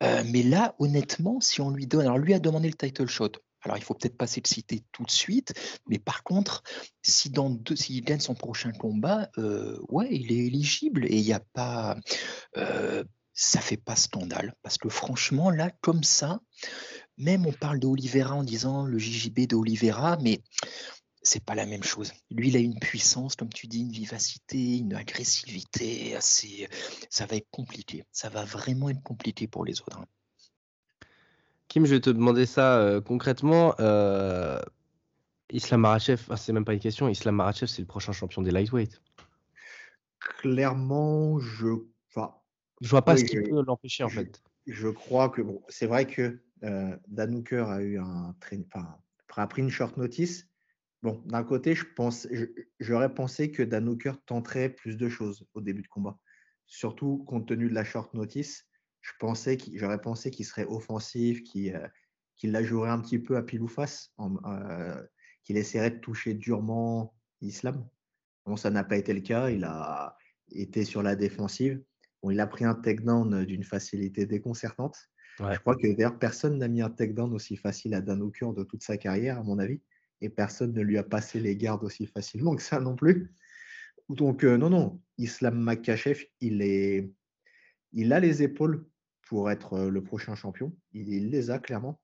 mais 0.00 0.42
là, 0.42 0.74
honnêtement, 0.78 1.40
si 1.40 1.60
on 1.60 1.70
lui 1.70 1.86
donne, 1.86 2.06
alors 2.06 2.18
lui 2.18 2.34
a 2.34 2.38
demandé 2.38 2.68
le 2.68 2.74
title 2.74 3.08
shot. 3.08 3.32
Alors, 3.62 3.78
il 3.78 3.82
faut 3.82 3.94
peut-être 3.94 4.16
pas 4.16 4.28
s'exciter 4.28 4.84
tout 4.92 5.02
de 5.02 5.10
suite, 5.10 5.52
mais 5.88 5.98
par 5.98 6.22
contre, 6.22 6.62
si 7.02 7.30
dans 7.30 7.50
deux, 7.50 7.74
s'il 7.74 8.04
gagne 8.04 8.20
son 8.20 8.36
prochain 8.36 8.70
combat, 8.70 9.28
ouais, 9.88 10.08
il 10.10 10.30
est 10.30 10.46
éligible 10.46 11.06
et 11.06 11.16
il 11.16 11.24
n'y 11.24 11.32
a 11.32 11.40
pas, 11.40 11.96
ça 13.36 13.60
fait 13.60 13.76
pas 13.76 13.96
scandale 13.96 14.54
parce 14.62 14.78
que 14.78 14.88
franchement, 14.88 15.50
là, 15.50 15.70
comme 15.82 16.02
ça, 16.02 16.40
même 17.18 17.46
on 17.46 17.52
parle 17.52 17.78
de 17.78 17.86
Oliveira 17.86 18.34
en 18.34 18.42
disant 18.42 18.86
le 18.86 18.98
JJB 18.98 19.46
de 19.46 19.54
Oliveira, 19.54 20.16
mais 20.22 20.40
c'est 21.20 21.44
pas 21.44 21.54
la 21.54 21.66
même 21.66 21.82
chose. 21.82 22.12
Lui, 22.30 22.48
il 22.48 22.56
a 22.56 22.60
une 22.60 22.78
puissance, 22.78 23.36
comme 23.36 23.50
tu 23.52 23.66
dis, 23.66 23.80
une 23.80 23.92
vivacité, 23.92 24.78
une 24.78 24.94
agressivité. 24.94 26.16
Assez... 26.16 26.68
Ça 27.10 27.26
va 27.26 27.36
être 27.36 27.50
compliqué. 27.50 28.04
Ça 28.10 28.30
va 28.30 28.44
vraiment 28.44 28.88
être 28.88 29.02
compliqué 29.02 29.46
pour 29.46 29.64
les 29.64 29.80
autres. 29.82 29.98
Hein. 29.98 30.06
Kim, 31.68 31.84
je 31.84 31.94
vais 31.96 32.00
te 32.00 32.10
demander 32.10 32.46
ça 32.46 32.78
euh, 32.78 33.00
concrètement. 33.02 33.74
Euh, 33.80 34.60
Islam 35.50 35.82
Marachev, 35.82 36.22
ah, 36.30 36.36
c'est 36.36 36.52
même 36.52 36.64
pas 36.64 36.74
une 36.74 36.80
question. 36.80 37.08
Islam 37.08 37.34
Marachev, 37.34 37.66
c'est 37.66 37.82
le 37.82 37.86
prochain 37.86 38.12
champion 38.12 38.40
des 38.40 38.50
lightweight. 38.50 39.02
Clairement, 40.40 41.38
je. 41.38 41.86
Je 42.80 42.88
vois 42.88 43.04
pas 43.04 43.16
ce 43.16 43.24
qui 43.24 43.36
peut 43.36 43.62
l'empêcher 43.62 44.04
en 44.04 44.08
fait. 44.08 44.42
Je 44.66 44.88
crois 44.88 45.28
que 45.28 45.42
bon, 45.42 45.62
c'est 45.68 45.86
vrai 45.86 46.06
que 46.06 46.40
euh, 46.64 46.96
Dan 47.08 47.34
Hooker 47.36 47.68
a 47.68 47.82
eu 47.82 47.98
un 47.98 48.34
enfin, 48.68 48.98
a 49.36 49.46
pris 49.46 49.62
une 49.62 49.70
short 49.70 49.96
notice. 49.96 50.48
Bon, 51.02 51.22
d'un 51.26 51.44
côté, 51.44 51.74
je 51.74 51.84
pense, 51.84 52.26
j'aurais 52.80 53.14
pensé 53.14 53.52
que 53.52 53.62
Dan 53.62 53.88
Hooker 53.88 54.14
tenterait 54.26 54.70
plus 54.70 54.96
de 54.96 55.08
choses 55.08 55.46
au 55.54 55.60
début 55.60 55.82
de 55.82 55.88
combat. 55.88 56.18
Surtout 56.66 57.18
compte 57.18 57.46
tenu 57.46 57.68
de 57.68 57.74
la 57.74 57.84
short 57.84 58.12
notice, 58.14 58.66
je 59.06 59.12
pensais 59.20 59.56
j'aurais 59.74 60.00
pensé 60.00 60.30
qu'il 60.32 60.44
serait 60.44 60.64
offensif, 60.64 61.44
qu'il 61.44 61.76
euh, 61.76 61.86
la 62.42 62.62
jouerait 62.62 62.90
un 62.90 63.00
petit 63.00 63.20
peu 63.20 63.36
à 63.36 63.42
pile 63.42 63.62
ou 63.62 63.68
face, 63.68 64.12
euh, 64.18 65.06
qu'il 65.44 65.56
essaierait 65.56 65.92
de 65.92 65.98
toucher 65.98 66.34
durement 66.34 67.14
Islam. 67.40 67.88
Bon, 68.46 68.56
ça 68.56 68.70
n'a 68.70 68.82
pas 68.82 68.96
été 68.96 69.14
le 69.14 69.20
cas. 69.20 69.50
Il 69.50 69.64
a 69.64 70.16
été 70.50 70.84
sur 70.84 71.02
la 71.02 71.14
défensive. 71.14 71.80
Bon, 72.26 72.32
il 72.32 72.40
a 72.40 72.48
pris 72.48 72.64
un 72.64 72.74
takedown 72.74 73.44
d'une 73.44 73.62
facilité 73.62 74.26
déconcertante. 74.26 74.96
Je 75.38 75.60
crois 75.60 75.76
que 75.76 75.86
d'ailleurs, 75.86 76.18
personne 76.18 76.58
n'a 76.58 76.66
mis 76.66 76.82
un 76.82 76.90
takedown 76.90 77.32
aussi 77.32 77.56
facile 77.56 77.94
à 77.94 78.00
Dan 78.00 78.20
Hooker 78.20 78.52
de 78.52 78.64
toute 78.64 78.82
sa 78.82 78.96
carrière, 78.96 79.38
à 79.38 79.44
mon 79.44 79.60
avis. 79.60 79.80
Et 80.20 80.28
personne 80.28 80.72
ne 80.72 80.82
lui 80.82 80.98
a 80.98 81.04
passé 81.04 81.38
les 81.38 81.56
gardes 81.56 81.84
aussi 81.84 82.04
facilement 82.04 82.56
que 82.56 82.62
ça 82.62 82.80
non 82.80 82.96
plus. 82.96 83.32
Donc, 84.08 84.42
euh, 84.42 84.56
non, 84.56 84.70
non, 84.70 85.00
Islam 85.18 85.56
Makachev, 85.56 86.24
il, 86.40 86.62
est, 86.62 87.08
il 87.92 88.12
a 88.12 88.18
les 88.18 88.42
épaules 88.42 88.84
pour 89.28 89.48
être 89.48 89.74
euh, 89.74 89.88
le 89.88 90.02
prochain 90.02 90.34
champion. 90.34 90.76
Il, 90.94 91.30
les 91.30 91.50
a 91.52 91.60
clairement. 91.60 92.00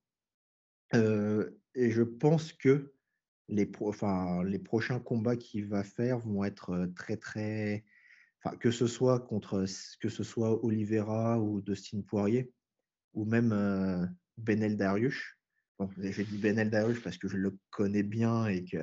Euh, 0.94 1.50
et 1.74 1.90
je 1.90 2.02
pense 2.02 2.52
que 2.52 2.92
les, 3.48 3.68
enfin, 3.80 4.44
les 4.44 4.60
prochains 4.60 5.00
combats 5.00 5.34
qu'il 5.34 5.66
va 5.66 5.82
faire 5.82 6.20
vont 6.20 6.44
être 6.44 6.88
très, 6.94 7.16
très. 7.16 7.84
Que 8.58 8.70
ce 8.70 8.86
soit 8.86 9.20
contre 9.20 9.64
que 10.00 10.08
ce 10.08 10.24
soit 10.24 10.64
Oliveira 10.64 11.38
ou 11.40 11.60
Dustin 11.60 12.00
Poirier, 12.00 12.52
ou 13.14 13.24
même 13.24 14.12
Benel 14.36 14.76
Dariush. 14.76 15.38
Bon, 15.78 15.88
j'ai 15.98 16.24
dit 16.24 16.38
Benel 16.38 16.70
Dariush 16.70 17.02
parce 17.02 17.18
que 17.18 17.28
je 17.28 17.36
le 17.36 17.56
connais 17.70 18.02
bien 18.02 18.46
et 18.46 18.64
que 18.64 18.78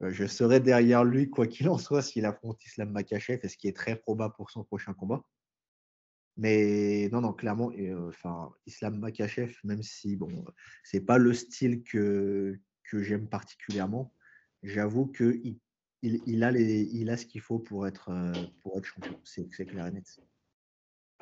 je 0.00 0.26
serai 0.26 0.58
derrière 0.58 1.04
lui, 1.04 1.30
quoi 1.30 1.46
qu'il 1.46 1.68
en 1.68 1.78
soit, 1.78 2.02
s'il 2.02 2.24
affronte 2.24 2.64
Islam 2.64 2.90
Makachev, 2.90 3.38
et 3.42 3.48
ce 3.48 3.56
qui 3.56 3.68
est 3.68 3.76
très 3.76 3.94
probable 3.94 4.34
pour 4.34 4.50
son 4.50 4.64
prochain 4.64 4.94
combat. 4.94 5.22
Mais 6.36 7.08
non, 7.12 7.20
non, 7.20 7.32
clairement, 7.32 7.70
enfin, 8.08 8.50
Islam 8.66 8.98
Makachev, 8.98 9.54
même 9.64 9.82
si 9.82 10.16
bon, 10.16 10.44
c'est 10.82 11.02
pas 11.02 11.18
le 11.18 11.34
style 11.34 11.82
que, 11.84 12.58
que 12.84 13.02
j'aime 13.02 13.28
particulièrement, 13.28 14.12
j'avoue 14.62 15.06
qu'il 15.06 15.60
il, 16.02 16.20
il, 16.26 16.44
a 16.44 16.50
les, 16.50 16.82
il 16.92 17.10
a 17.10 17.16
ce 17.16 17.26
qu'il 17.26 17.40
faut 17.40 17.58
pour 17.58 17.86
être, 17.86 18.10
pour 18.60 18.76
être 18.78 18.84
champion. 18.84 19.18
C'est 19.24 19.66
clair 19.66 19.86
et 19.86 19.90
net. 19.90 20.20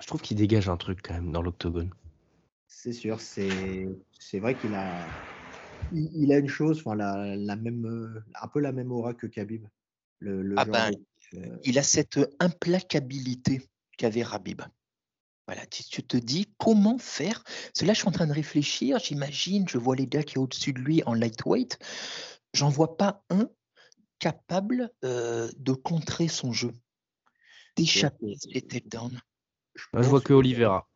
Je 0.00 0.06
trouve 0.06 0.22
qu'il 0.22 0.36
dégage 0.36 0.68
un 0.68 0.76
truc 0.76 1.00
quand 1.02 1.14
même 1.14 1.32
dans 1.32 1.42
l'octogone. 1.42 1.90
C'est 2.66 2.92
sûr, 2.92 3.20
c'est 3.20 4.38
vrai 4.38 4.54
qu'il 4.54 4.74
a, 4.74 5.06
il, 5.92 6.32
a 6.32 6.38
une 6.38 6.48
chose, 6.48 6.78
enfin, 6.78 6.94
la, 6.94 7.36
la, 7.36 7.56
même, 7.56 8.22
un 8.40 8.48
peu 8.48 8.60
la 8.60 8.72
même 8.72 8.92
aura 8.92 9.12
que 9.12 9.26
Khabib. 9.26 9.66
Le, 10.20 10.54
ah 10.58 10.64
ben, 10.66 10.92
euh, 11.34 11.58
Il 11.64 11.78
a 11.78 11.82
cette 11.82 12.20
implacabilité 12.38 13.62
qu'avait 13.96 14.22
Rabib. 14.22 14.62
Voilà, 15.46 15.66
tu, 15.66 16.02
te 16.02 16.16
dis 16.16 16.46
comment 16.58 16.98
faire? 16.98 17.42
Cela, 17.74 17.92
je 17.92 18.00
suis 18.00 18.08
en 18.08 18.12
train 18.12 18.26
de 18.26 18.32
réfléchir. 18.32 18.98
J'imagine, 18.98 19.66
je 19.68 19.78
vois 19.78 19.96
les 19.96 20.06
gars 20.06 20.22
qui 20.22 20.34
sont 20.34 20.42
au-dessus 20.42 20.72
de 20.72 20.78
lui 20.78 21.02
en 21.06 21.14
lightweight. 21.14 21.78
J'en 22.54 22.68
vois 22.68 22.96
pas 22.96 23.24
un 23.30 23.48
capable 24.20 24.90
euh, 25.04 25.48
de 25.56 25.72
contrer 25.72 26.28
son 26.28 26.52
jeu, 26.52 26.70
d'échapper 27.76 28.36
les 28.48 28.62
takedowns. 28.62 29.20
Je, 29.74 29.84
je 29.94 30.08
vois 30.08 30.20
que 30.20 30.32
Oliveira. 30.32 30.88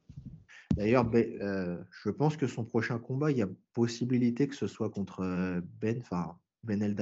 D'ailleurs, 0.77 1.05
ben, 1.05 1.41
euh, 1.41 1.83
je 2.03 2.11
pense 2.11 2.37
que 2.37 2.47
son 2.47 2.65
prochain 2.65 2.99
combat, 2.99 3.31
il 3.31 3.39
y 3.39 3.43
a 3.43 3.49
possibilité 3.73 4.49
que 4.49 4.55
ce 4.55 4.67
soit 4.67 4.91
contre 4.91 5.21
euh, 5.21 5.61
Ben, 5.81 5.99
enfin 6.01 6.39
Ben 6.63 6.83
El 6.83 6.97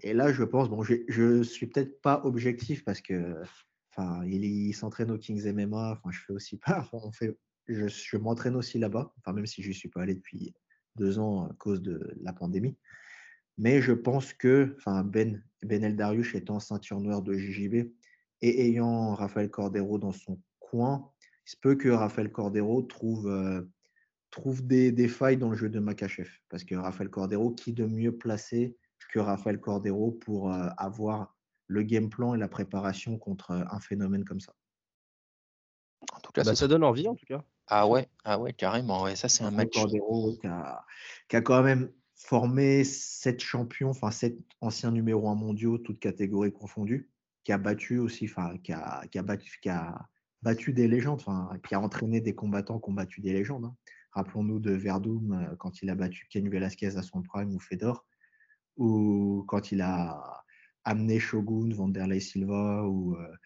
Et 0.00 0.12
là, 0.12 0.32
je 0.32 0.44
pense, 0.44 0.68
bon, 0.68 0.82
je 0.82 1.22
ne 1.22 1.42
suis 1.42 1.66
peut-être 1.66 2.00
pas 2.00 2.20
objectif 2.24 2.84
parce 2.84 3.00
que, 3.00 3.42
enfin, 3.90 4.24
il, 4.24 4.72
s'entraîne 4.74 5.10
au 5.10 5.18
Kings 5.18 5.50
MMA. 5.50 5.92
Enfin, 5.92 6.10
je 6.10 6.20
fais 6.20 6.32
aussi 6.32 6.60
on 6.92 7.12
fait, 7.12 7.36
je, 7.68 7.88
je 7.88 8.16
m'entraîne 8.18 8.56
aussi 8.56 8.78
là-bas. 8.78 9.14
Enfin, 9.18 9.32
même 9.32 9.46
si 9.46 9.62
je 9.62 9.72
suis 9.72 9.88
pas 9.88 10.02
allé 10.02 10.14
depuis 10.14 10.54
deux 10.96 11.18
ans 11.18 11.46
à 11.46 11.54
cause 11.54 11.80
de 11.80 12.14
la 12.20 12.34
pandémie. 12.34 12.76
Mais 13.58 13.82
je 13.82 13.92
pense 13.92 14.32
que, 14.32 14.74
enfin, 14.78 15.04
Ben, 15.04 15.42
Ben 15.62 15.84
El 15.84 15.96
Dariush 15.96 16.34
étant 16.34 16.60
ceinture 16.60 17.00
noire 17.00 17.22
de 17.22 17.34
JJB 17.34 17.92
et 18.42 18.66
ayant 18.66 19.14
Rafael 19.14 19.50
Cordero 19.50 19.98
dans 19.98 20.12
son 20.12 20.40
coin, 20.58 21.10
il 21.46 21.50
se 21.50 21.56
peut 21.56 21.74
que 21.74 21.88
Rafael 21.88 22.30
Cordero 22.30 22.82
trouve, 22.82 23.28
euh, 23.28 23.62
trouve 24.30 24.66
des, 24.66 25.08
failles 25.08 25.36
dans 25.36 25.50
le 25.50 25.56
jeu 25.56 25.68
de 25.68 25.78
Makachev. 25.80 26.28
Parce 26.48 26.64
que 26.64 26.74
Rafael 26.74 27.08
Cordero, 27.08 27.52
qui 27.52 27.72
de 27.72 27.84
mieux 27.84 28.16
placé 28.16 28.76
que 29.12 29.18
Rafael 29.18 29.60
Cordero 29.60 30.10
pour 30.10 30.52
euh, 30.52 30.68
avoir 30.78 31.36
le 31.66 31.82
game 31.82 32.08
plan 32.08 32.34
et 32.34 32.38
la 32.38 32.48
préparation 32.48 33.18
contre 33.18 33.50
euh, 33.50 33.64
un 33.70 33.80
phénomène 33.80 34.24
comme 34.24 34.40
ça? 34.40 34.54
En 36.12 36.20
tout 36.20 36.32
cas, 36.32 36.42
bah, 36.42 36.54
ça, 36.54 36.66
donne 36.66 36.84
envie 36.84 37.06
en 37.06 37.14
tout 37.14 37.26
cas. 37.26 37.44
Ah 37.68 37.86
ouais, 37.86 38.08
ah 38.24 38.38
ouais 38.38 38.52
carrément. 38.52 39.02
Ouais. 39.02 39.14
Ça, 39.14 39.28
c'est 39.28 39.44
un 39.44 39.50
match. 39.50 39.74
Cordero 39.74 40.36
qui 40.40 40.46
a, 40.46 40.84
qui 41.28 41.36
a, 41.36 41.42
quand 41.42 41.62
même 41.62 41.92
formé 42.24 42.84
sept 42.84 43.40
champions, 43.40 43.90
enfin 43.90 44.10
sept 44.10 44.38
anciens 44.60 44.90
numéros 44.90 45.28
1 45.28 45.34
mondiaux, 45.34 45.78
toutes 45.78 46.00
catégories 46.00 46.52
confondues, 46.52 47.10
qui 47.44 47.52
a 47.52 47.58
battu 47.58 47.98
aussi, 47.98 48.26
enfin, 48.26 48.56
qui 48.58 48.72
a, 48.72 49.04
qui 49.10 49.18
a 49.18 49.22
battu, 49.22 49.58
qui 49.60 49.68
a 49.68 50.08
battu 50.42 50.72
des 50.72 50.88
légendes, 50.88 51.20
enfin, 51.20 51.50
qui 51.66 51.74
a 51.74 51.80
entraîné 51.80 52.20
des 52.20 52.34
combattants 52.34 52.78
qui 52.80 52.90
ont 52.90 52.94
battu 52.94 53.20
des 53.20 53.32
légendes. 53.32 53.64
Hein. 53.64 53.76
Rappelons-nous 54.12 54.60
de 54.60 54.72
Verdum 54.72 55.32
euh, 55.32 55.56
quand 55.56 55.82
il 55.82 55.90
a 55.90 55.94
battu 55.94 56.26
Ken 56.30 56.48
Velasquez 56.48 56.96
à 56.96 57.02
son 57.02 57.22
prime 57.22 57.54
ou 57.54 57.60
Fedor, 57.60 58.04
ou 58.76 59.44
quand 59.48 59.72
il 59.72 59.80
a 59.80 60.44
amené 60.84 61.18
Shogun, 61.18 61.72
Vanderlei 61.74 62.20
Silva 62.20 62.84
ou, 62.86 63.16
euh, 63.16 63.36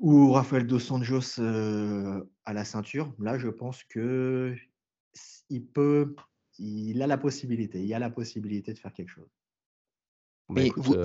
ou 0.00 0.32
Rafael 0.32 0.66
Dos 0.66 0.92
Anjos 0.92 1.38
euh, 1.38 2.22
à 2.44 2.52
la 2.52 2.64
ceinture. 2.64 3.14
Là, 3.18 3.38
je 3.38 3.48
pense 3.48 3.84
que 3.84 4.56
il 5.50 5.66
peut, 5.66 6.16
il 6.58 7.02
a 7.02 7.06
la 7.06 7.18
possibilité, 7.18 7.80
il 7.80 7.86
y 7.86 7.94
a 7.94 7.98
la 7.98 8.10
possibilité 8.10 8.72
de 8.72 8.78
faire 8.78 8.92
quelque 8.92 9.10
chose. 9.10 9.30
Mais 10.48 10.70
vous, 10.76 10.96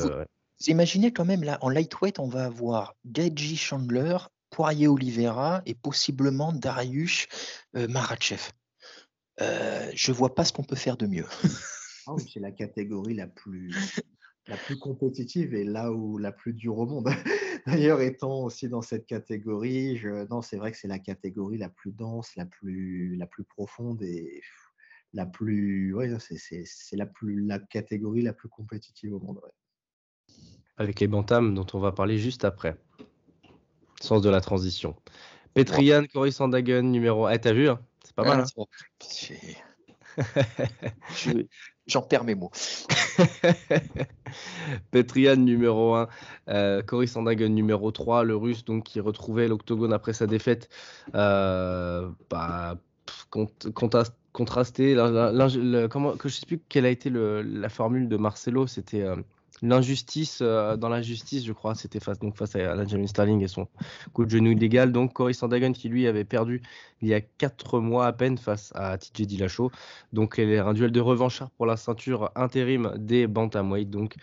imaginez 0.65 1.13
quand 1.13 1.25
même 1.25 1.43
là 1.43 1.57
en 1.61 1.69
lightweight, 1.69 2.19
on 2.19 2.27
va 2.27 2.45
avoir 2.45 2.95
Gaiji 3.05 3.55
Chandler 3.55 4.17
Poirier 4.49 4.87
Oliveira 4.87 5.61
et 5.65 5.75
possiblement 5.75 6.53
Darius 6.53 7.27
euh, 7.75 7.87
Marachev. 7.87 8.51
Euh, 9.41 9.91
je 9.93 10.11
vois 10.11 10.33
pas 10.33 10.45
ce 10.45 10.53
qu'on 10.53 10.63
peut 10.63 10.75
faire 10.75 10.97
de 10.97 11.07
mieux. 11.07 11.27
Ah 12.09 12.15
c'est 12.25 12.39
la 12.39 12.53
catégorie 12.53 13.15
la 13.15 13.27
plus, 13.27 13.75
la 14.47 14.55
plus 14.55 14.79
compétitive 14.79 15.53
et 15.53 15.65
là 15.65 15.91
où 15.91 16.17
la 16.17 16.31
plus 16.31 16.53
dure 16.53 16.77
au 16.77 16.85
monde. 16.85 17.09
D'ailleurs, 17.67 17.99
étant 17.99 18.45
aussi 18.45 18.69
dans 18.69 18.81
cette 18.81 19.05
catégorie, 19.05 19.97
je... 19.97 20.25
non, 20.29 20.41
c'est 20.41 20.55
vrai 20.55 20.71
que 20.71 20.77
c'est 20.77 20.87
la 20.87 20.99
catégorie 20.99 21.57
la 21.57 21.67
plus 21.67 21.91
dense, 21.91 22.33
la 22.37 22.45
plus, 22.45 23.17
la 23.17 23.27
plus 23.27 23.43
profonde 23.43 24.01
et 24.03 24.41
la 25.13 25.25
plus, 25.25 25.93
ouais, 25.93 26.11
c'est 26.19 26.95
la 26.95 27.05
plus, 27.05 27.45
la 27.45 27.59
catégorie 27.59 28.21
la 28.21 28.33
plus 28.33 28.49
compétitive 28.49 29.13
au 29.13 29.19
monde. 29.19 29.39
Avec 30.77 30.99
les 30.99 31.07
bantams 31.07 31.55
dont 31.55 31.65
on 31.73 31.79
va 31.79 31.91
parler 31.91 32.17
juste 32.17 32.45
après. 32.45 32.77
Sens 33.99 34.21
de 34.21 34.29
la 34.29 34.41
transition. 34.41 34.95
Petrian, 35.53 36.03
Cory 36.13 36.31
Sandagen, 36.31 36.83
numéro 36.83 37.25
1. 37.25 37.31
Eh, 37.31 37.39
t'as 37.39 37.53
vu, 37.53 37.67
hein 37.67 37.79
c'est 38.03 38.15
pas 38.15 38.23
mal. 38.23 38.41
Hein 38.41 38.65
j'en 41.87 42.01
perds 42.01 42.23
mes 42.23 42.35
mots. 42.35 42.51
Petrian 44.91 45.35
numéro 45.35 45.95
1, 45.95 46.07
euh, 46.49 46.81
Cory 46.83 47.07
Sandagen 47.07 47.53
numéro 47.53 47.91
3, 47.91 48.23
le 48.23 48.35
russe 48.35 48.65
donc 48.65 48.83
qui 48.83 48.99
retrouvait 48.99 49.47
l'octogone 49.47 49.93
après 49.93 50.13
sa 50.13 50.27
défaite. 50.27 50.69
Euh, 51.15 52.09
bah, 52.29 52.77
contrasté. 53.29 54.95
comment, 55.89 56.15
que 56.17 56.29
je 56.29 56.35
sais 56.35 56.45
plus 56.45 56.59
quelle 56.69 56.85
a 56.85 56.89
été 56.89 57.09
la 57.11 57.69
formule 57.69 58.07
de 58.07 58.17
Marcelo, 58.17 58.67
c'était 58.67 59.01
euh, 59.01 59.15
l'injustice 59.61 60.39
euh, 60.41 60.77
dans 60.77 60.89
l'injustice, 60.89 61.45
je 61.45 61.53
crois, 61.53 61.75
c'était 61.75 61.99
face, 61.99 62.19
donc 62.19 62.35
face 62.37 62.55
à 62.55 62.75
Benjamin 62.75 63.07
Starling 63.07 63.41
et 63.43 63.47
son 63.47 63.67
coup 64.13 64.25
de 64.25 64.29
genou 64.29 64.51
illégal. 64.51 64.91
Donc 64.91 65.13
Cory 65.13 65.33
Sandagon 65.33 65.73
qui 65.73 65.89
lui 65.89 66.07
avait 66.07 66.25
perdu 66.25 66.61
il 67.01 67.07
y 67.07 67.13
a 67.13 67.21
4 67.21 67.79
mois 67.79 68.07
à 68.07 68.13
peine 68.13 68.37
face 68.37 68.71
à 68.75 68.97
TJ 68.97 69.27
Dillashaw. 69.27 69.71
Donc 70.13 70.39
un 70.39 70.73
duel 70.73 70.91
de 70.91 70.99
revanche 70.99 71.43
pour 71.57 71.65
la 71.65 71.77
ceinture 71.77 72.31
intérim 72.35 72.93
des 72.97 73.27
bantamweight. 73.27 73.89
Donc 73.89 74.15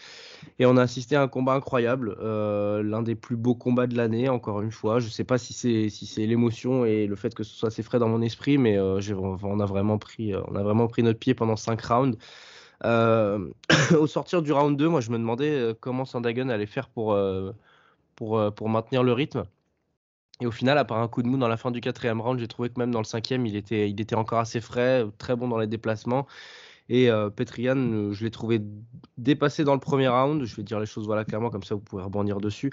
et 0.58 0.66
on 0.66 0.76
a 0.76 0.82
assisté 0.82 1.16
à 1.16 1.22
un 1.22 1.28
combat 1.28 1.54
incroyable, 1.54 2.16
euh, 2.20 2.82
l'un 2.82 3.02
des 3.02 3.14
plus 3.14 3.36
beaux 3.36 3.54
combats 3.54 3.86
de 3.86 3.96
l'année. 3.96 4.28
Encore 4.28 4.62
une 4.62 4.72
fois, 4.72 5.00
je 5.00 5.08
sais 5.08 5.24
pas 5.24 5.38
si 5.38 5.52
c'est 5.52 5.88
si 5.88 6.06
c'est 6.06 6.26
l'émotion 6.26 6.84
et 6.84 7.06
le 7.06 7.16
fait 7.16 7.34
que 7.34 7.42
ce 7.42 7.54
soit 7.54 7.68
assez 7.68 7.82
frais 7.82 7.98
dans 7.98 8.08
mon 8.08 8.22
esprit, 8.22 8.58
mais 8.58 8.78
euh, 8.78 9.00
on 9.42 9.60
a 9.60 9.66
vraiment 9.66 9.98
pris 9.98 10.34
on 10.48 10.56
a 10.56 10.62
vraiment 10.62 10.86
pris 10.88 11.02
notre 11.02 11.18
pied 11.18 11.34
pendant 11.34 11.56
5 11.56 11.80
rounds. 11.82 12.18
au 13.98 14.06
sortir 14.06 14.42
du 14.42 14.52
round 14.52 14.76
2, 14.76 14.88
moi 14.88 15.00
je 15.00 15.10
me 15.10 15.18
demandais 15.18 15.74
comment 15.80 16.04
Sandagun 16.04 16.48
allait 16.48 16.66
faire 16.66 16.88
pour, 16.88 17.18
pour, 18.14 18.54
pour 18.54 18.68
maintenir 18.68 19.02
le 19.02 19.12
rythme. 19.12 19.44
Et 20.40 20.46
au 20.46 20.50
final, 20.50 20.78
à 20.78 20.84
part 20.84 20.98
un 20.98 21.08
coup 21.08 21.22
de 21.22 21.28
mou 21.28 21.36
dans 21.36 21.48
la 21.48 21.56
fin 21.56 21.70
du 21.70 21.80
quatrième 21.80 22.20
round, 22.20 22.40
j'ai 22.40 22.48
trouvé 22.48 22.68
que 22.68 22.78
même 22.78 22.90
dans 22.90 22.98
le 22.98 23.04
cinquième, 23.04 23.46
il 23.46 23.56
était, 23.56 23.88
il 23.88 24.00
était 24.00 24.16
encore 24.16 24.40
assez 24.40 24.60
frais, 24.60 25.04
très 25.18 25.36
bon 25.36 25.48
dans 25.48 25.58
les 25.58 25.68
déplacements. 25.68 26.26
Et 26.88 27.10
euh, 27.10 27.30
Petrian, 27.30 27.76
euh, 27.76 28.12
je 28.12 28.24
l'ai 28.24 28.30
trouvé 28.30 28.60
dépassé 29.16 29.64
dans 29.64 29.74
le 29.74 29.80
premier 29.80 30.08
round. 30.08 30.44
Je 30.44 30.56
vais 30.56 30.62
dire 30.62 30.80
les 30.80 30.86
choses 30.86 31.06
voilà 31.06 31.24
clairement, 31.24 31.50
comme 31.50 31.62
ça 31.62 31.74
vous 31.74 31.80
pouvez 31.80 32.02
rebondir 32.02 32.40
dessus. 32.40 32.72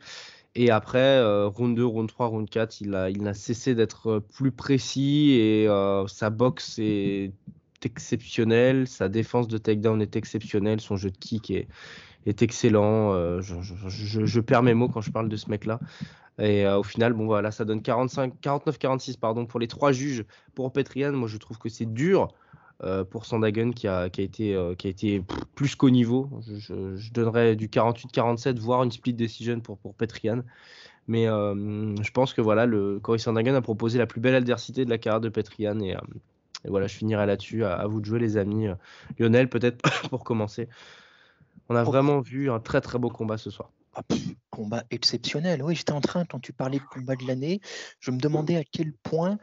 Et 0.55 0.69
après, 0.71 0.99
euh, 0.99 1.47
round 1.47 1.75
2, 1.75 1.85
round 1.85 2.09
3, 2.09 2.27
round 2.27 2.49
4, 2.49 2.81
il, 2.81 2.95
a, 2.95 3.09
il 3.09 3.21
n'a 3.21 3.33
cessé 3.33 3.75
d'être 3.75 4.19
plus 4.19 4.51
précis 4.51 5.31
et 5.39 5.67
sa 6.07 6.29
boxe 6.29 6.77
est 6.79 7.31
exceptionnelle, 7.85 8.87
sa 8.87 9.09
défense 9.09 9.47
de 9.47 9.57
takedown 9.57 10.01
est 10.01 10.15
exceptionnelle, 10.15 10.81
son 10.81 10.95
jeu 10.95 11.11
de 11.11 11.17
kick 11.17 11.51
est, 11.51 11.67
excellent. 12.41 13.41
Je, 13.41 14.25
je, 14.25 14.39
perds 14.39 14.63
mes 14.63 14.73
mots 14.73 14.89
quand 14.89 15.01
je 15.01 15.11
parle 15.11 15.29
de 15.29 15.35
ce 15.35 15.49
mec-là. 15.49 15.79
Et 16.39 16.67
au 16.67 16.83
final, 16.83 17.13
bon 17.13 17.25
voilà, 17.25 17.51
ça 17.51 17.65
donne 17.65 17.79
49-46 17.79 19.17
pardon 19.17 19.45
pour 19.45 19.59
les 19.59 19.67
trois 19.67 19.91
juges 19.91 20.23
pour 20.55 20.71
Petrian. 20.71 21.11
Moi, 21.13 21.27
je 21.27 21.37
trouve 21.37 21.57
que 21.57 21.69
c'est 21.69 21.91
dur 21.91 22.29
euh, 22.83 23.03
pour 23.03 23.27
Sandagen 23.27 23.73
qui 23.73 23.87
a, 23.87 24.07
été, 24.07 24.55
euh, 24.55 24.73
plus 25.53 25.75
qu'au 25.75 25.91
niveau. 25.91 26.29
Je, 26.47 27.11
donnerais 27.11 27.55
du 27.55 27.67
48-47, 27.67 28.57
voire 28.57 28.81
une 28.83 28.91
split 28.91 29.13
decision 29.13 29.59
pour, 29.59 29.77
pour 29.77 29.93
Petrian. 29.93 30.41
Mais 31.07 31.27
euh, 31.27 31.95
je 32.01 32.11
pense 32.11 32.33
que 32.33 32.41
voilà, 32.41 32.65
le 32.65 32.99
Cory 32.99 33.19
Sandagen 33.19 33.53
a 33.53 33.61
proposé 33.61 33.99
la 33.99 34.07
plus 34.07 34.19
belle 34.19 34.33
adversité 34.33 34.83
de 34.83 34.89
la 34.89 34.97
carrière 34.97 35.21
de 35.21 35.29
Petrian. 35.29 35.79
Et, 35.79 35.95
voilà, 36.69 36.87
je 36.87 36.95
finirai 36.95 37.25
là-dessus. 37.25 37.65
À, 37.65 37.85
vous 37.87 37.99
de 37.99 38.05
jouer, 38.05 38.19
les 38.19 38.37
amis. 38.37 38.67
Lionel, 39.17 39.49
peut-être 39.49 39.81
pour 40.09 40.23
commencer. 40.23 40.69
On 41.69 41.75
a 41.75 41.83
vraiment 41.83 42.19
vu 42.19 42.51
un 42.51 42.59
très 42.59 42.81
très 42.81 42.99
beau 42.99 43.09
combat 43.09 43.37
ce 43.37 43.49
soir. 43.49 43.71
Ah, 43.95 44.03
combat 44.61 44.83
exceptionnel. 44.91 45.63
Oui, 45.63 45.75
j'étais 45.75 45.91
en 45.91 46.01
train, 46.01 46.23
quand 46.25 46.39
tu 46.39 46.53
parlais 46.53 46.77
de 46.77 46.83
combat 46.83 47.15
de 47.15 47.25
l'année, 47.25 47.61
je 47.99 48.11
me 48.11 48.17
demandais 48.17 48.57
à 48.57 48.63
quel 48.63 48.93
point, 48.93 49.39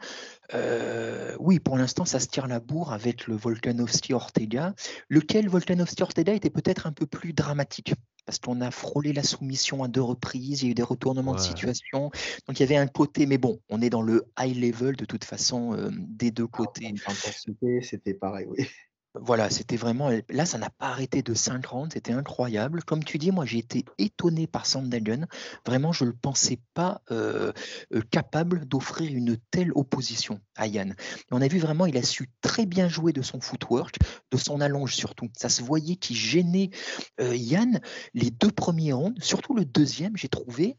euh, 0.53 1.35
oui, 1.39 1.59
pour 1.59 1.77
l'instant, 1.77 2.05
ça 2.05 2.19
se 2.19 2.27
tire 2.27 2.47
la 2.47 2.61
bourre 2.61 2.93
avec 2.93 3.27
le 3.27 3.35
Volkanovski 3.35 4.13
Ortega, 4.13 4.73
lequel 5.09 5.49
Volkanovski 5.49 6.03
Ortega 6.03 6.33
était 6.33 6.49
peut-être 6.49 6.87
un 6.87 6.93
peu 6.93 7.05
plus 7.05 7.33
dramatique? 7.33 7.93
Parce 8.25 8.39
qu'on 8.39 8.61
a 8.61 8.71
frôlé 8.71 9.11
la 9.11 9.23
soumission 9.23 9.83
à 9.83 9.87
deux 9.87 10.03
reprises, 10.03 10.61
il 10.61 10.65
y 10.65 10.67
a 10.69 10.71
eu 10.71 10.75
des 10.75 10.83
retournements 10.83 11.33
de 11.33 11.39
situation. 11.39 12.11
Donc 12.47 12.59
il 12.59 12.61
y 12.61 12.63
avait 12.63 12.77
un 12.77 12.87
côté, 12.87 13.25
mais 13.25 13.39
bon, 13.39 13.59
on 13.69 13.81
est 13.81 13.89
dans 13.89 14.03
le 14.03 14.23
high 14.39 14.55
level 14.55 14.95
de 14.95 15.05
toute 15.05 15.23
façon 15.23 15.73
euh, 15.73 15.89
des 15.91 16.31
deux 16.31 16.47
côtés. 16.47 16.93
C'était 17.81 18.13
pareil, 18.13 18.45
oui. 18.47 18.67
Voilà, 19.15 19.49
c'était 19.49 19.75
vraiment. 19.75 20.11
Là, 20.29 20.45
ça 20.45 20.59
n'a 20.59 20.69
pas 20.69 20.89
arrêté 20.89 21.23
de 21.23 21.33
5 21.33 21.65
rounds, 21.65 21.93
c'était 21.93 22.11
incroyable. 22.11 22.83
Comme 22.83 23.03
tu 23.03 23.17
dis, 23.17 23.31
moi, 23.31 23.43
j'ai 23.43 23.57
été 23.57 23.83
étonné 23.97 24.45
par 24.45 24.67
Sandhagen. 24.67 25.25
Vraiment, 25.65 25.91
je 25.91 26.03
ne 26.03 26.09
le 26.09 26.15
pensais 26.15 26.59
pas 26.75 27.01
euh, 27.09 27.51
euh, 27.95 28.01
capable 28.11 28.67
d'offrir 28.67 29.11
une 29.11 29.37
telle 29.49 29.71
opposition 29.73 30.39
à 30.55 30.67
Yann. 30.67 30.95
on 31.31 31.41
a 31.41 31.47
vu 31.47 31.57
vraiment, 31.57 31.87
il 31.87 31.97
a 31.97 32.03
su 32.03 32.29
très 32.41 32.67
bien 32.67 32.87
jouer 32.87 33.11
de 33.11 33.23
son 33.23 33.41
footwork, 33.41 33.97
de 34.29 34.37
son 34.37 34.61
allonge 34.61 34.93
surtout. 34.95 35.29
Ça 35.35 35.49
se 35.49 35.63
voyait 35.63 35.95
qu'il 35.95 36.15
gênait 36.15 36.69
euh, 37.19 37.35
Yann 37.35 37.79
les 38.13 38.29
deux 38.29 38.51
premiers 38.51 38.93
rounds, 38.93 39.19
surtout 39.23 39.55
le 39.55 39.65
deuxième, 39.65 40.17
j'ai 40.17 40.29
trouvé, 40.29 40.75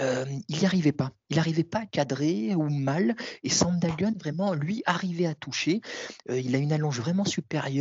il 0.00 0.58
n'y 0.58 0.64
arrivait 0.64 0.92
pas. 0.92 1.12
Il 1.30 1.36
n'arrivait 1.36 1.64
pas 1.64 1.80
à 1.80 1.86
cadrer 1.86 2.54
ou 2.54 2.68
mal. 2.68 3.16
Et 3.42 3.48
Sandhagen, 3.48 4.12
vraiment, 4.18 4.54
lui, 4.54 4.82
arrivait 4.86 5.26
à 5.26 5.34
toucher. 5.34 5.80
il 6.28 6.54
a 6.54 6.58
une 6.58 6.72
allonge 6.72 7.00
vraiment 7.00 7.24
supérieure 7.24 7.73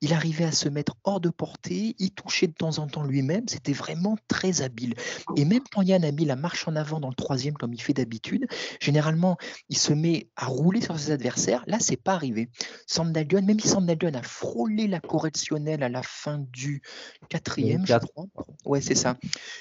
il 0.00 0.12
arrivait 0.12 0.44
à 0.44 0.52
se 0.52 0.68
mettre 0.68 0.96
hors 1.04 1.20
de 1.20 1.30
portée, 1.30 1.94
il 1.98 2.10
touchait 2.10 2.46
de 2.46 2.52
temps 2.52 2.78
en 2.78 2.86
temps 2.86 3.04
lui-même, 3.04 3.44
c'était 3.48 3.72
vraiment 3.72 4.16
très 4.28 4.62
habile. 4.62 4.94
Et 5.36 5.44
même 5.44 5.62
quand 5.72 5.82
Yann 5.82 6.04
a 6.04 6.12
mis 6.12 6.24
la 6.24 6.36
marche 6.36 6.66
en 6.68 6.76
avant 6.76 7.00
dans 7.00 7.08
le 7.08 7.14
troisième 7.14 7.54
comme 7.54 7.74
il 7.74 7.80
fait 7.80 7.94
d'habitude, 7.94 8.46
généralement 8.80 9.36
il 9.68 9.78
se 9.78 9.92
met 9.92 10.28
à 10.36 10.46
rouler 10.46 10.80
sur 10.80 10.98
ses 10.98 11.10
adversaires. 11.10 11.64
Là, 11.66 11.78
c'est 11.80 11.96
pas 11.96 12.14
arrivé. 12.14 12.48
Sandalgun, 12.86 13.42
même 13.42 13.60
si 13.60 13.68
Sandalgun 13.68 14.14
a 14.14 14.22
frôlé 14.22 14.86
la 14.86 15.00
correctionnelle 15.00 15.82
à 15.82 15.88
la 15.88 16.02
fin 16.02 16.38
du 16.52 16.82
quatrième, 17.28 17.86
je 17.86 17.94
crois. 17.96 18.26
Ouais, 18.64 18.80
c'est 18.80 18.94
ça. 18.94 19.16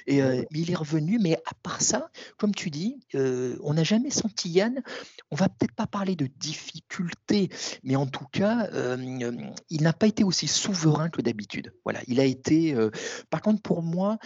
Et 0.07 0.22
euh, 0.22 0.43
il 0.51 0.72
est 0.72 0.76
revenu, 0.76 1.20
mais 1.20 1.36
à 1.36 1.53
part 1.64 1.82
ça, 1.82 2.09
comme 2.38 2.53
tu 2.53 2.70
dis, 2.70 2.99
euh, 3.16 3.57
on 3.64 3.74
n'a 3.74 3.84
jamais 3.84 4.09
senti 4.09 4.49
Yann. 4.49 4.82
On 5.32 5.36
va 5.36 5.49
peut-être 5.49 5.74
pas 5.74 5.88
parler 5.88 6.16
de 6.16 6.28
difficulté, 6.28 7.49
mais 7.84 7.95
en 7.95 8.07
tout 8.07 8.26
cas, 8.32 8.70
euh, 8.74 8.97
il 9.70 9.84
n'a 9.84 9.93
pas 9.93 10.08
été 10.08 10.24
aussi 10.24 10.47
souverain 10.47 11.10
que 11.10 11.22
d'habitude. 11.22 11.74
Voilà, 11.84 12.02
il 12.08 12.20
a 12.20 12.26
été. 12.26 12.74
Euh, 12.74 12.89
par 13.30 13.41
contre, 13.41 13.62
pour 13.62 13.82
moi, 13.82 14.18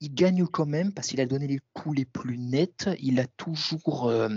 il 0.00 0.14
gagne 0.14 0.46
quand 0.46 0.66
même 0.66 0.92
parce 0.92 1.08
qu'il 1.08 1.20
a 1.20 1.26
donné 1.26 1.46
les 1.46 1.60
coups 1.72 1.96
les 1.96 2.04
plus 2.04 2.38
nets. 2.38 2.88
Il 3.00 3.18
a 3.18 3.26
toujours, 3.36 4.08
euh, 4.08 4.28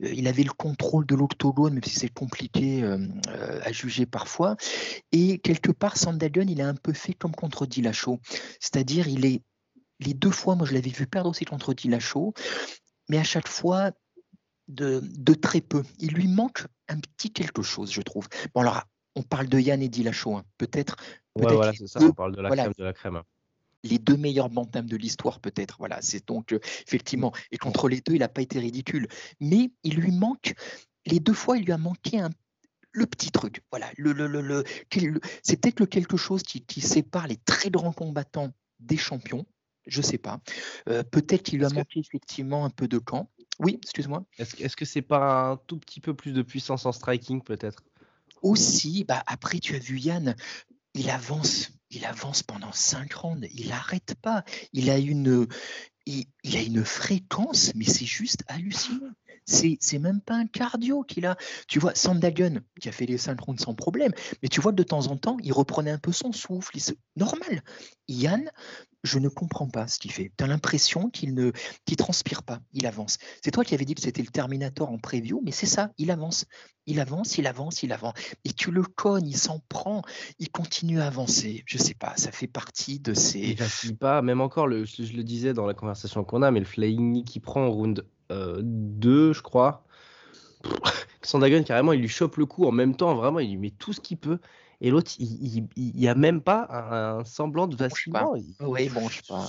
il 0.00 0.26
avait 0.26 0.42
le 0.42 0.52
contrôle 0.52 1.06
de 1.06 1.14
l'octogone, 1.14 1.74
même 1.74 1.84
si 1.84 1.98
c'est 1.98 2.12
compliqué 2.12 2.82
euh, 2.82 2.98
à 3.62 3.72
juger 3.72 4.06
parfois. 4.06 4.56
Et 5.12 5.38
quelque 5.38 5.70
part, 5.70 5.96
Sandalgun, 5.96 6.48
il 6.48 6.60
a 6.60 6.68
un 6.68 6.74
peu 6.74 6.92
fait 6.92 7.14
comme 7.14 7.34
contre 7.34 7.66
Dillashaw, 7.66 8.18
c'est-à-dire 8.60 9.08
il 9.08 9.24
est 9.24 9.42
les 10.00 10.14
deux 10.14 10.32
fois, 10.32 10.56
moi 10.56 10.66
je 10.66 10.74
l'avais 10.74 10.90
vu 10.90 11.06
perdre 11.06 11.30
aussi 11.30 11.44
contre 11.44 11.72
Dillashaw, 11.72 12.34
mais 13.08 13.18
à 13.18 13.24
chaque 13.24 13.48
fois 13.48 13.92
de, 14.68 15.00
de, 15.02 15.34
très 15.34 15.60
peu. 15.60 15.82
Il 15.98 16.14
lui 16.14 16.26
manque 16.26 16.66
un 16.88 16.98
petit 16.98 17.30
quelque 17.32 17.62
chose, 17.62 17.92
je 17.92 18.00
trouve. 18.00 18.28
Bon 18.54 18.62
alors 18.62 18.82
on 19.14 19.22
parle 19.22 19.48
de 19.48 19.58
Yann 19.58 19.82
et 19.82 19.88
Dillashaw, 19.88 20.36
hein. 20.36 20.44
peut-être. 20.58 20.96
Ouais, 21.36 21.52
voilà, 21.52 21.72
c'est 21.72 21.86
ça, 21.86 22.00
on 22.00 22.12
parle 22.12 22.36
de 22.36 22.42
la 22.42 22.50
crème 22.50 22.72
de 22.76 22.84
la 22.84 22.92
crème. 22.92 23.22
Les 23.82 23.98
deux 23.98 24.16
meilleurs 24.16 24.48
bantams 24.48 24.86
de 24.86 24.96
l'histoire, 24.96 25.40
peut-être. 25.40 25.76
Voilà, 25.78 26.00
c'est 26.00 26.26
donc 26.26 26.52
euh, 26.52 26.60
effectivement. 26.86 27.32
Et 27.50 27.58
contre 27.58 27.88
les 27.88 28.00
deux, 28.00 28.14
il 28.14 28.20
n'a 28.20 28.28
pas 28.28 28.40
été 28.40 28.58
ridicule. 28.58 29.08
Mais 29.40 29.72
il 29.82 29.96
lui 29.96 30.10
manque, 30.10 30.54
les 31.04 31.20
deux 31.20 31.34
fois, 31.34 31.58
il 31.58 31.64
lui 31.64 31.72
a 31.72 31.78
manqué 31.78 32.18
un 32.18 32.30
le 32.94 33.06
petit 33.06 33.30
truc, 33.32 33.62
voilà, 33.70 33.90
le, 33.96 34.12
le, 34.12 34.28
le, 34.28 34.64
c'est 35.42 35.60
peut-être 35.60 35.80
le 35.80 35.86
quelque 35.86 36.16
chose 36.16 36.44
qui, 36.44 36.80
sépare 36.80 37.26
les 37.26 37.36
très 37.36 37.68
grands 37.68 37.92
combattants 37.92 38.52
des 38.78 38.96
champions, 38.96 39.44
je 39.86 40.00
sais 40.00 40.16
pas. 40.16 40.40
Euh, 40.88 41.02
peut-être 41.02 41.42
qu'il 41.42 41.58
lui 41.58 41.66
a 41.66 41.70
manqué 41.70 41.98
effectivement 41.98 42.64
un 42.64 42.70
peu 42.70 42.86
de 42.86 42.98
camp. 42.98 43.30
Oui, 43.58 43.80
excuse-moi. 43.82 44.24
Est-ce 44.38 44.62
est 44.62 44.68
-ce 44.68 44.76
que 44.76 44.84
c'est 44.84 45.02
pas 45.02 45.50
un 45.50 45.56
tout 45.56 45.78
petit 45.78 46.00
peu 46.00 46.14
plus 46.14 46.32
de 46.32 46.42
puissance 46.42 46.86
en 46.86 46.92
striking, 46.92 47.42
peut-être? 47.42 47.82
Aussi, 48.44 49.04
bah, 49.04 49.24
après, 49.26 49.58
tu 49.58 49.74
as 49.74 49.80
vu 49.80 49.98
Yann, 49.98 50.36
il 50.94 51.10
avance, 51.10 51.70
il 51.90 52.04
avance 52.04 52.44
pendant 52.44 52.70
cinq 52.70 53.14
rounds, 53.14 53.48
il 53.52 53.68
n'arrête 53.70 54.14
pas. 54.22 54.44
Il 54.72 54.90
a 54.90 54.98
une, 54.98 55.48
il, 56.06 56.26
a 56.56 56.62
une 56.62 56.84
fréquence, 56.84 57.72
mais 57.74 57.86
c'est 57.86 58.04
juste 58.04 58.44
hallucinant. 58.46 59.10
C'est, 59.46 59.76
c'est 59.80 59.98
même 59.98 60.20
pas 60.20 60.36
un 60.36 60.46
cardio 60.46 61.02
qu'il 61.02 61.26
a. 61.26 61.36
Tu 61.68 61.78
vois, 61.78 61.94
Sandagun, 61.94 62.62
qui 62.80 62.88
a 62.88 62.92
fait 62.92 63.06
les 63.06 63.18
cinq 63.18 63.40
rounds 63.40 63.62
sans 63.62 63.74
problème, 63.74 64.12
mais 64.42 64.48
tu 64.48 64.60
vois 64.60 64.72
de 64.72 64.82
temps 64.82 65.06
en 65.08 65.16
temps, 65.16 65.36
il 65.42 65.52
reprenait 65.52 65.90
un 65.90 65.98
peu 65.98 66.12
son 66.12 66.32
souffle. 66.32 66.76
Il 66.76 66.82
Normal. 67.16 67.62
Yann, 68.08 68.50
je 69.04 69.18
ne 69.18 69.28
comprends 69.28 69.68
pas 69.68 69.86
ce 69.86 69.98
qu'il 69.98 70.10
fait. 70.10 70.32
Tu 70.36 70.42
as 70.42 70.46
l'impression 70.46 71.10
qu'il 71.10 71.34
ne 71.34 71.52
transpire 71.96 72.42
pas, 72.42 72.60
il 72.72 72.86
avance. 72.86 73.18
C'est 73.44 73.50
toi 73.50 73.62
qui 73.62 73.74
avais 73.74 73.84
dit 73.84 73.94
que 73.94 74.00
c'était 74.00 74.22
le 74.22 74.28
Terminator 74.28 74.90
en 74.90 74.98
preview, 74.98 75.40
mais 75.44 75.52
c'est 75.52 75.66
ça, 75.66 75.90
il 75.98 76.10
avance. 76.10 76.46
Il 76.86 77.00
avance, 77.00 77.38
il 77.38 77.46
avance, 77.46 77.82
il 77.82 77.92
avance. 77.92 78.14
Et 78.44 78.52
tu 78.52 78.70
le 78.70 78.82
cognes, 78.82 79.28
il 79.28 79.36
s'en 79.36 79.60
prend, 79.68 80.02
il 80.38 80.50
continue 80.50 81.00
à 81.00 81.06
avancer. 81.06 81.62
Je 81.66 81.78
sais 81.78 81.94
pas, 81.94 82.14
ça 82.16 82.32
fait 82.32 82.46
partie 82.46 82.98
de 82.98 83.14
ces. 83.14 83.56
Il 83.84 83.96
pas, 83.96 84.22
même 84.22 84.40
encore, 84.40 84.66
le, 84.66 84.84
je 84.84 85.12
le 85.12 85.22
disais 85.22 85.52
dans 85.52 85.66
la 85.66 85.74
conversation 85.74 86.24
qu'on 86.24 86.42
a, 86.42 86.50
mais 86.50 86.60
le 86.60 86.66
flying 86.66 87.24
qui 87.24 87.40
prend 87.40 87.66
en 87.66 87.70
round 87.70 88.04
2, 88.30 88.32
euh, 88.32 89.32
je 89.32 89.42
crois. 89.42 89.84
Sandagun, 91.22 91.62
carrément, 91.64 91.92
il 91.92 92.00
lui 92.00 92.08
chope 92.08 92.36
le 92.36 92.46
coup 92.46 92.64
en 92.64 92.72
même 92.72 92.96
temps, 92.96 93.14
vraiment, 93.14 93.38
il 93.38 93.50
lui 93.50 93.58
met 93.58 93.70
tout 93.70 93.92
ce 93.92 94.00
qu'il 94.00 94.16
peut. 94.16 94.38
Et 94.80 94.90
l'autre, 94.90 95.12
il 95.18 95.68
n'y 95.76 96.08
a 96.08 96.14
même 96.14 96.40
pas 96.40 96.66
un, 96.70 97.24
semblant 97.24 97.66
de 97.66 97.76
vacillement. 97.76 98.34
Oui, 98.60 98.88
bon, 98.88 99.08
je 99.08 99.16
sais 99.16 99.22
pas. 99.28 99.48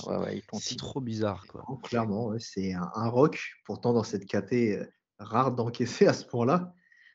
c'est 0.60 0.76
trop 0.76 1.00
bizarre. 1.00 1.44
Quoi. 1.48 1.64
clairement, 1.82 2.32
c'est 2.38 2.72
un, 2.72 3.08
rock. 3.08 3.40
Pourtant, 3.64 3.92
dans 3.92 4.02
cette 4.02 4.26
KT, 4.26 4.52
euh, 4.52 4.86
rare 5.18 5.52
d'encaisser 5.52 6.06
à 6.06 6.12
ce 6.12 6.24
point-là. 6.24 6.72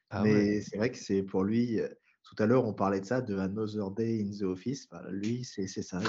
Ah 0.09 0.23
mais 0.23 0.59
c'est 0.61 0.77
vrai 0.77 0.91
que 0.91 0.97
c'est 0.97 1.23
pour 1.23 1.43
lui. 1.43 1.79
Euh, 1.79 1.87
tout 2.23 2.41
à 2.41 2.45
l'heure, 2.45 2.65
on 2.65 2.73
parlait 2.73 3.01
de 3.01 3.05
ça, 3.05 3.21
de 3.21 3.37
Another 3.37 3.91
Day 3.91 4.21
in 4.21 4.31
the 4.31 4.43
Office. 4.43 4.87
lui, 5.09 5.43
c'est 5.43 5.67
ça. 5.67 5.99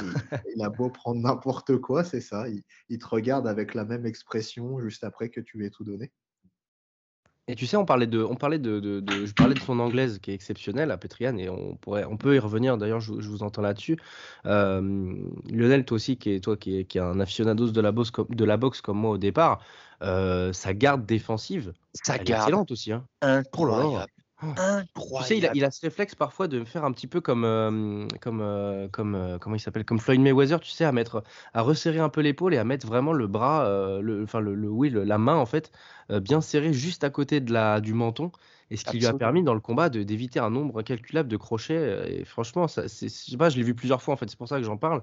Il, 0.55 0.63
a 0.63 0.71
beau 0.71 0.89
prendre 0.89 1.21
n'importe 1.21 1.79
quoi, 1.79 2.05
c'est 2.05 2.21
ça. 2.21 2.49
Il, 2.49 2.63
il, 2.89 2.99
te 2.99 3.07
regarde 3.07 3.49
avec 3.49 3.75
la 3.75 3.85
même 3.85 4.07
expression 4.07 4.79
juste 4.81 5.03
après 5.03 5.31
que 5.31 5.41
tu 5.41 5.59
lui 5.59 5.67
aies 5.67 5.71
tout 5.71 5.83
donné. 5.83 6.13
Et 7.49 7.57
tu 7.57 7.67
sais, 7.67 7.77
on 7.77 7.85
parlait 7.85 8.07
de, 8.07 8.23
on 8.23 8.37
parlait 8.37 8.61
de, 8.61 8.79
de, 8.79 9.27
je 9.27 9.35
parlais 9.35 9.55
de 9.55 9.61
son 9.61 9.81
anglaise 9.81 10.21
qui 10.21 10.31
est 10.31 10.35
exceptionnelle 10.35 10.93
à 10.93 10.97
Petrian 10.97 11.37
et 11.39 11.49
on 11.49 11.75
pourrait, 11.75 12.05
on 12.05 12.17
peut 12.17 12.37
y 12.37 12.39
revenir. 12.39 12.79
D'ailleurs, 12.79 13.01
je, 13.01 13.13
vous 13.13 13.43
entends 13.43 13.63
là-dessus. 13.63 13.99
Euh, 14.47 14.81
Lionel, 15.51 15.85
toi 15.85 15.97
aussi, 15.97 16.17
qui 16.17 16.31
est 16.31 16.41
toi 16.41 16.57
qui 16.57 16.79
est, 16.79 16.85
qui 16.85 16.99
est 16.99 17.01
un 17.01 17.19
aficionados 17.19 17.73
de 17.73 17.81
la 17.81 17.91
boxe 17.91 18.13
comme, 18.13 18.29
de 18.29 18.45
la 18.45 18.57
boxe 18.57 18.81
comme 18.81 18.99
moi 18.99 19.11
au 19.11 19.19
départ, 19.19 19.61
euh, 20.03 20.53
sa 20.53 20.73
garde 20.73 21.05
défensive, 21.05 21.73
sa 21.95 22.17
garde 22.19 22.43
excellente 22.43 22.71
aussi. 22.71 22.93
Hein. 22.93 23.05
Incroyable. 23.23 24.13
Incroyable. 24.43 24.85
Tu 25.15 25.23
sais, 25.25 25.39
il 25.39 25.47
a, 25.47 25.51
il 25.55 25.65
a 25.65 25.71
ce 25.71 25.81
réflexe 25.81 26.15
parfois 26.15 26.49
de 26.49 26.65
faire 26.65 26.85
un 26.85 26.93
petit 26.93 27.07
peu 27.07 27.21
comme, 27.21 27.45
euh, 27.45 28.07
comme, 28.21 28.41
euh, 28.41 28.89
comme 28.89 29.15
euh, 29.15 29.39
comment 29.39 29.57
il 29.57 29.61
s'appelle, 29.61 29.85
comme 29.85 29.99
Floyd 30.01 30.21
Mayweather, 30.21 30.61
tu 30.61 30.71
sais, 30.71 30.85
à 30.85 30.93
mettre, 30.93 31.23
à 31.55 31.63
resserrer 31.63 31.99
un 32.01 32.09
peu 32.09 32.21
l'épaule 32.21 32.53
et 32.55 32.59
à 32.59 32.65
mettre 32.65 32.87
vraiment 32.87 33.13
le 33.13 33.27
bras, 33.27 33.65
euh, 33.67 34.01
le, 34.03 34.23
enfin 34.25 34.41
le, 34.41 34.55
le- 34.55 34.69
oui, 34.71 34.91
le- 34.91 35.05
la 35.05 35.19
main 35.19 35.37
en 35.37 35.47
fait, 35.47 35.71
bien 36.11 36.41
serrée 36.41 36.73
juste 36.73 37.05
à 37.05 37.11
côté 37.11 37.41
de 37.41 37.53
la, 37.53 37.81
du 37.81 37.95
menton, 37.95 38.33
et 38.71 38.77
ce 38.77 38.85
qui 38.85 38.99
lui 38.99 39.07
a 39.07 39.15
permis 39.15 39.43
dans 39.43 39.55
le 39.55 39.61
combat 39.61 39.89
d'éviter 39.91 40.41
un 40.41 40.51
nombre 40.51 40.81
incalculable 40.81 41.29
de 41.29 41.37
crochets. 41.37 42.21
Et 42.21 42.25
franchement, 42.25 42.69
ça, 42.69 42.83
je 42.87 43.09
sais 43.09 43.37
pas, 43.37 43.49
je 43.51 43.57
l'ai 43.57 43.63
vu 43.63 43.75
plusieurs 43.75 44.03
fois 44.03 44.15
en 44.15 44.17
fait, 44.17 44.29
c'est 44.29 44.37
pour 44.39 44.49
ça 44.49 44.59
que 44.59 44.65
j'en 44.65 44.77
parle. 44.79 45.03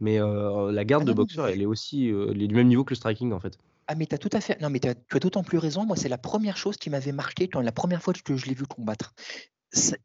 Mais 0.00 0.18
la 0.18 0.84
garde 0.84 1.04
Ah 1.04 1.06
de 1.06 1.12
non, 1.12 1.16
boxeur, 1.16 1.48
elle 1.48 1.62
est 1.62 1.66
aussi, 1.66 2.08
elle 2.08 2.42
est 2.42 2.48
du 2.48 2.54
même 2.54 2.68
niveau 2.68 2.84
que 2.84 2.90
le 2.92 2.96
striking 2.96 3.32
en 3.32 3.40
fait. 3.40 3.58
Ah, 3.86 3.94
mais 3.94 4.06
tu 4.06 4.14
as 4.14 4.18
tout 4.18 4.30
à 4.32 4.40
fait. 4.40 4.60
Non, 4.60 4.70
mais 4.70 4.80
tu 4.80 4.88
as 4.88 5.18
d'autant 5.18 5.42
plus 5.42 5.58
raison. 5.58 5.84
Moi, 5.84 5.96
c'est 5.96 6.08
la 6.08 6.18
première 6.18 6.56
chose 6.56 6.76
qui 6.76 6.90
m'avait 6.90 7.12
marqué 7.12 7.48
quand 7.48 7.60
la 7.60 7.72
première 7.72 8.02
fois 8.02 8.14
que 8.14 8.36
je 8.36 8.46
l'ai 8.46 8.54
vu 8.54 8.66
combattre. 8.66 9.14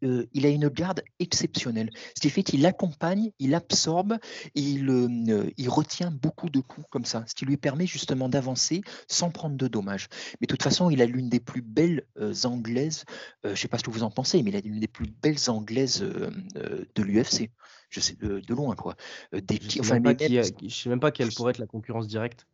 Euh, 0.04 0.26
il 0.34 0.48
a 0.48 0.50
une 0.50 0.68
garde 0.68 1.04
exceptionnelle. 1.20 1.92
Ce 2.16 2.22
qui 2.22 2.32
fait 2.32 2.42
qu'il 2.42 2.66
accompagne, 2.66 3.32
il 3.38 3.54
absorbe 3.54 4.18
et 4.56 4.62
il, 4.62 4.90
euh, 4.90 5.52
il 5.58 5.70
retient 5.70 6.10
beaucoup 6.10 6.50
de 6.50 6.60
coups 6.60 6.88
comme 6.90 7.06
ça, 7.06 7.24
ce 7.28 7.36
qui 7.36 7.46
lui 7.46 7.58
permet 7.58 7.86
justement 7.86 8.30
d'avancer 8.30 8.82
sans 9.08 9.30
prendre 9.30 9.56
de 9.58 9.68
dommages. 9.68 10.08
Mais 10.42 10.48
de 10.48 10.50
toute 10.50 10.64
façon, 10.64 10.90
il 10.90 11.04
a 11.04 11.06
l'une 11.06 11.30
des 11.30 11.40
plus 11.40 11.62
belles 11.62 12.08
euh, 12.18 12.34
anglaises, 12.46 13.06
euh, 13.46 13.50
je 13.50 13.52
ne 13.52 13.56
sais 13.58 13.68
pas 13.68 13.78
ce 13.78 13.84
que 13.84 13.92
vous 13.92 14.02
en 14.02 14.10
pensez, 14.10 14.42
mais 14.42 14.50
il 14.50 14.56
a 14.56 14.62
l'une 14.62 14.80
des 14.80 14.88
plus 14.88 15.06
belles 15.22 15.50
anglaises 15.50 16.02
euh, 16.02 16.32
euh, 16.56 16.86
de 16.96 17.04
l'UFC. 17.04 17.52
Je 17.90 18.00
sais, 18.00 18.16
de, 18.16 18.40
de 18.40 18.54
loin, 18.54 18.76
quoi. 18.76 18.96
Euh, 19.34 19.42
des 19.42 19.60
Je 19.62 19.70
sais 19.70 19.80
enfin, 19.80 20.00
même 20.00 20.16
je 20.20 20.70
sais 20.70 20.90
même 20.90 21.00
pas 21.00 21.12
quelle 21.12 21.30
pourrait 21.30 21.52
être 21.52 21.58
la 21.58 21.68
concurrence 21.68 22.08
directe. 22.08 22.46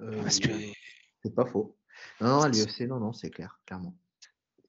Euh, 0.00 0.22
parce 0.22 0.38
que 0.38 0.48
C'est 1.24 1.34
pas 1.34 1.46
faux. 1.46 1.76
Non, 2.20 2.40
non, 2.42 2.46
l'UFC, 2.48 2.82
non, 2.86 3.00
non, 3.00 3.12
c'est 3.12 3.30
clair, 3.30 3.60
clairement. 3.66 3.96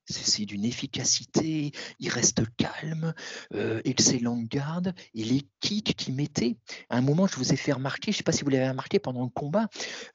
C'est 0.10 0.46
d'une 0.46 0.64
efficacité, 0.64 1.74
il 2.00 2.10
reste 2.10 2.42
calme, 2.56 3.14
euh, 3.54 3.82
excellente 3.84 4.46
garde, 4.46 4.94
et 5.14 5.26
les 5.26 5.42
kicks 5.60 5.96
qu'il 5.98 6.16
mettait. 6.16 6.56
À 6.90 6.98
un 6.98 7.02
moment, 7.02 7.28
je 7.28 7.36
vous 7.36 7.52
ai 7.52 7.58
fait 7.58 7.74
remarquer, 7.74 8.14
je 8.14 8.16
ne 8.16 8.18
sais 8.20 8.24
pas 8.24 8.32
si 8.32 8.46
vous 8.46 8.50
l'avez 8.50 8.70
remarqué 8.70 9.00
pendant 9.00 9.24
le 9.26 9.30
combat, 9.30 9.68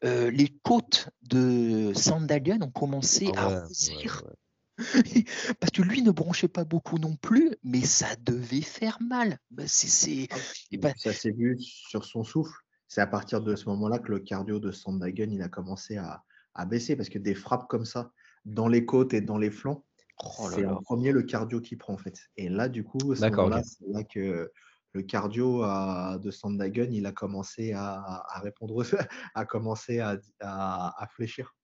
euh, 0.05 0.31
les 0.31 0.49
côtes 0.63 1.11
de 1.21 1.93
Sandagan 1.95 2.63
ont 2.63 2.71
commencé 2.71 3.31
Ah 3.37 3.49
ouais, 3.49 3.55
à 3.55 3.59
ouais, 3.59 3.65
rougir. 3.67 4.25
ouais. 4.27 4.35
Parce 5.61 5.71
que 5.71 5.83
lui 5.83 6.01
ne 6.01 6.11
bronchait 6.11 6.49
pas 6.49 6.65
beaucoup 6.65 6.97
non 6.99 7.15
plus, 7.17 7.55
mais 7.63 7.83
ça 7.83 8.17
devait 8.17 8.63
faire 8.63 8.97
mal. 9.03 9.39
Bah, 9.51 9.65
c'est- 9.67 10.27
et 10.71 10.79
bah, 10.79 10.95
Ça 10.97 11.13
s'est 11.13 11.33
vu 11.33 11.59
sur 11.61 12.07
son 12.07 12.25
souffle. 12.25 12.57
C'est 12.93 13.01
à 13.01 13.07
partir 13.07 13.41
de 13.41 13.57
ce 13.57 13.71
moment-là 13.71 13.99
que 13.99 14.13
le 14.13 14.19
cardio 14.19 14.61
de 14.61 14.71
Sandhagen 14.71 15.31
il 15.33 15.41
a 15.41 15.49
commencé 15.49 15.97
à, 15.97 16.23
à 16.55 16.67
baisser 16.67 16.95
parce 16.95 17.09
que 17.09 17.19
des 17.19 17.35
frappes 17.35 17.67
comme 17.67 17.87
ça 17.87 18.13
dans 18.45 18.69
les 18.69 18.85
côtes 18.85 19.15
et 19.15 19.23
dans 19.23 19.39
les 19.39 19.51
flancs, 19.51 19.83
oh 20.23 20.51
c'est 20.51 20.67
en 20.67 20.83
premier 20.83 21.11
le 21.11 21.23
cardio 21.23 21.63
qui 21.63 21.77
prend 21.77 21.95
en 21.95 21.97
fait. 21.97 22.19
Et 22.37 22.51
là, 22.51 22.69
du 22.69 22.85
coup, 22.85 23.15
c'est 23.15 23.31
là 23.31 24.05
que 24.05 24.53
le 24.93 25.03
cardio 25.05 25.63
à- 25.63 26.19
de 26.23 26.31
Sandhagen 26.31 26.89
il 26.93 27.07
a 27.07 27.13
commencé 27.13 27.73
à, 27.73 28.25
à 28.29 28.41
répondre, 28.41 28.83
à 29.35 29.47
commencer 29.47 30.01
à, 30.01 30.19
à, 30.41 31.03
à 31.03 31.07
fléchir. 31.07 31.57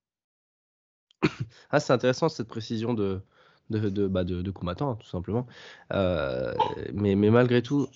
Ah, 1.70 1.78
c'est 1.78 1.92
intéressant 1.92 2.30
cette 2.30 2.48
précision 2.48 2.94
de, 2.94 3.20
de, 3.68 3.90
de, 3.90 4.06
bah, 4.06 4.24
de, 4.24 4.40
de 4.40 4.50
combattant, 4.50 4.92
hein, 4.92 4.96
tout 4.96 5.08
simplement. 5.08 5.46
Euh, 5.92 6.54
mais, 6.94 7.16
mais 7.16 7.28
malgré 7.28 7.62
tout, 7.62 7.86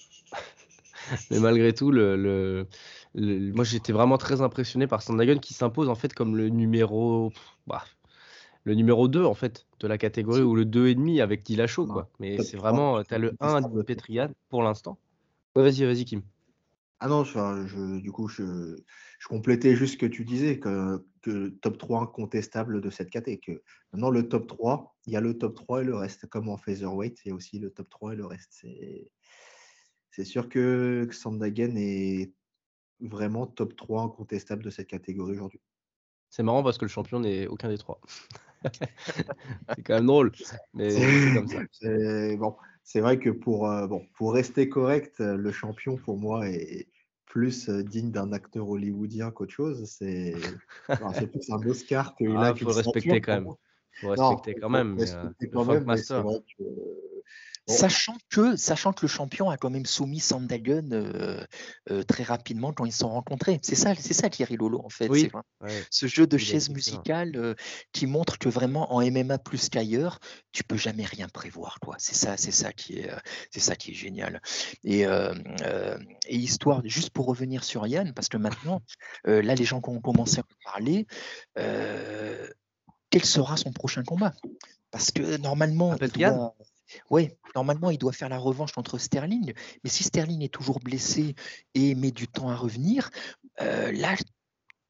mais 1.30 1.38
malgré 1.40 1.72
tout, 1.74 1.90
le, 1.90 2.16
le, 2.16 2.66
le- 3.14 3.52
moi 3.52 3.64
j'étais 3.64 3.92
vraiment 3.92 4.18
très 4.18 4.40
impressionné 4.40 4.86
par 4.86 5.02
Sandhagen 5.02 5.38
qui 5.38 5.54
s'impose 5.54 5.88
en 5.88 5.94
fait 5.94 6.12
comme 6.14 6.36
le 6.36 6.48
numéro, 6.48 7.32
bah, 7.66 7.84
le 8.64 8.74
numéro 8.74 9.08
2 9.08 9.24
en 9.24 9.34
fait 9.34 9.66
de 9.80 9.88
la 9.88 9.98
catégorie 9.98 10.42
ou 10.42 10.54
le 10.54 10.64
2,5 10.64 11.20
avec 11.20 11.44
Dillashaw 11.44 11.86
Non, 11.86 11.92
quoi. 11.94 12.08
Mais 12.20 12.38
c'est 12.38 12.56
3, 12.56 12.70
vraiment, 12.72 13.02
tu 13.04 13.14
as 13.14 13.18
le 13.18 13.34
1 13.40 13.48
incontestable. 13.48 13.84
Petrian 13.84 14.30
pour 14.48 14.62
l'instant. 14.62 14.98
Ouais, 15.56 15.62
vas-y, 15.62 15.84
vas-y 15.84 16.04
Kim. 16.04 16.22
Ah 17.00 17.08
non, 17.08 17.24
je, 17.24 17.98
du 18.00 18.12
coup, 18.12 18.28
je, 18.28 18.76
je 19.18 19.28
complétais 19.28 19.74
juste 19.74 19.94
ce 19.94 19.98
que 19.98 20.06
tu 20.06 20.24
disais, 20.24 20.60
que, 20.60 21.04
que 21.20 21.48
top 21.48 21.76
3 21.76 22.00
incontestable 22.02 22.80
de 22.80 22.90
cette 22.90 23.10
caté. 23.10 23.40
Que 23.40 23.60
maintenant, 23.92 24.10
le 24.10 24.28
top 24.28 24.46
3, 24.46 24.94
il 25.06 25.12
y 25.12 25.16
a 25.16 25.20
le 25.20 25.36
top 25.36 25.56
3 25.56 25.82
et 25.82 25.84
le 25.84 25.96
reste. 25.96 26.26
Comme 26.28 26.48
en 26.48 26.56
featherweight, 26.56 27.18
il 27.24 27.28
y 27.28 27.32
a 27.32 27.34
aussi 27.34 27.58
le 27.58 27.70
top 27.70 27.88
3 27.90 28.12
et 28.12 28.16
le 28.16 28.24
reste. 28.24 28.50
C'est, 28.52 29.10
c'est 30.12 30.24
sûr 30.24 30.48
que 30.48 31.08
Sandagen 31.10 31.76
est 31.76 32.32
vraiment 33.00 33.46
top 33.46 33.74
3 33.76 34.02
incontestable 34.02 34.62
de 34.62 34.70
cette 34.70 34.86
catégorie 34.86 35.32
aujourd'hui. 35.32 35.60
C'est 36.30 36.42
marrant 36.42 36.62
parce 36.62 36.78
que 36.78 36.84
le 36.84 36.90
champion 36.90 37.20
n'est 37.20 37.46
aucun 37.46 37.68
des 37.68 37.78
trois. 37.78 38.00
c'est 39.74 39.82
quand 39.82 39.96
même 39.96 40.06
drôle, 40.06 40.32
mais 40.72 40.90
c'est 40.90 41.34
comme 41.34 41.48
ça. 41.48 41.58
C'est 41.72 42.36
bon, 42.36 42.56
c'est 42.84 43.00
vrai 43.00 43.18
que 43.18 43.30
pour, 43.30 43.68
euh, 43.68 43.86
bon, 43.88 44.06
pour 44.14 44.32
rester 44.32 44.68
correct, 44.68 45.20
euh, 45.20 45.36
le 45.36 45.50
champion 45.50 45.96
pour 45.96 46.16
moi 46.16 46.48
est 46.48 46.86
plus 47.26 47.68
euh, 47.70 47.82
digne 47.82 48.10
d'un 48.12 48.32
acteur 48.32 48.68
hollywoodien 48.68 49.30
qu'autre 49.30 49.52
chose. 49.52 49.84
C'est 49.90 50.34
enfin, 50.88 51.26
plus 51.26 51.50
un 51.50 51.66
Oscar 51.66 52.14
qu'il 52.14 52.30
Ah, 52.36 52.48
a 52.50 52.54
faut 52.54 52.66
le 52.66 52.72
respecter 52.72 53.20
quand 53.20 53.32
même. 53.34 53.44
moi. 53.44 53.58
Faut 54.00 54.08
respecter 54.10 54.54
quand 54.60 54.70
même. 54.70 54.98
respecter 54.98 55.46
euh, 55.46 55.48
le 55.48 55.48
quand 55.48 55.64
Funk 55.64 55.72
même, 55.74 55.82
mais 55.84 55.86
Master. 55.86 56.22
vrai 56.22 56.40
que 56.58 56.64
Bon. 57.68 57.74
Sachant 57.74 58.16
que, 58.28 58.56
sachant 58.56 58.92
que 58.92 59.02
le 59.02 59.08
champion 59.08 59.48
a 59.48 59.56
quand 59.56 59.70
même 59.70 59.86
soumis 59.86 60.18
Sandagen 60.18 60.92
euh, 60.92 61.44
euh, 61.92 62.02
très 62.02 62.24
rapidement 62.24 62.72
quand 62.72 62.84
ils 62.84 62.92
se 62.92 62.98
sont 62.98 63.10
rencontrés. 63.10 63.60
C'est 63.62 63.76
ça, 63.76 63.94
c'est 63.94 64.14
ça 64.14 64.28
Thierry 64.28 64.56
Lolo 64.56 64.80
en 64.84 64.88
fait. 64.88 65.08
Oui. 65.08 65.30
Ouais. 65.60 65.84
Ce 65.88 66.08
jeu 66.08 66.26
de 66.26 66.36
chaise 66.38 66.70
musicale 66.70 67.36
euh, 67.36 67.54
qui 67.92 68.06
montre 68.06 68.38
que 68.38 68.48
vraiment 68.48 68.92
en 68.92 69.00
MMA 69.00 69.38
plus 69.38 69.68
qu'ailleurs, 69.68 70.18
tu 70.50 70.64
peux 70.64 70.76
jamais 70.76 71.04
rien 71.04 71.28
prévoir. 71.28 71.78
Quoi. 71.80 71.94
C'est 71.98 72.16
ça, 72.16 72.36
c'est 72.36 72.50
ça 72.50 72.72
qui 72.72 72.98
est, 72.98 73.10
c'est 73.52 73.60
ça 73.60 73.76
qui 73.76 73.92
est 73.92 73.94
génial. 73.94 74.42
Et, 74.82 75.02
et 75.02 76.36
histoire, 76.36 76.82
juste 76.84 77.10
pour 77.10 77.26
revenir 77.26 77.62
sur 77.62 77.86
Yann, 77.86 78.12
parce 78.12 78.28
que 78.28 78.36
maintenant, 78.36 78.82
là 79.24 79.54
les 79.54 79.64
gens 79.64 79.80
qui 79.80 79.90
ont 79.90 80.00
commencé 80.00 80.40
à 80.40 80.42
en 80.42 80.72
parler, 80.72 81.06
quel 83.10 83.24
sera 83.24 83.56
son 83.56 83.72
prochain 83.72 84.02
combat? 84.02 84.32
Parce 84.90 85.10
que 85.10 85.36
normalement, 85.38 85.96
il 85.96 86.08
doit, 86.08 86.54
ouais, 87.10 87.36
normalement, 87.54 87.90
il 87.90 87.98
doit 87.98 88.12
faire 88.12 88.28
la 88.28 88.38
revanche 88.38 88.72
contre 88.72 88.98
Sterling. 88.98 89.52
Mais 89.84 89.90
si 89.90 90.04
Sterling 90.04 90.42
est 90.42 90.52
toujours 90.52 90.80
blessé 90.80 91.34
et 91.74 91.94
met 91.94 92.10
du 92.10 92.28
temps 92.28 92.48
à 92.50 92.56
revenir, 92.56 93.10
euh, 93.60 93.92
là, 93.92 94.14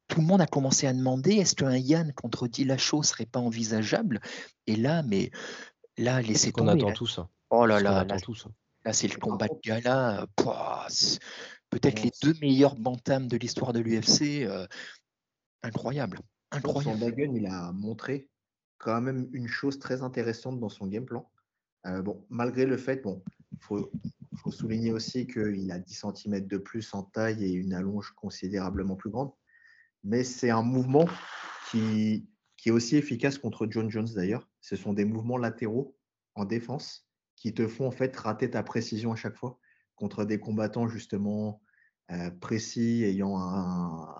tout 0.09 0.21
le 0.21 0.27
monde 0.27 0.41
a 0.41 0.47
commencé 0.47 0.87
à 0.87 0.93
demander 0.93 1.37
est-ce 1.37 1.55
qu'un 1.55 1.77
Yann 1.77 2.13
contre 2.13 2.47
Dillashaw 2.49 3.03
serait 3.03 3.27
pas 3.27 3.41
envisageable? 3.41 4.21
Et 4.67 4.77
là, 4.77 5.03
mais 5.03 5.31
là, 5.97 6.21
laissez 6.21 6.53
tomber. 6.53 6.73
attend 6.73 6.89
là. 6.89 6.93
tous. 6.95 7.19
hein. 7.19 7.29
Oh 7.51 7.67
là 7.67 7.81
là, 7.81 8.01
attend 8.01 8.15
là, 8.15 8.21
tous. 8.21 8.47
hein. 8.47 8.53
là, 8.85 8.93
c'est 8.93 9.09
le 9.09 9.19
combat 9.19 9.49
de 9.49 9.59
gala. 9.65 10.27
Peut-être 11.71 11.97
Bon, 11.97 12.03
les 12.03 12.13
deux 12.23 12.39
meilleurs 12.41 12.77
bantams 12.77 13.29
de 13.29 13.37
l'histoire 13.39 13.73
de 13.73 13.81
l'UFC. 13.81 14.45
euh, 14.45 14.67
incroyable. 15.63 16.21
Incroyable. 16.51 17.01
Sandhagen, 17.01 17.35
il 17.35 17.47
a 17.47 17.73
montré 17.73 18.29
quand 18.79 19.01
même 19.01 19.29
une 19.33 19.49
chose 19.49 19.79
très 19.79 20.03
intéressante 20.03 20.61
dans 20.61 20.69
son 20.69 20.87
game 20.87 21.07
plan. 21.07 21.31
Euh, 21.87 22.03
bon, 22.03 22.25
malgré 22.31 22.67
le 22.67 22.77
fait, 22.77 23.03
bon, 23.03 23.23
faut 23.61 24.51
souligner 24.51 24.93
aussi 24.93 25.27
qu'il 25.27 25.71
a 25.71 25.79
10 25.79 26.05
cm 26.15 26.47
de 26.47 26.59
plus 26.59 26.95
en 26.95 27.03
taille 27.03 27.45
et 27.45 27.53
une 27.53 27.75
allonge 27.75 28.11
considérablement 28.13 28.97
plus 28.97 29.11
grande. 29.11 29.33
Mais 30.05 30.25
c'est 30.25 30.51
un 30.51 30.63
mouvement 30.63 31.07
qui, 31.71 32.29
qui 32.57 32.69
est 32.71 32.73
aussi 32.73 32.97
efficace 32.97 33.39
contre 33.39 33.67
John 33.71 33.91
Jones 33.91 34.09
d'ailleurs. 34.15 34.49
Ce 34.61 34.77
sont 34.77 34.93
des 34.93 35.05
mouvements 35.05 35.39
latéraux 35.39 35.97
en 36.35 36.45
défense 36.45 37.09
qui 37.37 37.53
te 37.53 37.67
font 37.67 37.87
en 37.87 37.91
fait 37.91 38.17
rater 38.17 38.51
ta 38.51 38.63
précision 38.63 39.13
à 39.13 39.17
chaque 39.17 39.37
fois 39.37 39.59
contre 39.97 40.25
des 40.25 40.39
combattants 40.39 40.89
justement 40.89 41.61
euh, 42.11 42.31
précis, 42.31 43.05
ayant 43.05 43.39
un, 43.39 44.15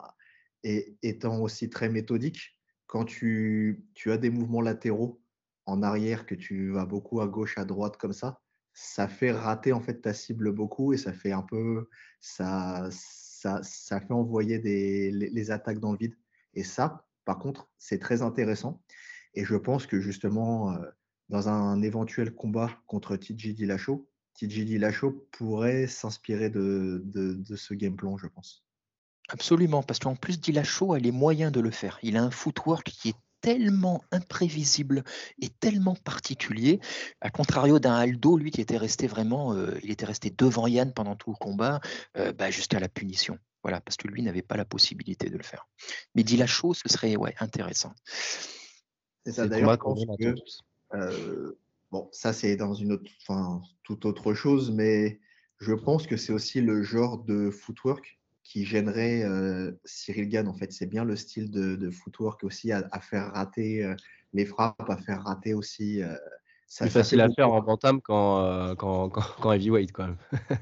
et 0.65 0.97
étant 1.03 1.41
aussi 1.41 1.71
très 1.71 1.89
méthodique. 1.89 2.59
Quand 2.87 3.05
tu, 3.05 3.87
tu 3.95 4.13
as 4.13 4.19
des 4.19 4.31
mouvements 4.31 4.61
latéraux 4.61 5.22
en 5.67 5.83
arrière, 5.83 6.27
que 6.27 6.35
tu 6.35 6.71
vas 6.71 6.87
beaucoup 6.87 7.21
à 7.21 7.29
gauche, 7.29 7.59
à 7.59 7.65
droite 7.65 7.97
comme 7.97 8.13
ça, 8.13 8.41
ça 8.75 9.09
fait 9.09 9.33
rater 9.33 9.73
en 9.73 9.81
fait 9.81 10.01
ta 10.01 10.15
cible 10.15 10.53
beaucoup 10.53 10.93
et 10.93 10.97
ça 10.97 11.13
fait 11.13 11.33
un 11.33 11.43
peu, 11.43 11.89
ça, 12.21 12.89
ça, 12.91 13.61
ça 13.63 14.01
fait 14.01 14.13
envoyer 14.13 14.59
des, 14.59 15.11
les, 15.11 15.51
attaques 15.51 15.79
dans 15.79 15.93
le 15.93 15.99
vide. 15.99 16.17
Et 16.55 16.65
ça, 16.65 17.05
par 17.25 17.39
contre, 17.39 17.69
c'est 17.79 17.99
très 17.99 18.23
intéressant. 18.23 18.83
Et 19.35 19.45
je 19.45 19.57
pense 19.57 19.87
que 19.87 20.01
justement, 20.01 20.73
euh, 20.73 20.79
dans 21.29 21.49
un 21.49 21.83
éventuel 21.83 22.35
combat 22.35 22.71
contre 22.87 23.17
TJ 23.17 23.55
Dillashaw, 23.55 24.07
TJ 24.35 24.65
Dillashaw 24.65 25.29
pourrait 25.33 25.87
s'inspirer 25.87 26.51
de, 26.51 27.03
de, 27.05 27.35
de 27.35 27.57
ce 27.57 27.75
game 27.75 27.97
plan, 27.97 28.17
je 28.17 28.27
pense. 28.27 28.65
Absolument, 29.29 29.83
parce 29.83 29.99
qu'en 29.99 30.17
plus 30.17 30.41
Dillashaw 30.41 30.95
a 30.95 30.99
les 30.99 31.13
moyens 31.13 31.53
de 31.53 31.61
le 31.61 31.71
faire. 31.71 31.99
Il 32.03 32.17
a 32.17 32.23
un 32.23 32.31
footwork 32.31 32.85
qui 32.85 33.11
est 33.11 33.17
tellement 33.43 34.03
imprévisible 34.13 35.05
et 35.41 35.49
tellement 35.51 35.97
particulier, 35.97 36.81
à 37.21 37.29
contrario 37.31 37.79
d'un 37.79 37.95
Aldo, 37.95 38.39
lui 38.39 38.51
qui 38.51 38.63
était 38.63 38.79
resté 38.79 39.07
vraiment, 39.07 39.53
euh, 39.53 39.79
il 39.83 39.91
était 39.91 40.07
resté 40.07 40.31
devant 40.31 40.67
Yann 40.67 40.93
pendant 40.95 41.17
tout 41.17 41.31
le 41.31 41.37
combat, 41.37 41.81
euh, 42.17 42.33
bah, 42.33 42.51
jusqu'à 42.51 42.81
la 42.81 42.89
punition. 42.89 43.39
Voilà, 43.63 43.81
parce 43.81 43.97
que 43.97 44.09
lui 44.09 44.23
n'avait 44.23 44.43
pas 44.43 44.57
la 44.57 44.65
possibilité 44.65 45.29
de 45.29 45.37
le 45.37 45.43
faire. 45.43 45.69
Mais 46.15 46.23
Dillashaw, 46.23 46.73
ce 46.75 46.89
serait 46.89 47.17
ouais, 47.17 47.35
intéressant. 47.39 47.93
C'est 49.27 49.33
ça, 49.33 49.45
le 49.45 49.51
d'ailleurs, 49.51 49.79
que 49.79 50.35
euh, 50.95 51.53
bon, 51.91 52.09
ça 52.13 52.33
c'est 52.33 52.57
dans 52.57 52.75
une 52.75 52.93
autre, 52.93 53.11
enfin, 53.23 53.63
toute 53.83 54.05
autre 54.05 54.35
chose, 54.35 54.71
mais 54.73 55.21
je 55.59 55.75
pense 55.75 56.07
que 56.07 56.17
c'est 56.17 56.33
aussi 56.33 56.61
le 56.61 56.83
genre 56.83 57.19
de 57.19 57.51
footwork 57.51 58.21
qui 58.53 58.67
gênerait 58.67 59.23
euh, 59.23 59.73
Cyril 59.87 60.29
Gann. 60.29 60.47
En 60.47 60.53
fait, 60.53 60.73
c'est 60.73 60.85
bien 60.85 61.05
le 61.05 61.17
style 61.17 61.51
de, 61.51 61.91
footwork 61.91 62.45
aussi 62.45 62.71
à, 62.71 63.01
faire 63.01 63.33
rater 63.33 63.83
euh, 63.83 63.97
les 64.35 64.45
frappes, 64.45 64.91
à 64.91 64.99
faire 64.99 65.23
rater 65.23 65.55
aussi. 65.55 66.03
Euh, 66.03 66.15
c'est 66.67 66.91
facile 66.91 67.23
à 67.23 67.31
faire 67.31 67.51
en 67.51 67.63
bantam 67.63 68.03
qu'en 68.03 68.75
quand, 68.77 69.09
quand, 69.09 69.53
heavyweight 69.53 69.93
quand 69.93 70.07
même. 70.09 70.19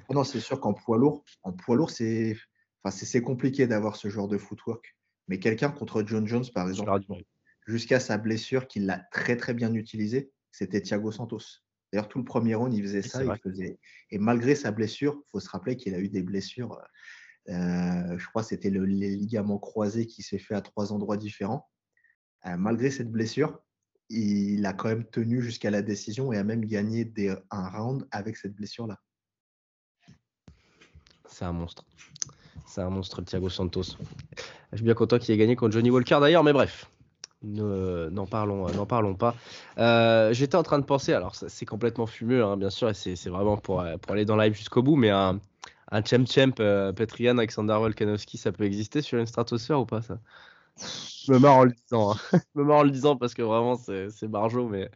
Oh 0.08 0.14
non, 0.14 0.22
c'est 0.22 0.38
sûr 0.38 0.60
qu'en 0.60 0.72
poids 0.72 0.98
lourd, 0.98 1.24
en 1.42 1.52
poids 1.52 1.74
lourd, 1.74 1.90
c'est 1.90 2.36
enfin, 2.84 2.96
c'est 2.96 3.22
compliqué 3.22 3.66
d'avoir 3.66 3.96
ce 3.96 4.08
genre 4.08 4.28
de 4.28 4.38
footwork. 4.38 4.96
Mais 5.26 5.40
quelqu'un 5.40 5.70
contre 5.70 6.04
John 6.06 6.28
Jones, 6.28 6.46
par 6.54 6.68
exemple, 6.68 6.92
jusqu'à 7.66 7.98
sa 7.98 8.18
blessure, 8.18 8.68
qu'il 8.68 8.86
l'a 8.86 9.00
très 9.10 9.36
très 9.36 9.52
bien 9.52 9.74
utilisé, 9.74 10.30
c'était 10.52 10.80
Thiago 10.80 11.10
Santos. 11.10 11.40
D'ailleurs, 11.92 12.08
tout 12.08 12.18
le 12.18 12.24
premier 12.24 12.54
round, 12.54 12.72
il 12.72 12.82
faisait 12.82 13.02
ça. 13.02 13.24
Il 13.24 13.36
faisait... 13.42 13.80
Et 14.10 14.18
malgré 14.18 14.54
sa 14.54 14.70
blessure, 14.70 15.20
il 15.26 15.30
faut 15.32 15.40
se 15.40 15.48
rappeler 15.48 15.76
qu'il 15.76 15.92
a 15.96 15.98
eu 15.98 16.08
des 16.08 16.22
blessures. 16.22 16.80
Euh, 17.48 18.18
je 18.18 18.26
crois 18.28 18.42
que 18.42 18.48
c'était 18.48 18.70
le, 18.70 18.84
les 18.84 19.16
ligaments 19.16 19.58
croisés 19.58 20.06
qui 20.06 20.22
s'est 20.22 20.38
fait 20.38 20.54
à 20.54 20.60
trois 20.60 20.92
endroits 20.92 21.16
différents. 21.16 21.68
Euh, 22.46 22.56
malgré 22.56 22.90
cette 22.90 23.10
blessure, 23.10 23.60
il 24.08 24.64
a 24.66 24.72
quand 24.72 24.88
même 24.88 25.04
tenu 25.04 25.40
jusqu'à 25.42 25.70
la 25.70 25.82
décision 25.82 26.32
et 26.32 26.38
a 26.38 26.44
même 26.44 26.64
gagné 26.64 27.10
un 27.50 27.68
round 27.68 28.06
avec 28.10 28.36
cette 28.36 28.54
blessure-là. 28.54 28.98
C'est 31.28 31.44
un 31.44 31.52
monstre. 31.52 31.84
C'est 32.66 32.82
un 32.82 32.90
monstre, 32.90 33.22
Thiago 33.22 33.48
Santos. 33.48 33.96
Je 34.72 34.76
suis 34.76 34.84
bien 34.84 34.94
content 34.94 35.18
qu'il 35.18 35.34
ait 35.34 35.38
gagné 35.38 35.56
contre 35.56 35.72
Johnny 35.72 35.90
Walker 35.90 36.18
d'ailleurs, 36.20 36.44
mais 36.44 36.52
bref, 36.52 36.90
n'en 37.42 38.26
parlons, 38.26 38.66
parlons 38.86 39.14
pas. 39.14 39.34
Euh, 39.78 40.32
j'étais 40.32 40.56
en 40.56 40.62
train 40.62 40.78
de 40.78 40.84
penser, 40.84 41.12
alors 41.12 41.34
c'est 41.34 41.66
complètement 41.66 42.06
fumeux, 42.06 42.44
hein, 42.44 42.56
bien 42.56 42.70
sûr, 42.70 42.88
et 42.90 42.94
c'est 42.94 43.28
vraiment 43.28 43.56
pour, 43.56 43.80
aller 43.80 44.24
dans 44.24 44.36
live 44.36 44.54
jusqu'au 44.54 44.82
bout, 44.82 44.96
mais 44.96 45.10
un 45.90 46.04
champ 46.04 46.26
champ 46.26 46.60
euh, 46.60 46.92
Petrian, 46.92 47.38
Alexander 47.38 47.74
Volkanovski, 47.74 48.38
ça 48.38 48.52
peut 48.52 48.64
exister 48.64 49.02
sur 49.02 49.18
une 49.18 49.26
stratosphère 49.26 49.80
ou 49.80 49.86
pas 49.86 50.02
ça? 50.02 50.18
Je 51.26 51.32
me 51.32 51.38
marre 51.38 51.56
en 51.56 51.64
le 51.64 51.72
disant, 51.72 52.12
hein. 52.12 52.16
je 52.32 52.38
me 52.54 52.64
marre 52.64 52.78
en 52.78 52.82
le 52.84 52.90
disant 52.90 53.16
parce 53.16 53.34
que 53.34 53.42
vraiment 53.42 53.76
c'est 53.76 54.28
barjo, 54.28 54.68
mais. 54.68 54.90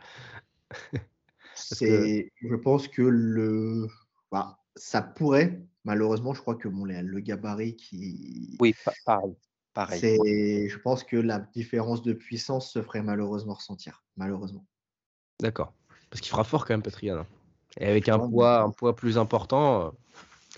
Je 1.57 2.57
pense 2.57 2.89
que 2.89 3.03
le. 3.03 3.87
Bah, 4.33 4.59
ça 4.75 5.03
pourrait, 5.03 5.63
malheureusement, 5.85 6.35
je 6.35 6.41
crois 6.41 6.57
que 6.57 6.67
bon, 6.67 6.85
le 6.85 7.21
gabarit 7.21 7.77
qui. 7.77 8.57
Oui, 8.59 8.75
pareil. 9.07 9.37
pareil. 9.73 10.69
Je 10.69 10.79
pense 10.79 11.05
que 11.05 11.17
la 11.17 11.39
différence 11.39 12.03
de 12.03 12.13
puissance 12.13 12.71
se 12.73 12.83
ferait 12.83 13.03
malheureusement 13.03 13.55
ressentir, 13.55 14.03
malheureusement. 14.17 14.67
D'accord. 15.41 15.73
Parce 16.11 16.21
qu'il 16.21 16.31
fera 16.31 16.43
fort 16.43 16.67
quand 16.67 16.75
même, 16.75 16.83
Petrian. 16.83 17.19
Hein. 17.19 17.27
Et 17.79 17.87
avec 17.87 18.09
un 18.09 18.19
poids, 18.19 18.63
un 18.63 18.71
poids 18.71 18.97
plus 18.97 19.17
important. 19.17 19.95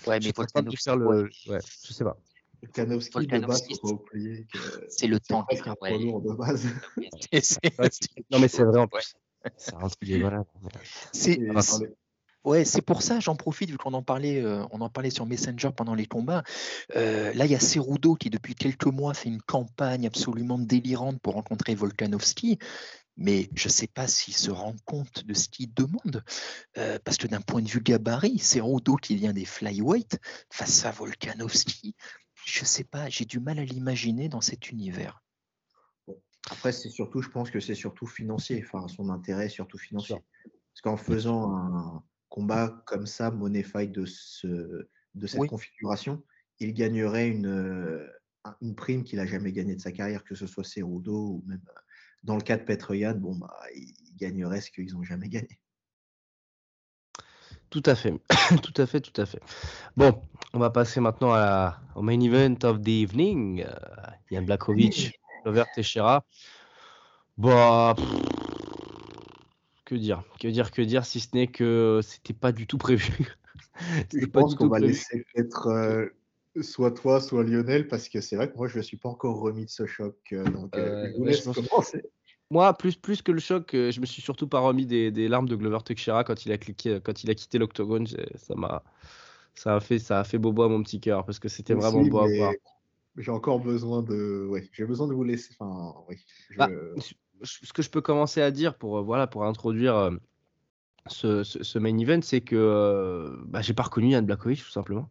Ouais, 0.05 0.19
mais 0.21 0.31
Volkanovski, 0.35 0.83
faire 0.83 0.97
le... 0.97 1.29
ouais, 1.47 1.59
je 1.85 1.93
sais 1.93 2.03
pas. 2.03 2.17
Volkanovski, 2.61 3.27
de 3.27 3.39
base, 3.39 3.67
faut 3.81 3.87
pas 3.87 4.03
oublier 4.03 4.45
que 4.51 4.59
c'est 4.89 5.07
le 5.07 5.19
temps 5.19 5.45
qui 5.45 5.59
ouais. 5.81 5.97
lourd 5.97 6.21
de 6.21 6.33
base. 6.33 6.67
non, 8.31 8.39
mais 8.39 8.47
c'est 8.47 8.63
vrai 8.63 8.79
en 8.79 8.87
plus. 8.87 9.13
C'est 9.55 9.73
un 9.73 9.87
voilà. 10.19 10.43
C'est 11.13 11.39
Ouais, 12.47 12.63
c'est 12.63 12.81
pour 12.81 13.01
ça, 13.01 13.19
j'en 13.19 13.35
profite, 13.35 13.69
vu 13.71 13.77
qu'on 13.77 13.93
en 13.93 14.03
parlait, 14.03 14.41
euh, 14.41 14.63
on 14.71 14.79
en 14.79 14.89
parlait 14.89 15.09
sur 15.09 15.25
Messenger 15.25 15.71
pendant 15.75 15.95
les 15.95 16.05
combats. 16.05 16.43
Euh, 16.95 17.33
là, 17.33 17.43
il 17.45 17.51
y 17.51 17.55
a 17.55 17.59
Cerudo 17.59 18.15
qui, 18.15 18.29
depuis 18.29 18.55
quelques 18.55 18.85
mois, 18.85 19.13
fait 19.13 19.27
une 19.27 19.41
campagne 19.41 20.07
absolument 20.07 20.57
délirante 20.57 21.19
pour 21.19 21.33
rencontrer 21.33 21.75
Volkanovski. 21.75 22.57
Mais 23.17 23.49
je 23.55 23.67
ne 23.67 23.71
sais 23.71 23.87
pas 23.87 24.07
s'il 24.07 24.35
se 24.35 24.51
rend 24.51 24.75
compte 24.85 25.25
de 25.25 25.33
ce 25.33 25.49
qu'il 25.49 25.73
demande. 25.73 26.23
Euh, 26.77 26.99
parce 27.03 27.17
que 27.17 27.27
d'un 27.27 27.41
point 27.41 27.61
de 27.61 27.67
vue 27.67 27.81
gabarit, 27.81 28.39
Cerudo 28.39 28.95
qui 28.95 29.15
vient 29.15 29.33
des 29.33 29.45
flyweight 29.45 30.19
face 30.51 30.85
à 30.85 30.91
Volkanovski, 30.91 31.95
je 32.45 32.61
ne 32.61 32.65
sais 32.65 32.83
pas, 32.83 33.09
j'ai 33.09 33.25
du 33.25 33.39
mal 33.39 33.59
à 33.59 33.65
l'imaginer 33.65 34.29
dans 34.29 34.41
cet 34.41 34.69
univers. 34.69 35.23
Après, 36.49 36.71
c'est 36.71 36.89
surtout, 36.89 37.21
je 37.21 37.29
pense 37.29 37.51
que 37.51 37.59
c'est 37.59 37.75
surtout 37.75 38.07
financier. 38.07 38.63
Enfin, 38.65 38.87
son 38.87 39.09
intérêt 39.09 39.47
est 39.47 39.49
surtout 39.49 39.77
financier. 39.77 40.15
Parce 40.45 40.81
qu'en 40.81 40.97
faisant 40.97 41.51
un, 41.55 42.03
combat 42.29 42.83
comme 42.85 43.07
ça, 43.07 43.31
money 43.31 43.63
fight 43.63 43.91
de, 43.91 44.05
ce, 44.05 44.87
de 45.15 45.27
cette 45.27 45.47
configuration, 45.47 46.23
il 46.59 46.73
gagnerait 46.73 47.29
une, 47.29 47.47
euh, 47.47 48.07
une 48.61 48.75
prime 48.75 49.03
qu'il 49.03 49.17
n'a 49.17 49.25
jamais 49.25 49.51
gagnée 49.51 49.75
de 49.75 49.81
sa 49.81 49.91
carrière, 49.91 50.23
que 50.23 50.35
ce 50.35 50.47
soit 50.47 50.63
Cerudo 50.63 51.13
ou 51.13 51.43
même 51.47 51.61
euh, 51.67 51.79
dans 52.23 52.35
le 52.35 52.41
cas 52.41 52.57
de 52.57 52.63
Petroyan, 52.63 53.15
bon, 53.15 53.35
bah, 53.35 53.53
il 53.75 53.93
gagnerait 54.15 54.61
ce 54.61 54.71
qu'ils 54.71 54.93
n'ont 54.93 55.03
jamais 55.03 55.29
gagné. 55.29 55.59
Tout 57.69 57.83
à 57.85 57.95
fait, 57.95 58.13
tout 58.63 58.81
à 58.81 58.85
fait, 58.85 59.01
tout 59.01 59.21
à 59.21 59.25
fait. 59.25 59.41
Bon, 59.97 60.21
on 60.53 60.59
va 60.59 60.69
passer 60.69 60.99
maintenant 60.99 61.33
à 61.33 61.81
au 61.95 62.01
main 62.01 62.19
event 62.19 62.55
of 62.63 62.81
the 62.81 62.89
evening. 62.89 63.63
Euh, 63.63 63.75
Yann 64.31 64.45
Blakovic, 64.45 65.19
Lover 65.45 65.65
Teixeira. 65.75 66.25
Bah, 67.37 67.95
que 69.85 69.95
dire 69.95 70.23
Que 70.39 70.47
dire 70.47 70.71
Que 70.71 70.81
dire 70.81 71.05
si 71.05 71.19
ce 71.19 71.29
n'est 71.33 71.47
que 71.47 71.99
c'était 72.03 72.33
pas 72.33 72.51
du 72.51 72.67
tout 72.67 72.77
prévu. 72.77 73.35
je 74.13 74.25
pense 74.25 74.55
qu'on 74.55 74.67
va 74.67 74.79
laisser 74.79 75.25
peut-être 75.33 75.67
euh, 75.67 76.07
soit 76.61 76.91
toi, 76.91 77.19
soit 77.19 77.43
Lionel, 77.43 77.87
parce 77.87 78.09
que 78.09 78.21
c'est 78.21 78.35
vrai 78.35 78.51
que 78.51 78.57
moi 78.57 78.67
je 78.67 78.77
ne 78.77 78.83
suis 78.83 78.97
pas 78.97 79.09
encore 79.09 79.39
remis 79.39 79.65
de 79.65 79.69
ce 79.69 79.85
choc. 79.85 80.15
Euh, 80.31 80.43
donc 80.45 80.75
euh, 80.75 81.09
je 81.11 81.17
vous 81.17 81.25
laisse 81.25 81.43
commencer. 81.43 82.03
Moi, 82.49 82.73
plus, 82.77 82.95
plus 82.95 83.21
que 83.21 83.33
le 83.33 83.39
choc, 83.39 83.71
je 83.73 83.99
me 83.99 84.05
suis 84.05 84.21
surtout 84.21 84.47
pas 84.47 84.59
remis 84.59 84.85
des, 84.85 85.11
des 85.11 85.27
larmes 85.27 85.49
de 85.49 85.55
Glover 85.57 85.79
Teixeira 85.83 86.23
quand 86.23 86.45
il 86.45 86.53
a 86.53 86.57
cliqué, 86.57 86.99
quand 87.03 87.23
il 87.23 87.29
a 87.29 87.35
quitté 87.35 87.57
l'octogone. 87.57 88.07
Ça 88.07 88.55
m'a, 88.55 88.83
ça 89.53 89.75
a 89.75 89.79
fait, 89.81 89.99
ça 89.99 90.21
a 90.21 90.23
fait 90.23 90.37
bobo 90.37 90.63
à 90.63 90.69
mon 90.69 90.81
petit 90.81 91.01
cœur 91.01 91.25
parce 91.25 91.39
que 91.39 91.49
c'était 91.49 91.73
vraiment 91.73 92.03
beau 92.03 92.19
à 92.19 92.27
voir. 92.27 92.53
J'ai 93.17 93.31
encore 93.31 93.59
besoin 93.59 94.01
de, 94.01 94.47
ouais, 94.47 94.69
j'ai 94.71 94.85
besoin 94.85 95.07
de 95.07 95.13
vous 95.13 95.23
laisser. 95.23 95.53
Enfin, 95.59 95.93
oui. 96.07 96.17
Bah, 96.55 96.69
ce 97.43 97.73
que 97.73 97.81
je 97.81 97.89
peux 97.89 98.01
commencer 98.01 98.41
à 98.41 98.51
dire 98.51 98.75
pour, 98.75 98.97
euh, 98.97 99.01
voilà, 99.01 99.27
pour 99.27 99.45
introduire 99.45 99.95
euh, 99.95 100.11
ce, 101.07 101.43
ce, 101.43 101.79
main 101.79 101.97
event, 101.97 102.21
c'est 102.21 102.41
que 102.41 102.55
euh, 102.55 103.35
bah, 103.45 103.61
j'ai 103.61 103.73
pas 103.73 103.83
reconnu 103.83 104.09
Yann 104.09 104.25
Blakovic 104.25 104.63
tout 104.63 104.71
simplement. 104.71 105.09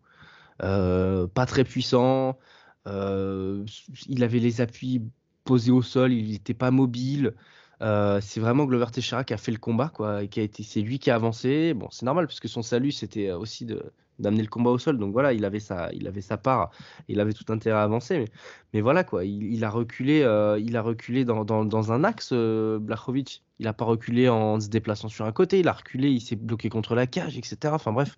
Pas 0.59 1.47
très 1.47 1.65
puissant. 1.65 2.39
il 2.87 4.23
avait 4.23 4.39
les 4.39 4.61
appuis 4.61 5.03
posés 5.45 5.71
au 5.71 5.83
sol, 5.83 6.13
il 6.13 6.31
n'était 6.33 6.55
pas 6.55 6.71
mobile. 6.71 7.35
c'est 7.81 8.41
vraiment 8.41 8.65
Glover 8.65 8.87
Teixeira 8.93 9.25
qui 9.25 9.35
a 9.35 9.39
fait 9.39 9.53
le 9.53 9.59
combat, 9.59 9.89
quoi, 9.89 10.27
qui 10.27 10.41
a 10.41 10.43
été, 10.43 10.63
c'est 10.63 10.81
lui 10.81 10.99
qui 10.99 11.11
a 11.11 11.15
avancé. 11.15 11.75
Bon, 11.75 11.89
c'est 11.91 12.07
normal 12.07 12.27
puisque 12.27 12.49
son 12.49 12.63
salut 12.63 12.93
c'était 12.93 13.33
aussi 13.33 13.65
de, 13.65 13.93
d'amener 14.19 14.43
le 14.43 14.49
combat 14.49 14.71
au 14.71 14.79
sol. 14.79 14.99
Donc 14.99 15.13
voilà, 15.13 15.33
il 15.33 15.45
avait 15.45 15.61
sa, 15.61 15.93
il 15.93 16.07
avait 16.07 16.21
sa 16.21 16.37
part, 16.37 16.71
il 17.09 17.21
avait 17.21 17.33
tout 17.33 17.51
intérêt 17.53 17.79
à 17.79 17.83
avancer. 17.83 18.19
Mais, 18.19 18.29
mais 18.73 18.81
voilà 18.81 19.05
quoi, 19.05 19.25
il, 19.25 19.65
a 19.65 19.71
reculé, 19.71 20.23
euh, 20.23 20.59
il 20.59 20.77
a 20.77 20.83
reculé 20.83 21.25
dans, 21.25 21.45
dans, 21.45 21.93
un 21.93 22.05
axe, 22.05 22.31
euh, 22.33 22.79
Blachowicz. 22.79 23.43
Il 23.59 23.65
n'a 23.65 23.73
pas 23.73 23.85
reculé 23.85 24.29
en 24.29 24.61
se 24.61 24.69
déplaçant 24.69 25.09
sur 25.09 25.25
un 25.25 25.33
côté, 25.33 25.61
il 25.61 25.69
a 25.69 25.73
reculé, 25.73 26.11
il 26.11 26.21
s'est 26.21 26.37
bloqué 26.37 26.69
contre 26.69 26.95
la 26.95 27.07
cage, 27.07 27.39
etc. 27.39 27.75
Enfin 27.75 27.93
bref, 27.93 28.17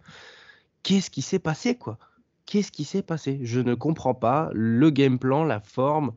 qu'est-ce 0.82 1.10
qui 1.10 1.22
s'est 1.22 1.38
passé 1.38 1.76
quoi? 1.76 1.98
Qu'est-ce 2.48 2.72
qui 2.72 2.84
s'est 2.84 3.02
passé? 3.02 3.40
Je 3.42 3.60
ne 3.60 3.74
comprends 3.74 4.14
pas 4.14 4.48
le 4.54 4.88
game 4.88 5.18
plan, 5.18 5.44
la 5.44 5.60
forme, 5.60 6.14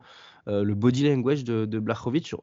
euh, 0.48 0.64
le 0.64 0.74
body 0.74 1.06
language 1.06 1.44
de, 1.44 1.78
Blachowicz 1.78 2.34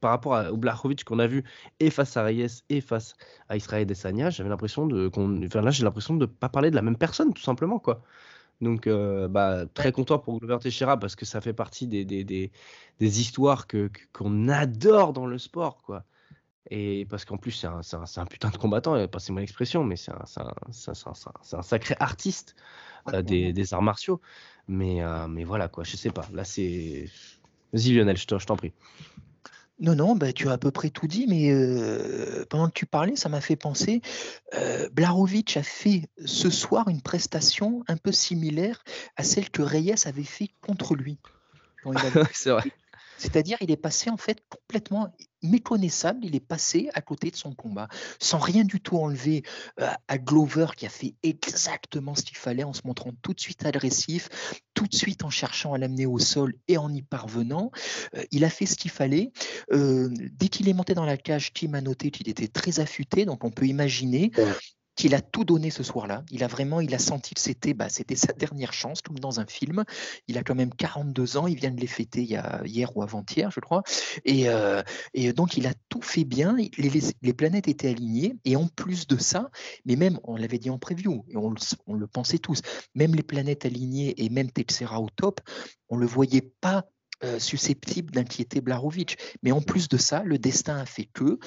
par 0.00 0.10
rapport 0.10 0.34
à, 0.34 0.50
au 0.52 0.56
Blachowicz 0.56 1.04
qu'on 1.04 1.20
a 1.20 1.28
vu 1.28 1.44
et 1.78 1.90
face 1.90 2.16
à 2.16 2.24
Reyes 2.24 2.64
et 2.70 2.80
face 2.80 3.14
à 3.48 3.56
Israël 3.56 3.86
Desania, 3.86 4.30
j'avais 4.30 4.48
l'impression 4.48 4.88
de 4.88 5.08
enfin 5.46 5.62
là 5.62 5.70
j'ai 5.70 5.84
l'impression 5.84 6.16
de 6.16 6.26
pas 6.26 6.48
parler 6.48 6.70
de 6.72 6.74
la 6.74 6.82
même 6.82 6.98
personne 6.98 7.32
tout 7.32 7.42
simplement 7.42 7.78
quoi. 7.78 8.02
Donc 8.60 8.88
euh, 8.88 9.28
bah, 9.28 9.64
très 9.74 9.92
content 9.92 10.18
pour 10.18 10.40
Glover 10.40 10.58
Teixeira 10.60 10.98
parce 10.98 11.14
que 11.14 11.24
ça 11.24 11.40
fait 11.40 11.52
partie 11.52 11.86
des, 11.86 12.04
des, 12.04 12.24
des, 12.24 12.50
des 12.98 13.20
histoires 13.20 13.68
que, 13.68 13.90
qu'on 14.12 14.48
adore 14.48 15.12
dans 15.12 15.26
le 15.26 15.38
sport 15.38 15.82
quoi. 15.82 16.04
Et 16.70 17.06
parce 17.10 17.24
qu'en 17.24 17.36
plus 17.36 17.52
c'est 17.52 17.66
un, 17.66 17.82
c'est 17.82 17.96
un, 17.96 18.04
un, 18.16 18.26
putain 18.26 18.48
de 18.48 18.56
combattant, 18.56 19.06
passez-moi 19.06 19.40
l'expression, 19.40 19.84
mais 19.84 19.96
c'est 19.96 20.12
un, 20.12 20.24
c'est 20.24 20.40
un, 20.40 21.58
un, 21.58 21.62
sacré 21.62 21.94
artiste 22.00 22.56
euh, 23.12 23.22
des, 23.22 23.52
des, 23.52 23.74
arts 23.74 23.82
martiaux. 23.82 24.20
Mais, 24.66 25.02
euh, 25.02 25.28
mais 25.28 25.44
voilà 25.44 25.68
quoi, 25.68 25.84
je 25.84 25.96
sais 25.96 26.10
pas. 26.10 26.26
Là 26.32 26.44
c'est... 26.44 27.06
Vas-y 27.72 27.92
Lionel, 27.92 28.16
je 28.16 28.26
t'en 28.26 28.56
prie. 28.56 28.72
Non, 29.80 29.96
non, 29.96 30.14
bah, 30.14 30.32
tu 30.32 30.48
as 30.48 30.52
à 30.52 30.58
peu 30.58 30.70
près 30.70 30.90
tout 30.90 31.08
dit, 31.08 31.26
mais 31.26 31.50
pendant 32.48 32.68
que 32.68 32.74
tu 32.74 32.86
parlais, 32.86 33.16
ça 33.16 33.28
m'a 33.28 33.40
fait 33.40 33.56
penser. 33.56 34.00
Euh, 34.54 34.88
Blarovic 34.90 35.56
a 35.56 35.64
fait 35.64 36.08
ce 36.24 36.48
soir 36.48 36.88
une 36.88 37.02
prestation 37.02 37.82
un 37.88 37.96
peu 37.96 38.12
similaire 38.12 38.84
à 39.16 39.24
celle 39.24 39.50
que 39.50 39.62
Reyes 39.62 40.06
avait 40.06 40.22
fait 40.22 40.50
contre 40.60 40.94
lui. 40.94 41.18
c'est 42.32 42.50
vrai. 42.50 42.62
C'est-à-dire, 43.18 43.56
il 43.60 43.70
est 43.70 43.76
passé 43.76 44.10
en 44.10 44.16
fait 44.16 44.42
complètement 44.48 45.12
méconnaissable, 45.42 46.24
il 46.24 46.34
est 46.34 46.40
passé 46.40 46.88
à 46.94 47.02
côté 47.02 47.30
de 47.30 47.36
son 47.36 47.54
combat, 47.54 47.88
sans 48.18 48.38
rien 48.38 48.64
du 48.64 48.80
tout 48.80 48.96
enlever 48.96 49.42
euh, 49.80 49.88
à 50.08 50.18
Glover 50.18 50.68
qui 50.76 50.86
a 50.86 50.88
fait 50.88 51.14
exactement 51.22 52.14
ce 52.14 52.22
qu'il 52.22 52.38
fallait 52.38 52.64
en 52.64 52.72
se 52.72 52.80
montrant 52.84 53.10
tout 53.22 53.34
de 53.34 53.40
suite 53.40 53.64
agressif, 53.66 54.28
tout 54.72 54.86
de 54.86 54.94
suite 54.94 55.22
en 55.22 55.30
cherchant 55.30 55.74
à 55.74 55.78
l'amener 55.78 56.06
au 56.06 56.18
sol 56.18 56.54
et 56.68 56.78
en 56.78 56.92
y 56.92 57.02
parvenant. 57.02 57.70
Euh, 58.16 58.24
il 58.30 58.44
a 58.44 58.50
fait 58.50 58.66
ce 58.66 58.76
qu'il 58.76 58.90
fallait. 58.90 59.32
Euh, 59.72 60.08
dès 60.32 60.48
qu'il 60.48 60.68
est 60.68 60.74
monté 60.74 60.94
dans 60.94 61.04
la 61.04 61.16
cage, 61.16 61.52
Tim 61.52 61.74
a 61.74 61.80
noté 61.80 62.10
qu'il 62.10 62.28
était 62.28 62.48
très 62.48 62.80
affûté, 62.80 63.26
donc 63.26 63.44
on 63.44 63.50
peut 63.50 63.66
imaginer 63.66 64.32
qu'il 64.96 65.14
a 65.14 65.20
tout 65.20 65.44
donné 65.44 65.70
ce 65.70 65.82
soir-là. 65.82 66.24
Il 66.30 66.44
a 66.44 66.46
vraiment, 66.46 66.80
il 66.80 66.94
a 66.94 66.98
senti 66.98 67.34
que 67.34 67.40
c'était, 67.40 67.74
bah, 67.74 67.88
c'était 67.88 68.16
sa 68.16 68.32
dernière 68.32 68.72
chance, 68.72 69.02
comme 69.02 69.18
dans 69.18 69.40
un 69.40 69.46
film. 69.46 69.84
Il 70.28 70.38
a 70.38 70.42
quand 70.42 70.54
même 70.54 70.72
42 70.72 71.36
ans, 71.36 71.46
il 71.46 71.56
vient 71.56 71.70
de 71.70 71.80
les 71.80 71.86
fêter 71.86 72.22
hier 72.22 72.96
ou 72.96 73.02
avant-hier, 73.02 73.50
je 73.50 73.60
crois. 73.60 73.82
Et, 74.24 74.48
euh, 74.48 74.82
et, 75.12 75.32
donc, 75.32 75.56
il 75.56 75.66
a 75.66 75.74
tout 75.88 76.02
fait 76.02 76.24
bien. 76.24 76.56
Les, 76.78 77.32
planètes 77.32 77.68
étaient 77.68 77.90
alignées. 77.90 78.36
Et 78.44 78.56
en 78.56 78.68
plus 78.68 79.06
de 79.06 79.16
ça, 79.16 79.50
mais 79.84 79.96
même, 79.96 80.18
on 80.24 80.36
l'avait 80.36 80.58
dit 80.58 80.70
en 80.70 80.78
preview, 80.78 81.24
et 81.28 81.36
on 81.36 81.50
le, 81.50 82.06
pensait 82.06 82.38
tous, 82.38 82.62
même 82.94 83.14
les 83.14 83.22
planètes 83.22 83.64
alignées 83.64 84.24
et 84.24 84.28
même 84.28 84.50
Texera 84.50 85.00
au 85.00 85.08
top, 85.10 85.40
on 85.88 85.96
le 85.96 86.06
voyait 86.06 86.52
pas 86.60 86.84
euh, 87.24 87.38
susceptible 87.38 88.12
d'inquiéter 88.12 88.60
Blarovic. 88.60 89.18
Mais 89.42 89.52
en 89.52 89.60
plus 89.60 89.88
de 89.88 89.96
ça, 89.96 90.22
le 90.22 90.38
destin 90.38 90.76
a 90.78 90.86
fait 90.86 91.06
que 91.06 91.38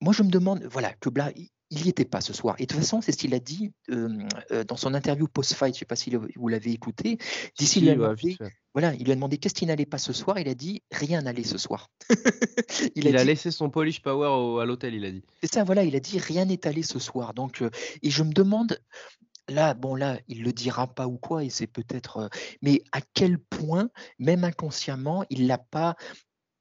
moi, 0.00 0.14
je 0.14 0.22
me 0.22 0.30
demande, 0.30 0.64
voilà, 0.64 0.94
que 0.94 1.10
Bla, 1.10 1.30
il 1.70 1.82
n'y 1.84 1.88
était 1.88 2.04
pas 2.04 2.20
ce 2.20 2.32
soir. 2.32 2.56
Et 2.58 2.66
de 2.66 2.66
toute 2.66 2.80
façon, 2.80 3.00
c'est 3.00 3.12
ce 3.12 3.16
qu'il 3.16 3.32
a 3.34 3.38
dit 3.38 3.72
euh, 3.90 4.18
dans 4.66 4.76
son 4.76 4.92
interview 4.92 5.28
post-fight. 5.28 5.72
Je 5.72 5.76
ne 5.76 5.78
sais 5.80 5.84
pas 5.84 5.96
si 5.96 6.12
vous 6.36 6.48
l'avez 6.48 6.72
écouté. 6.72 7.18
D'ici, 7.56 7.80
il, 7.80 8.38
voilà, 8.74 8.94
il 8.94 9.04
lui 9.04 9.12
a 9.12 9.14
demandé 9.14 9.38
qu'est-ce 9.38 9.54
qui 9.54 9.66
n'allait 9.66 9.86
pas 9.86 9.98
ce 9.98 10.12
soir. 10.12 10.38
Il 10.38 10.48
a 10.48 10.54
dit 10.54 10.82
rien 10.90 11.22
n'allait 11.22 11.44
ce 11.44 11.58
soir. 11.58 11.88
il, 12.96 13.16
a, 13.16 13.24
laissé 13.24 13.52
son 13.52 13.70
polish 13.70 14.02
power 14.02 14.60
à 14.60 14.64
l'hôtel. 14.64 14.94
Il 14.94 15.04
a 15.04 15.12
dit. 15.12 15.22
C'est 15.42 15.52
ça. 15.52 15.64
Voilà, 15.64 15.84
il 15.84 15.94
a 15.94 16.00
dit 16.00 16.18
rien 16.18 16.44
n'est 16.44 16.66
allé 16.66 16.82
ce 16.82 16.98
soir. 16.98 17.34
Donc, 17.34 17.62
euh, 17.62 17.70
et 18.02 18.10
je 18.10 18.22
me 18.22 18.32
demande. 18.32 18.80
Là, 19.48 19.74
bon, 19.74 19.96
là, 19.96 20.20
il 20.28 20.44
le 20.44 20.52
dira 20.52 20.86
pas 20.86 21.08
ou 21.08 21.18
quoi, 21.18 21.42
et 21.42 21.50
c'est 21.50 21.66
peut-être. 21.66 22.18
Euh, 22.18 22.28
mais 22.62 22.84
à 22.92 23.00
quel 23.14 23.38
point, 23.38 23.90
même 24.20 24.44
inconsciemment, 24.44 25.24
il 25.28 25.48
l'a 25.48 25.58
pas 25.58 25.96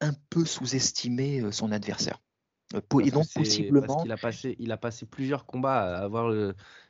un 0.02 0.14
peu 0.32 0.44
sous-estimé 0.44 1.52
son 1.52 1.72
adversaire? 1.72 2.20
Euh, 2.76 3.00
et 3.04 3.12
donc 3.12 3.26
possiblement. 3.34 4.04
Il 4.06 4.12
a, 4.12 4.18
passé, 4.18 4.56
il 4.60 4.72
a 4.72 4.78
passé 4.78 5.06
plusieurs 5.06 5.46
combats 5.46 5.98
à 5.98 6.04
avoir 6.04 6.32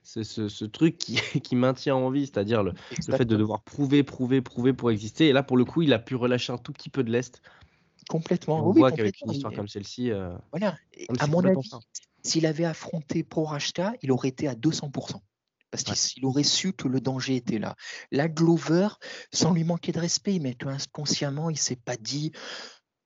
ce, 0.04 0.24
ce, 0.24 0.66
truc 0.66 0.98
qui, 0.98 1.16
qui, 1.44 1.56
maintient 1.56 1.96
en 1.96 2.10
vie, 2.10 2.26
c'est-à-dire 2.26 2.64
le, 2.64 2.74
le, 3.08 3.18
fait 3.18 3.26
de 3.26 3.36
devoir 3.36 3.62
prouver, 3.62 4.04
prouver, 4.04 4.42
prouver 4.42 4.74
pour 4.74 4.92
exister. 4.92 5.28
Et 5.28 5.34
là, 5.34 5.44
pour 5.44 5.58
le 5.58 5.66
coup, 5.66 5.82
il 5.82 5.94
a 5.94 6.00
pu 6.00 6.16
relâcher 6.16 6.52
un 6.52 6.58
tout 6.58 6.74
petit 6.74 6.90
peu 6.90 7.04
de 7.04 7.12
l'est. 7.12 7.42
Complètement. 8.10 8.68
on 8.68 8.72
voit 8.72 8.92
qu'avec 8.92 9.22
une 9.22 9.32
histoire 9.32 9.54
comme 9.54 9.68
celle-ci. 9.68 10.12
Euh, 10.12 10.36
voilà. 10.52 10.76
à 11.20 11.28
mon 11.28 11.46
avis, 11.46 11.70
s'il 12.24 12.46
avait 12.46 12.66
affronté 12.66 13.24
Pro 13.24 13.48
il 14.02 14.12
aurait 14.12 14.30
été 14.30 14.48
à 14.48 14.56
200%. 14.56 15.22
Parce 15.72 15.84
qu'il 15.84 16.26
aurait 16.26 16.44
su 16.44 16.74
que 16.74 16.88
le 16.88 17.00
danger 17.00 17.36
était 17.36 17.60
là. 17.60 17.76
Là, 18.12 18.28
Glover, 18.28 18.88
sans 19.32 19.54
lui 19.54 19.64
manquer 19.64 19.92
de 19.92 20.00
respect, 20.00 20.40
mais 20.40 20.58
inconsciemment, 20.66 21.52
il 21.52 21.58
s'est 21.58 21.76
pas 21.76 21.96
dit 21.96 22.32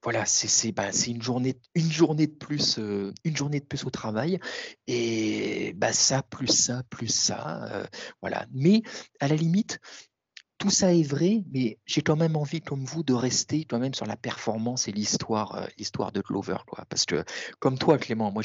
voilà, 0.03 0.25
c'est 0.25 0.71
bah, 0.73 0.89
une, 1.07 1.21
journée, 1.21 1.57
une 1.75 1.91
journée 1.91 2.27
de 2.27 2.33
plus, 2.33 2.77
euh, 2.77 3.13
une 3.23 3.37
journée 3.37 3.61
de 3.61 3.65
plus 3.65 3.85
au 3.85 3.89
travail. 3.89 4.39
Et 4.87 5.73
bah, 5.77 5.93
ça, 5.93 6.21
plus 6.23 6.47
ça, 6.47 6.83
plus 6.89 7.07
ça. 7.07 7.63
Euh, 7.71 7.85
voilà. 8.21 8.45
Mais 8.53 8.81
à 9.21 9.29
la 9.29 9.35
limite, 9.35 9.79
tout 10.63 10.69
ça 10.69 10.93
est 10.93 11.03
vrai, 11.03 11.43
mais 11.51 11.77
j'ai 11.85 12.01
quand 12.01 12.15
même 12.15 12.37
envie, 12.37 12.61
comme 12.61 12.85
vous, 12.85 13.03
de 13.03 13.11
rester 13.11 13.65
quand 13.65 13.79
même 13.79 13.93
sur 13.93 14.05
la 14.05 14.15
performance 14.15 14.87
et 14.87 14.93
l'histoire, 14.93 15.55
euh, 15.55 15.65
l'histoire 15.77 16.13
de 16.13 16.21
Clover, 16.21 16.55
quoi. 16.65 16.85
Parce 16.87 17.05
que, 17.05 17.25
comme 17.59 17.77
toi, 17.77 17.97
Clément, 17.97 18.31
moi, 18.31 18.43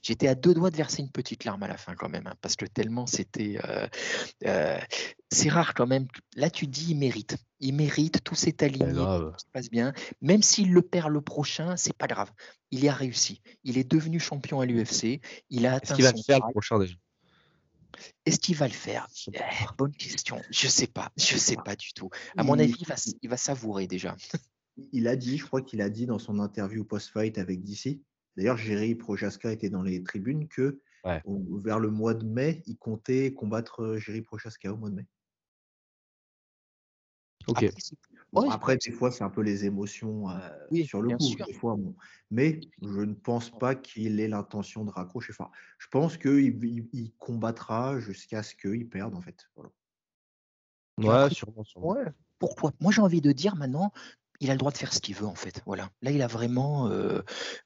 j'étais 0.00 0.26
à 0.26 0.34
deux 0.34 0.54
doigts 0.54 0.70
de 0.70 0.76
verser 0.76 1.02
une 1.02 1.10
petite 1.10 1.44
larme 1.44 1.62
à 1.62 1.68
la 1.68 1.76
fin, 1.76 1.94
quand 1.94 2.08
même, 2.08 2.26
hein, 2.26 2.34
parce 2.40 2.56
que 2.56 2.64
tellement 2.64 3.06
c'était, 3.06 3.58
euh, 3.62 3.86
euh, 4.46 4.78
c'est 5.30 5.50
rare 5.50 5.74
quand 5.74 5.86
même. 5.86 6.06
Là, 6.34 6.48
tu 6.48 6.66
dis, 6.66 6.92
il 6.92 6.96
mérite, 6.96 7.36
il 7.58 7.74
mérite, 7.74 8.24
tout 8.24 8.34
s'est 8.34 8.64
aligné, 8.64 8.94
tout 8.94 9.38
se 9.38 9.44
passe 9.52 9.68
bien. 9.68 9.92
Même 10.22 10.42
s'il 10.42 10.72
le 10.72 10.80
perd 10.80 11.10
le 11.10 11.20
prochain, 11.20 11.76
c'est 11.76 11.92
pas 11.92 12.06
grave. 12.06 12.30
Il 12.70 12.82
y 12.82 12.88
a 12.88 12.94
réussi. 12.94 13.42
Il 13.64 13.76
est 13.76 13.84
devenu 13.84 14.18
champion 14.18 14.62
à 14.62 14.64
l'UFC. 14.64 15.20
Il 15.50 15.66
a 15.66 15.74
atteint. 15.74 15.94
Est-ce 15.94 15.96
qu'il 15.96 16.04
va 16.06 16.12
le 16.12 16.22
faire 16.22 16.38
le 16.38 16.52
prochain 16.52 16.78
déjà? 16.78 16.94
Est-ce 18.26 18.38
qu'il 18.38 18.56
va 18.56 18.66
le 18.66 18.72
faire? 18.72 19.08
Eh, 19.32 19.38
Bonne 19.78 19.92
question. 19.92 20.40
Je 20.50 20.68
sais 20.68 20.86
pas. 20.86 21.10
Je 21.16 21.36
sais 21.36 21.56
pas 21.56 21.76
du 21.76 21.92
tout. 21.92 22.10
À 22.36 22.44
mon 22.44 22.58
avis, 22.58 22.74
il 23.22 23.28
va, 23.28 23.36
savourer 23.36 23.86
déjà. 23.86 24.16
Il 24.92 25.08
a 25.08 25.16
dit, 25.16 25.38
je 25.38 25.44
crois 25.44 25.62
qu'il 25.62 25.82
a 25.82 25.90
dit 25.90 26.06
dans 26.06 26.18
son 26.18 26.38
interview 26.38 26.84
post-fight 26.84 27.38
avec 27.38 27.62
DC. 27.62 28.00
D'ailleurs, 28.36 28.56
Jerry 28.56 28.94
Prochaska 28.94 29.52
était 29.52 29.70
dans 29.70 29.82
les 29.82 30.02
tribunes 30.02 30.48
que 30.48 30.80
vers 31.04 31.78
le 31.78 31.90
mois 31.90 32.14
de 32.14 32.24
mai, 32.24 32.62
il 32.66 32.76
comptait 32.76 33.32
combattre 33.32 33.96
Jerry 33.98 34.22
Prochaska 34.22 34.72
au 34.72 34.76
mois 34.76 34.90
de 34.90 34.96
mai. 34.96 35.06
Ok. 37.50 38.50
après, 38.50 38.76
des 38.76 38.92
fois, 38.92 39.10
c'est 39.10 39.24
un 39.24 39.30
peu 39.30 39.42
les 39.42 39.64
émotions 39.64 40.30
euh, 40.30 40.84
sur 40.84 41.02
le 41.02 41.16
coup. 41.16 41.44
Des 41.46 41.52
fois, 41.52 41.76
Mais 42.30 42.60
je 42.82 43.00
ne 43.00 43.14
pense 43.14 43.50
pas 43.50 43.74
qu'il 43.74 44.20
ait 44.20 44.28
l'intention 44.28 44.84
de 44.84 44.90
raccrocher. 44.90 45.32
Enfin, 45.32 45.50
je 45.78 45.88
pense 45.88 46.16
qu'il 46.16 46.88
il, 46.92 47.12
combattra 47.18 47.98
jusqu'à 47.98 48.42
ce 48.42 48.54
qu'il 48.54 48.88
perde, 48.88 49.14
en 49.14 49.20
fait. 49.20 49.48
Ouais, 50.98 51.30
sûrement, 51.30 51.64
Ouais. 51.76 52.04
Pourquoi? 52.38 52.72
Moi, 52.80 52.92
j'ai 52.92 53.02
envie 53.02 53.20
de 53.20 53.32
dire 53.32 53.56
maintenant, 53.56 53.92
il 54.40 54.50
a 54.50 54.54
le 54.54 54.58
droit 54.58 54.72
de 54.72 54.78
faire 54.78 54.92
ce 54.92 55.00
qu'il 55.00 55.14
veut, 55.14 55.26
en 55.26 55.34
fait. 55.34 55.62
Voilà. 55.66 55.90
Là, 56.00 56.10
il 56.10 56.22
a 56.22 56.26
vraiment. 56.26 56.88
Euh, 56.88 57.20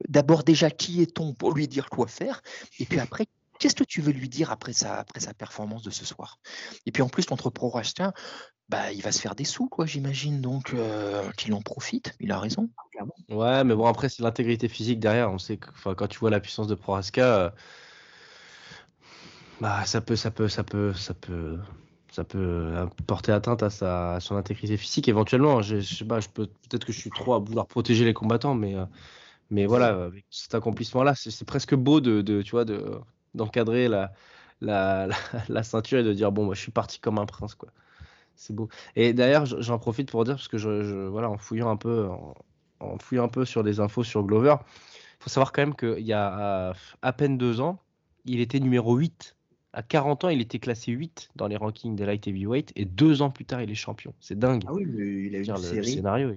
d'abord, 0.09 0.43
déjà, 0.45 0.71
qui 0.71 1.03
est-on 1.03 1.35
pour 1.35 1.53
lui 1.53 1.69
dire 1.69 1.91
quoi 1.91 2.09
faire? 2.09 2.43
Et 2.81 2.87
puis 2.87 2.99
après, 2.99 3.27
qu'est-ce 3.59 3.77
que 3.77 3.85
tu 3.85 4.01
veux 4.01 4.13
lui 4.13 4.29
dire 4.29 4.51
après 4.51 4.73
sa, 4.73 4.99
après 4.99 5.21
sa 5.21 5.35
performance 5.35 5.83
de 5.83 5.91
ce 5.91 6.05
soir? 6.05 6.41
Et 6.87 6.93
puis 6.93 7.03
en 7.03 7.09
plus, 7.09 7.27
contre 7.27 7.51
Pro 7.51 7.71
bah, 8.71 8.93
il 8.93 9.03
va 9.03 9.13
se 9.13 9.21
faire 9.21 9.35
des 9.35 9.45
sous, 9.45 9.69
quoi, 9.69 9.87
j'imagine. 9.87 10.41
Donc, 10.41 10.73
euh, 10.73 11.31
qu'il 11.37 11.53
en 11.55 11.61
profite. 11.61 12.15
Il 12.21 12.33
a 12.33 12.39
raison. 12.39 12.71
Ouais, 13.29 13.63
mais 13.65 13.75
bon, 13.75 13.87
après, 13.87 14.09
c'est 14.09 14.23
l'intégrité 14.23 14.69
physique 14.69 15.01
derrière. 15.01 15.31
On 15.31 15.39
sait 15.39 15.59
que 15.59 15.69
quand 15.95 16.07
tu 16.07 16.19
vois 16.19 16.31
la 16.31 16.41
puissance 16.41 16.67
de 16.67 16.75
Proraska, 16.75 17.25
euh, 17.25 17.51
bah, 19.61 19.85
ça 19.85 20.01
peut, 20.01 20.17
ça 20.17 20.31
peut, 20.31 20.49
ça 20.49 20.65
peut, 20.65 20.95
ça 20.95 21.13
peut, 21.13 21.59
ça 22.11 22.25
peut 22.25 22.39
euh, 22.39 22.87
porter 23.07 23.33
atteinte 23.33 23.63
à, 23.63 23.71
sa, 23.71 24.19
son 24.21 24.37
intégrité 24.37 24.77
physique 24.79 25.09
éventuellement. 25.09 25.61
Je, 25.61 25.81
je 25.81 25.95
sais 25.95 26.05
pas, 26.07 26.21
je 26.21 26.29
peux, 26.29 26.47
peut-être 26.47 26.87
que 26.87 26.93
je 26.93 26.99
suis 27.01 27.11
trop 27.11 27.35
à 27.35 27.39
vouloir 27.41 27.67
protéger 27.67 28.07
les 28.07 28.15
combattants, 28.15 28.55
mais, 28.55 28.75
mais 29.51 29.67
voilà, 29.67 29.89
avec 30.05 30.25
cet 30.31 30.55
accomplissement-là, 30.55 31.15
c'est 31.15 31.45
presque 31.45 31.75
beau 31.75 32.01
de, 32.01 32.23
de, 32.23 32.41
tu 32.41 32.53
vois, 32.53 32.65
de, 32.65 32.99
d'encadrer 33.35 33.89
la, 33.89 34.13
la, 34.63 35.09
la, 35.49 35.63
ceinture 35.63 35.99
et 35.99 36.05
de 36.05 36.13
dire 36.15 36.33
bon, 36.33 36.45
moi, 36.45 36.55
je 36.55 36.61
suis 36.61 36.73
parti 36.73 36.99
comme 36.99 37.19
un 37.19 37.27
prince, 37.27 37.55
quoi. 37.55 37.69
C'est 38.37 38.55
beau. 38.55 38.69
Et 38.97 39.13
d'ailleurs, 39.13 39.47
j'en 39.47 39.79
profite 39.79 40.11
pour 40.11 40.25
dire, 40.25 40.35
parce 40.35 40.49
que 40.49 40.59
je, 40.59 41.07
voilà, 41.07 41.31
en 41.31 41.39
fouillant 41.39 41.71
un 41.71 41.77
peu, 41.77 42.09
en, 42.81 42.99
fouillant 42.99 43.25
un 43.25 43.29
peu 43.29 43.45
sur 43.45 43.63
des 43.63 43.81
infos 43.81 44.05
sur 44.05 44.25
Glover, 44.25 44.57
il 44.61 45.25
faut 45.25 45.31
savoir 45.31 45.53
quand 45.53 45.63
même 45.63 45.75
qu'il 45.75 46.05
y 46.05 46.13
a 46.13 46.75
à, 47.03 47.13
peine 47.13 47.39
deux 47.39 47.61
ans, 47.61 47.81
il 48.25 48.41
était 48.41 48.61
numéro 48.61 48.97
8. 48.97 49.37
À 49.73 49.83
40 49.83 50.25
ans, 50.25 50.29
il 50.29 50.41
était 50.41 50.61
classé 50.61 50.93
8 50.93 51.31
dans 51.35 51.49
les 51.49 51.57
rankings 51.57 51.97
des 51.97 52.07
light 52.07 52.27
heavyweight, 52.27 52.73
et 52.77 52.85
deux 52.85 53.23
ans 53.23 53.31
plus 53.31 53.45
tard, 53.45 53.61
il 53.63 53.71
est 53.71 53.75
champion. 53.75 54.15
C'est 54.21 54.39
dingue. 54.39 54.63
Ah 54.67 54.73
oui, 54.73 54.85
mais 54.87 55.27
il 55.27 55.35
a 55.35 55.39
eu 55.39 55.45
une 55.45 55.57
série. 55.57 55.95
scénario. 55.95 56.33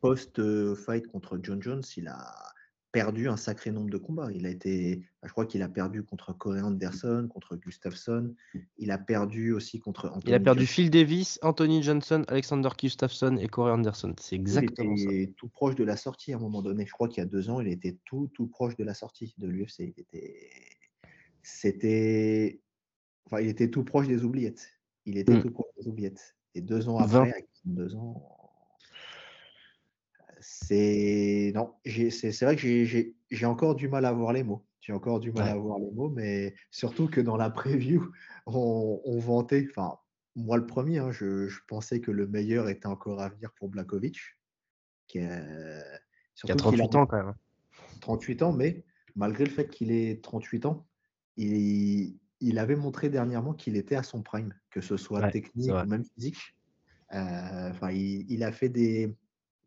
Post-fight 0.00 1.06
contre 1.08 1.38
John 1.42 1.62
Jones, 1.62 1.82
il 1.96 2.08
a 2.08 2.53
perdu 2.94 3.28
un 3.28 3.36
sacré 3.36 3.72
nombre 3.72 3.90
de 3.90 3.98
combats. 3.98 4.30
Il 4.32 4.46
a 4.46 4.50
été, 4.50 4.98
bah, 5.20 5.26
je 5.26 5.32
crois 5.32 5.46
qu'il 5.46 5.62
a 5.62 5.68
perdu 5.68 6.04
contre 6.04 6.32
Corey 6.32 6.60
Anderson, 6.60 7.28
contre 7.28 7.56
Gustafsson. 7.56 8.36
Il 8.78 8.92
a 8.92 8.98
perdu 8.98 9.52
aussi 9.52 9.80
contre 9.80 10.06
Anthony 10.06 10.30
Il 10.30 10.34
a 10.34 10.38
perdu 10.38 10.64
Phil 10.64 10.90
Davis, 10.90 11.40
Anthony 11.42 11.82
Johnson, 11.82 12.24
Alexander 12.28 12.68
Gustafsson 12.78 13.36
et 13.36 13.48
Corey 13.48 13.72
Anderson. 13.72 14.14
C'est 14.20 14.36
exactement 14.36 14.94
il 14.96 15.02
était 15.02 15.32
tout 15.36 15.48
proche 15.48 15.74
de 15.74 15.82
la 15.82 15.96
sortie 15.96 16.32
à 16.32 16.36
un 16.36 16.38
moment 16.38 16.62
donné. 16.62 16.86
Je 16.86 16.92
crois 16.92 17.08
qu'il 17.08 17.18
y 17.18 17.26
a 17.26 17.28
deux 17.28 17.50
ans, 17.50 17.60
il 17.60 17.66
était 17.66 17.98
tout, 18.04 18.30
tout 18.32 18.46
proche 18.46 18.76
de 18.76 18.84
la 18.84 18.94
sortie 18.94 19.34
de 19.38 19.48
l'UFC. 19.48 19.80
Il 19.80 20.00
était, 20.00 20.50
c'était, 21.42 22.60
enfin, 23.26 23.40
il 23.40 23.48
était 23.48 23.70
tout 23.70 23.82
proche 23.82 24.06
des 24.06 24.22
oubliettes. 24.22 24.70
Il 25.04 25.18
était 25.18 25.34
hmm. 25.34 25.42
tout 25.42 25.50
proche 25.50 25.74
des 25.80 25.88
oubliettes. 25.88 26.36
Et 26.54 26.60
deux 26.60 26.88
ans 26.88 26.98
après, 26.98 27.48
deux 27.64 27.96
ans, 27.96 28.33
c'est 30.46 31.52
non, 31.54 31.74
c'est 31.84 32.42
vrai 32.42 32.56
que 32.56 32.84
j'ai 32.84 33.46
encore 33.46 33.74
du 33.74 33.88
mal 33.88 34.04
à 34.04 34.12
voir 34.12 34.32
les 34.32 34.42
mots. 34.42 34.64
J'ai 34.80 34.92
encore 34.92 35.18
du 35.18 35.32
mal 35.32 35.48
à 35.48 35.56
voir 35.56 35.78
les 35.78 35.90
mots, 35.90 36.10
mais 36.10 36.54
surtout 36.70 37.08
que 37.08 37.22
dans 37.22 37.38
la 37.38 37.48
preview, 37.48 38.12
on, 38.46 39.18
vantait, 39.18 39.66
enfin, 39.70 39.98
moi 40.36 40.58
le 40.58 40.66
premier, 40.66 40.98
hein, 40.98 41.10
je, 41.10 41.48
pensais 41.66 42.00
que 42.00 42.10
le 42.10 42.26
meilleur 42.26 42.68
était 42.68 42.86
encore 42.86 43.22
à 43.22 43.30
venir 43.30 43.50
pour 43.52 43.70
Blakovic. 43.70 44.18
Qui, 45.06 45.20
a 45.20 45.82
38 46.56 46.94
ans 46.94 47.06
quand 47.06 47.24
même. 47.24 47.34
38 48.00 48.42
ans, 48.42 48.52
mais 48.52 48.84
malgré 49.16 49.44
le 49.44 49.50
fait 49.50 49.68
qu'il 49.68 49.90
ait 49.92 50.20
38 50.22 50.66
ans, 50.66 50.86
il, 51.36 52.18
il 52.40 52.58
avait 52.58 52.76
montré 52.76 53.08
dernièrement 53.08 53.54
qu'il 53.54 53.76
était 53.76 53.96
à 53.96 54.02
son 54.02 54.22
prime, 54.22 54.54
que 54.70 54.82
ce 54.82 54.98
soit 54.98 55.30
technique 55.30 55.70
ou 55.70 55.86
même 55.86 56.04
physique. 56.04 56.54
Euh, 57.12 57.70
enfin, 57.70 57.90
il, 57.92 58.42
a 58.42 58.52
fait 58.52 58.68
des, 58.68 59.14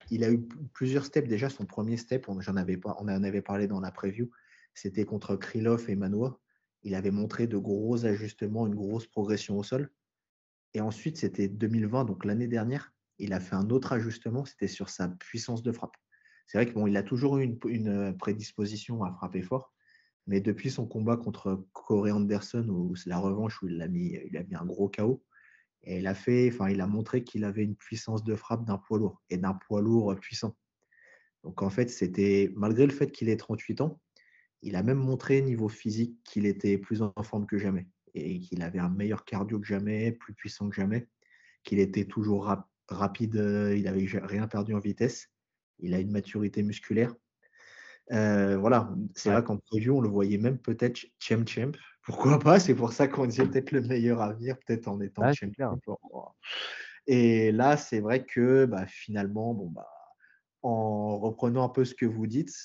il 0.10 0.24
a 0.24 0.32
eu 0.32 0.40
plusieurs 0.74 1.06
steps. 1.06 1.28
Déjà, 1.28 1.50
son 1.50 1.66
premier 1.66 1.98
step, 1.98 2.30
on, 2.30 2.38
pas, 2.38 2.96
on 3.00 3.08
en 3.08 3.24
avait 3.24 3.42
parlé 3.42 3.68
dans 3.68 3.80
la 3.80 3.92
preview, 3.92 4.30
c'était 4.74 5.06
contre 5.06 5.36
Krylov 5.36 5.90
et 5.90 5.96
Manoa. 5.96 6.40
Il 6.84 6.96
avait 6.96 7.12
montré 7.12 7.48
de 7.48 7.58
gros 7.58 8.06
ajustements, 8.06 8.68
une 8.68 8.76
grosse 8.76 9.08
progression 9.08 9.58
au 9.58 9.64
sol. 9.64 9.92
Et 10.74 10.82
ensuite, 10.82 11.18
c'était 11.18 11.48
2020, 11.48 12.06
donc 12.06 12.26
l'année 12.26 12.48
dernière, 12.48 12.94
il 13.20 13.34
a 13.34 13.40
fait 13.40 13.56
un 13.56 13.70
autre 13.70 13.94
ajustement, 13.94 14.46
c'était 14.46 14.68
sur 14.68 14.90
sa 14.90 15.08
puissance 15.08 15.64
de 15.64 15.72
frappe. 15.72 15.98
C'est 16.46 16.58
vrai 16.58 16.72
qu'il 16.72 16.98
a 16.98 17.04
toujours 17.04 17.40
eu 17.40 17.58
une, 17.68 18.16
prédisposition 18.18 19.04
à 19.04 19.12
frapper 19.12 19.42
fort, 19.42 19.74
mais 20.28 20.40
depuis 20.40 20.70
son 20.70 20.86
combat 20.86 21.18
contre 21.18 21.66
Corey 21.74 22.12
Anderson, 22.12 22.68
où 22.70 22.96
c'est 22.96 23.10
la 23.10 23.18
revanche 23.18 23.62
où 23.62 23.68
il 23.68 23.82
a 23.82 23.88
mis, 23.88 24.18
il 24.26 24.38
a 24.38 24.44
mis 24.44 24.56
un 24.56 24.66
gros 24.66 24.88
chaos, 24.88 25.24
et 25.84 26.00
il 26.00 26.08
a 26.08 26.14
fait, 26.14 26.50
enfin, 26.52 26.70
il 26.70 26.82
a 26.82 26.88
montré 26.88 27.24
qu'il 27.24 27.44
avait 27.44 27.64
une 27.64 27.76
puissance 27.76 28.24
de 28.24 28.36
frappe 28.36 28.66
d'un 28.66 28.78
poids 28.78 28.98
lourd 28.98 29.22
et 29.30 29.38
d'un 29.38 29.54
poids 29.54 29.82
lourd 29.82 30.16
puissant. 30.20 30.56
Donc 31.44 31.62
en 31.62 31.70
fait, 31.70 31.90
c'était 31.90 32.52
malgré 32.56 32.86
le 32.86 32.92
fait 32.92 33.12
qu'il 33.12 33.30
ait 33.30 33.38
38 33.38 33.82
ans, 33.82 34.02
il 34.62 34.76
a 34.76 34.84
même 34.84 34.98
montré 34.98 35.42
niveau 35.42 35.70
physique 35.70 36.18
qu'il 36.24 36.46
était 36.46 36.78
plus 36.78 37.02
en 37.02 37.14
forme 37.24 37.46
que 37.46 37.58
jamais 37.58 37.88
et 38.14 38.40
qu'il 38.40 38.64
avait 38.64 38.80
un 38.80 38.90
meilleur 38.90 39.26
cardio 39.26 39.60
que 39.60 39.68
jamais, 39.68 40.12
plus 40.12 40.34
puissant 40.34 40.70
que 40.70 40.76
jamais, 40.76 41.08
qu'il 41.64 41.80
était 41.80 42.06
toujours 42.06 42.54
rapide, 42.90 43.36
il 43.36 43.84
n'avait 43.84 44.08
rien 44.24 44.48
perdu 44.48 44.74
en 44.74 44.80
vitesse, 44.80 45.30
il 45.80 45.94
a 45.94 46.00
une 46.00 46.12
maturité 46.12 46.64
musculaire. 46.64 47.14
Euh, 48.12 48.58
voilà, 48.58 48.94
c'est 49.16 49.32
vrai 49.32 49.44
qu'en 49.44 49.58
preview, 49.58 49.98
on 49.98 50.02
le 50.02 50.10
voyait 50.10 50.38
même 50.38 50.58
peut-être 50.58 51.06
champ 51.20 51.46
champ. 51.46 51.72
Pourquoi 52.08 52.40
pas 52.40 52.58
C'est 52.58 52.74
pour 52.74 52.94
ça 52.94 53.10
qu'on 53.10 53.26
disait 53.26 53.46
peut-être 53.46 53.72
le 53.72 53.82
meilleur 53.82 54.22
avenir, 54.22 54.58
peut-être 54.66 54.88
en 54.88 55.02
étant 55.02 55.30
champion. 55.34 55.78
Et 57.06 57.52
là, 57.52 57.76
c'est 57.76 58.00
vrai 58.00 58.24
que 58.24 58.64
bah, 58.66 58.86
finalement, 58.88 59.54
bon, 59.54 59.70
bah, 59.70 59.90
en 60.62 61.20
reprenant 61.20 61.66
un 61.66 61.70
peu 61.70 61.84
ce 61.84 61.94
que 61.94 62.06
vous 62.06 62.26
dites, 62.26 62.56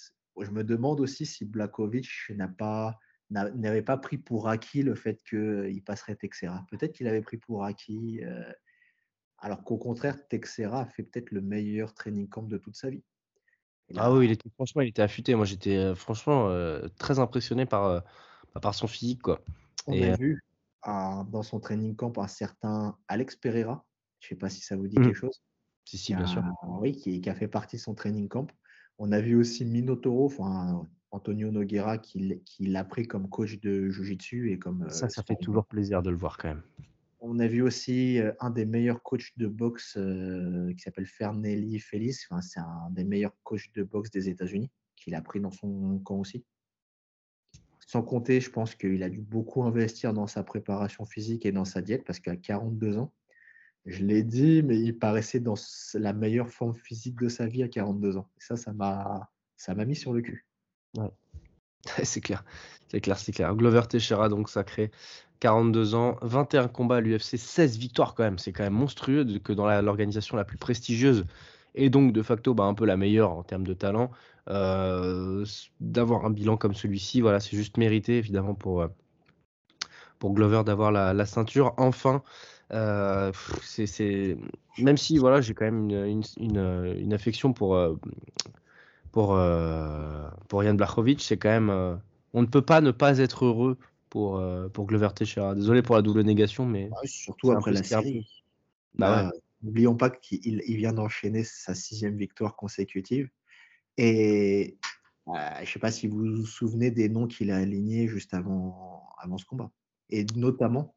je 0.40 0.50
me 0.52 0.62
demande 0.62 1.00
aussi 1.00 1.26
si 1.26 1.44
Blakovic 1.44 2.08
n'a 2.30 2.46
pas 2.46 2.98
n'avait 3.30 3.82
pas 3.82 3.96
pris 3.96 4.18
pour 4.18 4.48
acquis 4.48 4.82
le 4.82 4.94
fait 4.94 5.20
qu'il 5.28 5.82
passerait 5.82 6.14
Texera. 6.14 6.64
Peut-être 6.70 6.92
qu'il 6.92 7.08
avait 7.08 7.22
pris 7.22 7.38
pour 7.38 7.64
acquis, 7.64 8.20
euh, 8.22 8.44
alors 9.38 9.64
qu'au 9.64 9.78
contraire, 9.78 10.28
Texera 10.28 10.82
a 10.82 10.86
fait 10.86 11.02
peut-être 11.02 11.30
le 11.32 11.40
meilleur 11.40 11.94
training 11.94 12.28
camp 12.28 12.42
de 12.42 12.58
toute 12.58 12.76
sa 12.76 12.90
vie. 12.90 13.02
Ah 13.96 14.12
oui, 14.12 14.26
il 14.26 14.32
était, 14.32 14.50
franchement, 14.50 14.82
il 14.82 14.88
était 14.88 15.02
affûté. 15.02 15.34
Moi, 15.34 15.46
j'étais 15.46 15.78
euh, 15.78 15.94
franchement 15.94 16.50
euh, 16.50 16.86
très 16.98 17.18
impressionné 17.18 17.64
par, 17.64 18.04
bah, 18.54 18.60
par 18.60 18.74
son 18.74 18.86
physique. 18.86 19.22
Quoi. 19.22 19.40
On 19.86 20.00
a 20.00 20.16
vu 20.16 20.42
dans 20.84 21.42
son 21.42 21.60
training 21.60 21.94
camp 21.94 22.16
un 22.18 22.28
certain 22.28 22.96
Alex 23.08 23.36
Pereira. 23.36 23.84
Je 24.20 24.26
ne 24.26 24.28
sais 24.30 24.36
pas 24.36 24.50
si 24.50 24.60
ça 24.60 24.76
vous 24.76 24.88
dit 24.88 24.98
mmh. 24.98 25.04
quelque 25.04 25.16
chose. 25.16 25.42
Si, 25.84 25.98
si, 25.98 26.14
bien 26.14 26.26
sûr. 26.26 26.44
Oui, 26.80 26.92
qui, 26.92 27.20
qui, 27.20 27.28
a 27.28 27.34
fait 27.34 27.48
partie 27.48 27.76
de 27.76 27.80
son 27.80 27.94
training 27.94 28.28
camp. 28.28 28.46
On 28.98 29.10
a 29.10 29.20
vu 29.20 29.34
aussi 29.34 29.64
Minotauro, 29.64 30.26
enfin 30.26 30.86
Antonio 31.10 31.50
Noguera 31.50 31.98
qui, 31.98 32.40
l'a 32.60 32.84
pris 32.84 33.06
comme 33.06 33.28
coach 33.28 33.60
de 33.60 33.90
Jiu-Jitsu 33.90 34.52
et 34.52 34.58
comme. 34.58 34.88
Ça, 34.90 35.08
ça 35.08 35.22
fait 35.22 35.36
toujours 35.36 35.66
plaisir 35.66 36.02
de 36.02 36.10
le 36.10 36.16
voir 36.16 36.38
quand 36.38 36.48
même. 36.48 36.62
On 37.20 37.38
a 37.38 37.46
vu 37.46 37.62
aussi 37.62 38.18
un 38.40 38.50
des 38.50 38.64
meilleurs 38.64 39.02
coachs 39.02 39.32
de 39.36 39.46
boxe 39.46 39.98
qui 40.76 40.82
s'appelle 40.82 41.06
Fernelli. 41.06 41.80
Enfin, 42.30 42.40
c'est 42.40 42.60
un 42.60 42.90
des 42.90 43.04
meilleurs 43.04 43.36
coachs 43.44 43.72
de 43.74 43.82
boxe 43.82 44.10
des 44.10 44.28
États-Unis 44.28 44.70
qu'il 44.96 45.14
a 45.14 45.22
pris 45.22 45.40
dans 45.40 45.50
son 45.50 45.98
camp 46.00 46.16
aussi. 46.18 46.44
Sans 47.92 48.00
compter, 48.00 48.40
je 48.40 48.48
pense 48.48 48.74
qu'il 48.74 49.02
a 49.02 49.10
dû 49.10 49.20
beaucoup 49.20 49.64
investir 49.64 50.14
dans 50.14 50.26
sa 50.26 50.42
préparation 50.42 51.04
physique 51.04 51.44
et 51.44 51.52
dans 51.52 51.66
sa 51.66 51.82
diète 51.82 52.04
parce 52.06 52.20
qu'à 52.20 52.36
42 52.36 52.96
ans, 52.96 53.12
je 53.84 54.02
l'ai 54.02 54.22
dit, 54.22 54.62
mais 54.62 54.80
il 54.80 54.98
paraissait 54.98 55.40
dans 55.40 55.56
la 55.92 56.14
meilleure 56.14 56.48
forme 56.48 56.74
physique 56.74 57.20
de 57.20 57.28
sa 57.28 57.46
vie 57.46 57.62
à 57.62 57.68
42 57.68 58.16
ans. 58.16 58.30
Et 58.38 58.40
ça, 58.40 58.56
ça 58.56 58.72
m'a, 58.72 59.84
mis 59.84 59.94
sur 59.94 60.14
le 60.14 60.22
cul. 60.22 60.46
c'est 62.02 62.22
clair, 62.22 62.46
c'est 62.88 63.02
clair, 63.02 63.18
c'est 63.18 63.32
clair. 63.32 63.54
Glover 63.54 63.82
Teixeira, 63.86 64.30
donc 64.30 64.48
sacré, 64.48 64.90
42 65.40 65.94
ans, 65.94 66.16
21 66.22 66.68
combats 66.68 66.96
à 66.96 67.00
l'UFC, 67.02 67.36
16 67.36 67.76
victoires 67.76 68.14
quand 68.14 68.24
même. 68.24 68.38
C'est 68.38 68.52
quand 68.52 68.64
même 68.64 68.72
monstrueux 68.72 69.26
que 69.44 69.52
dans 69.52 69.66
l'organisation 69.82 70.38
la, 70.38 70.46
plus 70.46 70.56
prestigieuse 70.56 71.26
et 71.74 71.90
donc 71.90 72.14
de 72.14 72.22
facto 72.22 72.54
bah, 72.54 72.64
un 72.64 72.74
peu 72.74 72.86
la 72.86 72.96
meilleure 72.96 73.32
en 73.32 73.42
termes 73.42 73.66
de 73.66 73.74
talent, 73.74 74.10
d'avoir 74.46 76.24
un 76.24 76.30
bilan 76.30 76.56
comme 76.56 76.74
celui-ci, 76.74 77.20
voilà, 77.20 77.40
c'est 77.40 77.56
juste 77.56 77.76
mérité 77.76 78.18
évidemment 78.18 78.54
pour, 78.54 78.82
euh, 78.82 78.88
pour 80.18 80.32
Glover 80.32 80.62
d'avoir 80.64 80.92
la, 80.92 81.26
ceinture. 81.26 81.74
Enfin, 81.76 82.22
euh, 82.72 83.32
c'est 83.62 84.36
même 84.78 84.96
si 84.96 85.18
voilà, 85.18 85.40
j'ai 85.40 85.54
quand 85.54 85.64
même 85.64 85.90
une, 85.90 86.22
une, 86.38 86.94
une 86.98 87.12
affection 87.12 87.52
pour 87.52 87.76
pour, 89.12 89.34
euh, 89.36 90.28
pour 90.48 90.64
Yann 90.64 90.76
Blachowicz, 90.76 91.22
c'est 91.22 91.36
quand 91.36 91.50
même. 91.50 91.70
Euh, 91.70 91.94
on 92.32 92.40
ne 92.40 92.46
peut 92.46 92.62
pas 92.62 92.80
ne 92.80 92.90
pas 92.90 93.18
être 93.18 93.44
heureux 93.44 93.78
pour, 94.08 94.38
euh, 94.38 94.68
pour 94.68 94.86
Glover 94.86 95.10
Teixeira. 95.14 95.54
Désolé 95.54 95.82
pour 95.82 95.94
la 95.94 96.02
double 96.02 96.22
négation, 96.22 96.66
mais. 96.66 96.88
Bah 96.88 96.96
surtout 97.04 97.52
après 97.52 97.72
la 97.72 97.82
série. 97.82 98.26
Bah 98.94 99.24
bah, 99.24 99.32
n'oublions 99.62 99.96
pas 99.96 100.10
qu'il 100.10 100.62
il 100.66 100.76
vient 100.76 100.92
d'enchaîner 100.92 101.44
sa 101.44 101.74
sixième 101.74 102.16
victoire 102.16 102.56
consécutive. 102.56 103.28
Et 103.96 104.78
je 105.26 105.60
ne 105.60 105.66
sais 105.66 105.78
pas 105.78 105.90
si 105.90 106.08
vous 106.08 106.18
vous 106.18 106.46
souvenez 106.46 106.90
des 106.90 107.08
noms 107.08 107.26
qu'il 107.26 107.50
a 107.50 107.58
alignés 107.58 108.08
juste 108.08 108.34
avant, 108.34 109.06
avant 109.18 109.38
ce 109.38 109.44
combat. 109.44 109.70
Et 110.10 110.26
notamment 110.36 110.94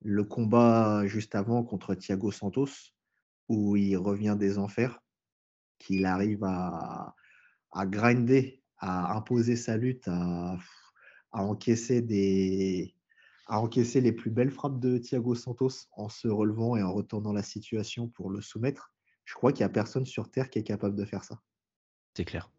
le 0.00 0.24
combat 0.24 1.06
juste 1.06 1.34
avant 1.34 1.64
contre 1.64 1.94
Thiago 1.94 2.30
Santos, 2.30 2.92
où 3.48 3.76
il 3.76 3.96
revient 3.96 4.36
des 4.38 4.58
enfers, 4.58 5.00
qu'il 5.78 6.06
arrive 6.06 6.44
à, 6.44 7.14
à 7.72 7.86
grinder, 7.86 8.62
à 8.78 9.16
imposer 9.16 9.56
sa 9.56 9.76
lutte, 9.76 10.08
à, 10.08 10.56
encaisser 11.32 12.00
des, 12.00 12.94
à 13.46 13.60
encaisser 13.60 14.00
les 14.00 14.12
plus 14.12 14.30
belles 14.30 14.50
frappes 14.50 14.80
de 14.80 14.98
Thiago 14.98 15.34
Santos 15.34 15.88
en 15.92 16.08
se 16.08 16.28
relevant 16.28 16.76
et 16.76 16.82
en 16.82 16.92
retournant 16.92 17.32
la 17.32 17.42
situation 17.42 18.08
pour 18.08 18.30
le 18.30 18.40
soumettre. 18.40 18.92
Je 19.24 19.34
crois 19.34 19.52
qu'il 19.52 19.60
n'y 19.60 19.70
a 19.70 19.72
personne 19.72 20.06
sur 20.06 20.30
Terre 20.30 20.48
qui 20.48 20.58
est 20.58 20.64
capable 20.64 20.96
de 20.96 21.04
faire 21.04 21.24
ça. 21.24 21.40
C'est 22.18 22.24
clair. 22.24 22.50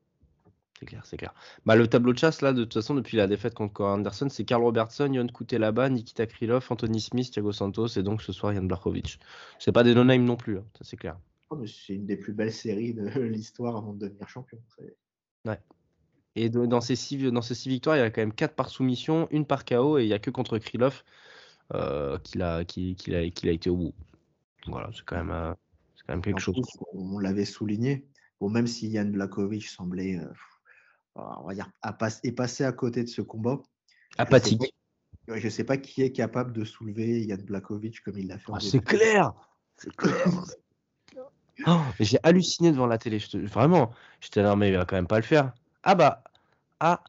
C'est 0.79 0.85
clair, 0.85 1.05
c'est 1.05 1.17
clair. 1.17 1.33
Bah, 1.65 1.75
le 1.75 1.85
tableau 1.85 2.13
de 2.13 2.17
chasse, 2.17 2.41
là, 2.41 2.53
de 2.53 2.63
toute 2.63 2.75
façon, 2.75 2.95
depuis 2.95 3.17
la 3.17 3.27
défaite 3.27 3.53
contre 3.53 3.83
Anderson, 3.83 4.29
c'est 4.29 4.45
Karl 4.45 4.63
Robertson, 4.63 5.11
Yann 5.11 5.29
Koutelaba, 5.29 5.89
Nikita 5.89 6.25
Krylov, 6.27 6.65
Anthony 6.69 7.01
Smith, 7.01 7.29
Thiago 7.29 7.51
Santos 7.51 7.87
et 7.97 8.01
donc 8.01 8.21
ce 8.21 8.31
soir 8.31 8.53
Yann 8.53 8.69
Blachowicz. 8.69 9.19
C'est 9.59 9.73
pas 9.73 9.83
des 9.83 9.93
no-name 9.93 10.23
non 10.23 10.37
plus, 10.37 10.59
hein, 10.59 10.65
ça 10.77 10.85
c'est 10.85 10.95
clair. 10.95 11.19
Oh, 11.49 11.61
c'est 11.65 11.95
une 11.95 12.05
des 12.05 12.15
plus 12.15 12.31
belles 12.31 12.53
séries 12.53 12.93
de 12.93 13.09
l'histoire 13.19 13.75
avant 13.75 13.91
de 13.91 14.07
devenir 14.07 14.29
champion. 14.29 14.59
Ouais. 15.43 15.59
Et 16.37 16.47
dans 16.47 16.79
ces, 16.79 16.95
six, 16.95 17.17
dans 17.17 17.41
ces 17.41 17.55
six 17.55 17.67
victoires, 17.67 17.97
il 17.97 17.99
y 17.99 18.03
a 18.03 18.09
quand 18.11 18.21
même 18.21 18.31
quatre 18.31 18.55
par 18.55 18.69
soumission, 18.69 19.27
une 19.29 19.45
par 19.45 19.65
KO, 19.65 19.97
et 19.97 20.03
il 20.03 20.07
n'y 20.07 20.13
a 20.13 20.19
que 20.19 20.31
contre 20.31 20.57
Krylov 20.57 21.03
euh, 21.73 22.17
qu'il 22.19 22.41
a, 22.41 22.59
a, 22.59 22.59
a 22.59 23.21
été 23.23 23.69
au 23.69 23.75
bout. 23.75 23.93
Voilà, 24.67 24.89
c'est 24.93 25.03
quand 25.03 25.17
même, 25.17 25.31
euh, 25.31 25.53
c'est 25.97 26.05
quand 26.05 26.13
même 26.13 26.21
quelque 26.21 26.39
chose. 26.39 26.55
on 26.93 27.19
l'avait 27.19 27.43
souligné. 27.43 28.05
Bon, 28.39 28.49
même 28.49 28.67
si 28.67 28.87
Yann 28.87 29.11
Blakovic 29.11 29.67
semblait, 29.67 30.17
euh, 30.17 30.31
on 31.15 31.47
va 31.47 31.53
dire, 31.53 31.69
à 31.81 31.95
est 32.23 32.31
passé 32.31 32.63
à 32.63 32.71
côté 32.71 33.03
de 33.03 33.09
ce 33.09 33.21
combat. 33.21 33.61
Apathique. 34.17 34.73
Je 35.27 35.45
ne 35.45 35.49
sais, 35.49 35.63
pas 35.63 35.77
qui 35.77 36.01
est 36.01 36.11
capable 36.11 36.53
de 36.53 36.63
soulever 36.63 37.21
Yann 37.21 37.41
Blakovic 37.41 38.01
comme 38.01 38.17
il 38.17 38.27
l'a 38.27 38.39
fait. 38.39 38.51
Ah, 38.53 38.59
c'est 38.59 38.83
clair 38.83 39.33
C'est 39.77 39.95
clair 39.95 40.25
Oh, 41.67 41.81
j'ai 41.99 42.19
halluciné 42.23 42.71
devant 42.71 42.87
la 42.87 42.97
télé. 42.97 43.17
Vraiment, 43.33 43.91
j'étais 44.21 44.41
là, 44.41 44.55
mais 44.55 44.69
il 44.69 44.77
va 44.77 44.85
quand 44.85 44.95
même 44.95 45.07
pas 45.07 45.17
le 45.17 45.23
faire. 45.23 45.51
Ah 45.83 45.93
bah, 45.93 46.23
ah, 46.79 47.03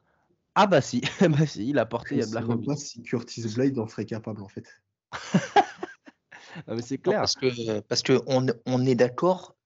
ah 0.55 0.67
bah 0.67 0.81
si, 0.81 1.03
bah 1.21 1.47
si, 1.47 1.69
il 1.69 1.79
a 1.79 1.87
porté. 1.87 2.17
Je 2.21 2.27
ne 2.27 2.59
sais 2.59 2.67
pas 2.67 2.77
si 2.77 3.03
Curtis 3.03 3.47
Blade 3.55 3.79
en 3.79 3.87
serait 3.87 4.07
capable 4.07 4.43
en 4.43 4.49
fait. 4.49 4.67
ah, 5.35 6.75
mais 6.75 6.83
c'est 6.83 6.99
clair. 6.99 7.21
parce 7.21 7.37
que, 7.37 7.81
parce 7.81 8.03
que 8.03 8.21
on, 8.27 8.47
on 8.67 8.85
est 8.87 8.97
d'accord, 8.97 9.57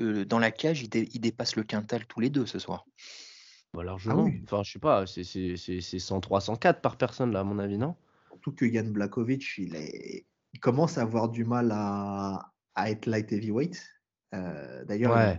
euh, 0.00 0.24
dans 0.24 0.38
la 0.38 0.50
cage, 0.50 0.82
il, 0.82 1.20
dépasse 1.20 1.56
le 1.56 1.62
quintal 1.62 2.06
tous 2.06 2.20
les 2.20 2.30
deux 2.30 2.46
ce 2.46 2.58
soir. 2.58 2.86
Bah, 3.74 3.82
largement. 3.82 4.28
Ah 4.28 4.38
enfin, 4.44 4.62
je 4.62 4.72
sais 4.72 4.78
pas, 4.78 5.06
c'est 5.06 5.98
103, 5.98 6.40
104 6.40 6.80
par 6.80 6.96
personne 6.96 7.32
là, 7.32 7.40
à 7.40 7.44
mon 7.44 7.58
avis, 7.58 7.78
non? 7.78 7.96
Surtout 8.28 8.52
que 8.52 8.64
Yann 8.64 8.92
Blakovic, 8.92 9.58
il, 9.58 9.76
est... 9.76 10.26
il 10.52 10.60
commence 10.60 10.98
à 10.98 11.02
avoir 11.02 11.28
du 11.28 11.44
mal 11.44 11.70
à, 11.72 12.52
à 12.74 12.90
être 12.90 13.06
light 13.06 13.32
heavyweight. 13.32 13.82
Euh, 14.34 14.84
d'ailleurs, 14.84 15.38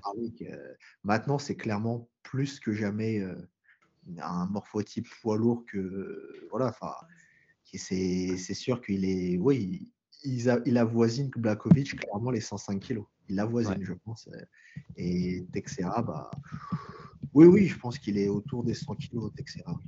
maintenant, 1.04 1.40
c'est 1.40 1.56
clairement 1.56 2.08
plus 2.22 2.60
que 2.60 2.74
jamais 2.74 3.20
euh, 3.20 3.36
un 4.22 4.46
morphotype 4.48 5.08
poids 5.22 5.38
lourd 5.38 5.66
que. 5.66 6.48
Voilà, 6.52 6.68
enfin, 6.68 6.94
c'est 7.74 8.38
sûr 8.38 8.82
qu'il 8.82 9.06
est. 9.06 9.38
Oui, 9.38 9.92
il, 10.24 10.50
a, 10.50 10.60
il 10.66 10.78
avoisine 10.78 11.30
Blakovic 11.36 11.96
clairement 12.00 12.32
les 12.32 12.42
105 12.42 12.80
kilos. 12.80 13.06
Il 13.30 13.40
avoisine, 13.40 13.82
je 13.82 13.94
pense. 13.94 14.28
Euh, 14.34 14.42
et 14.98 15.46
Texera, 15.52 16.02
bah. 16.02 16.32
Oui, 17.34 17.46
oui, 17.46 17.68
je 17.68 17.78
pense 17.78 17.98
qu'il 17.98 18.18
est 18.18 18.28
autour 18.28 18.64
des 18.64 18.74
100 18.74 18.96
kilos, 18.96 19.32
Texera. 19.36 19.80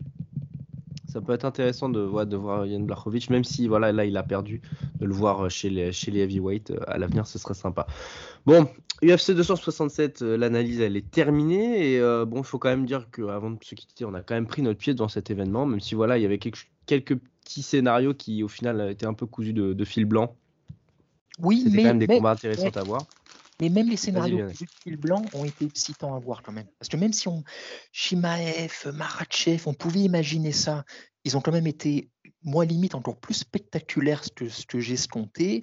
ça 1.08 1.22
peut 1.22 1.34
être 1.34 1.46
intéressant 1.46 1.90
de, 1.90 2.24
de 2.26 2.38
voir 2.38 2.66
Yann 2.66 2.86
Blachowicz, 2.86 3.30
même 3.30 3.44
si 3.44 3.68
voilà, 3.68 3.92
là 3.92 4.06
il 4.06 4.18
a 4.18 4.24
perdu, 4.24 4.62
de 5.00 5.06
le 5.06 5.14
voir 5.14 5.50
chez 5.52 5.70
les, 5.70 5.92
chez 5.92 6.12
les 6.12 6.22
heavyweight. 6.22 6.74
À 6.88 6.98
l'avenir, 6.98 7.28
ce 7.28 7.38
serait 7.38 7.54
sympa. 7.54 7.86
Bon, 8.48 8.68
UFC 9.04 9.32
267, 9.32 10.22
l'analyse 10.22 10.80
elle 10.82 10.98
est 10.98 11.10
terminée. 11.12 11.94
Et 11.94 12.00
bon, 12.26 12.38
il 12.38 12.46
faut 12.46 12.58
quand 12.58 12.70
même 12.70 12.86
dire 12.86 13.12
qu'avant 13.12 13.52
de 13.52 13.64
se 13.64 13.76
quitter, 13.76 14.06
on 14.06 14.14
a 14.16 14.22
quand 14.22 14.36
même 14.36 14.48
pris 14.48 14.64
notre 14.64 14.80
pied 14.80 14.96
dans 14.96 15.10
cet 15.10 15.30
événement, 15.30 15.68
même 15.68 15.82
si 15.82 15.94
voilà, 15.94 16.18
il 16.18 16.24
y 16.24 16.26
avait 16.26 16.40
quelques, 16.40 16.68
quelques 16.86 17.16
petits 17.16 17.64
scénarios 17.64 18.14
qui 18.14 18.44
au 18.44 18.48
final 18.48 18.90
étaient 18.90 19.06
un 19.06 19.14
peu 19.14 19.26
cousus 19.26 19.54
de, 19.54 19.86
fil 19.86 20.06
blanc. 20.06 20.36
Oui, 21.40 21.62
C'était 21.64 21.76
mais. 21.76 21.82
quand 21.84 21.90
même 21.90 22.00
des 22.00 22.08
combats 22.08 22.32
intéressants 22.32 22.70
à 22.70 22.84
voir. 22.84 23.06
Mais 23.62 23.70
même 23.70 23.90
les 23.90 23.96
scénarios 23.96 24.50
de 24.50 24.54
fil 24.84 24.98
blanc 24.98 25.24
ont 25.34 25.46
été 25.46 25.66
excitants 25.66 26.14
à 26.14 26.20
voir 26.20 26.44
quand 26.44 26.52
même. 26.52 26.68
Parce 26.78 26.90
que 26.90 26.98
même 26.98 27.14
si 27.14 27.28
on. 27.28 27.44
Shimaev, 27.92 28.92
Marachev, 28.94 29.64
on 29.68 29.74
pouvait 29.74 30.02
imaginer 30.02 30.52
ça, 30.52 30.84
ils 31.24 31.38
ont 31.38 31.42
quand 31.42 31.52
même 31.52 31.68
été, 31.68 32.10
moi 32.44 32.66
limite, 32.66 32.96
encore 32.96 33.18
plus 33.18 33.34
spectaculaires 33.34 34.24
que 34.36 34.50
ce 34.50 34.66
que 34.66 34.80
j'ai 34.80 34.94
escompté. 34.94 35.62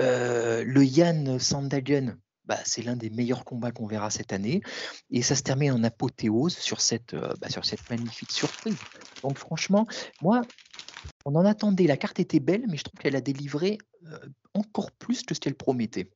Euh, 0.00 0.64
le 0.64 0.84
Yann 0.84 1.38
Sandagen, 1.38 2.16
bah, 2.46 2.58
c'est 2.64 2.82
l'un 2.82 2.96
des 2.96 3.10
meilleurs 3.10 3.44
combats 3.44 3.72
qu'on 3.72 3.86
verra 3.86 4.10
cette 4.10 4.32
année. 4.32 4.62
Et 5.10 5.22
ça 5.22 5.34
se 5.34 5.42
termine 5.42 5.72
en 5.72 5.84
apothéose 5.84 6.56
sur 6.56 6.80
cette, 6.80 7.14
euh, 7.14 7.32
bah, 7.40 7.48
sur 7.48 7.64
cette 7.64 7.88
magnifique 7.90 8.32
surprise. 8.32 8.76
Donc 9.22 9.38
franchement, 9.38 9.86
moi, 10.22 10.42
on 11.24 11.34
en 11.34 11.44
attendait. 11.44 11.86
La 11.86 11.96
carte 11.96 12.20
était 12.20 12.40
belle, 12.40 12.64
mais 12.68 12.76
je 12.76 12.84
trouve 12.84 12.98
qu'elle 13.00 13.16
a 13.16 13.20
délivré 13.20 13.78
euh, 14.06 14.18
encore 14.54 14.92
plus 14.92 15.22
que 15.22 15.34
ce 15.34 15.40
qu'elle 15.40 15.54
promettait 15.54 16.10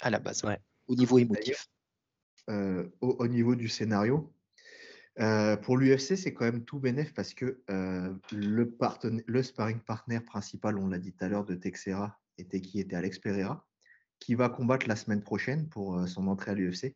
à 0.00 0.10
la 0.10 0.18
base, 0.18 0.42
au 0.88 0.94
niveau 0.94 1.18
émotif. 1.18 1.68
Euh, 2.48 2.88
au, 3.00 3.28
niveau 3.28 3.54
du 3.54 3.68
scénario, 3.68 4.32
euh, 5.20 5.56
pour 5.56 5.76
l'UFC, 5.76 6.16
c'est 6.16 6.32
quand 6.32 6.46
même 6.46 6.64
tout 6.64 6.80
bénéf 6.80 7.14
parce 7.14 7.34
que 7.34 7.62
euh, 7.70 8.12
le, 8.32 8.76
le 9.26 9.42
sparring 9.42 9.78
partner 9.80 10.20
principal, 10.20 10.78
on 10.78 10.88
l'a 10.88 10.98
dit 10.98 11.12
tout 11.12 11.24
à 11.24 11.28
l'heure, 11.28 11.44
de 11.44 11.54
Texera 11.54 12.18
était 12.38 12.60
qui 12.60 12.80
était 12.80 12.96
Alex 12.96 13.18
Pereira, 13.18 13.68
qui 14.20 14.34
va 14.34 14.48
combattre 14.48 14.86
la 14.86 14.96
semaine 14.96 15.22
prochaine 15.22 15.68
pour 15.68 16.06
son 16.08 16.28
entrée 16.28 16.52
à 16.52 16.54
l'UFC. 16.54 16.94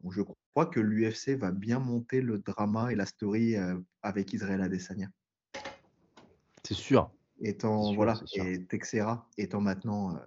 Donc, 0.00 0.12
je 0.12 0.22
crois 0.22 0.66
que 0.66 0.78
l'UFC 0.78 1.30
va 1.30 1.50
bien 1.50 1.80
monter 1.80 2.20
le 2.20 2.38
drama 2.38 2.92
et 2.92 2.94
la 2.94 3.06
story 3.06 3.56
avec 4.02 4.32
Israël 4.32 4.60
Adesanya. 4.60 5.08
C'est 6.62 6.74
sûr. 6.74 7.10
Étant, 7.40 7.94
voilà, 7.94 8.20
et 8.34 8.64
Texera 8.64 9.28
étant 9.36 9.60
maintenant 9.60 10.18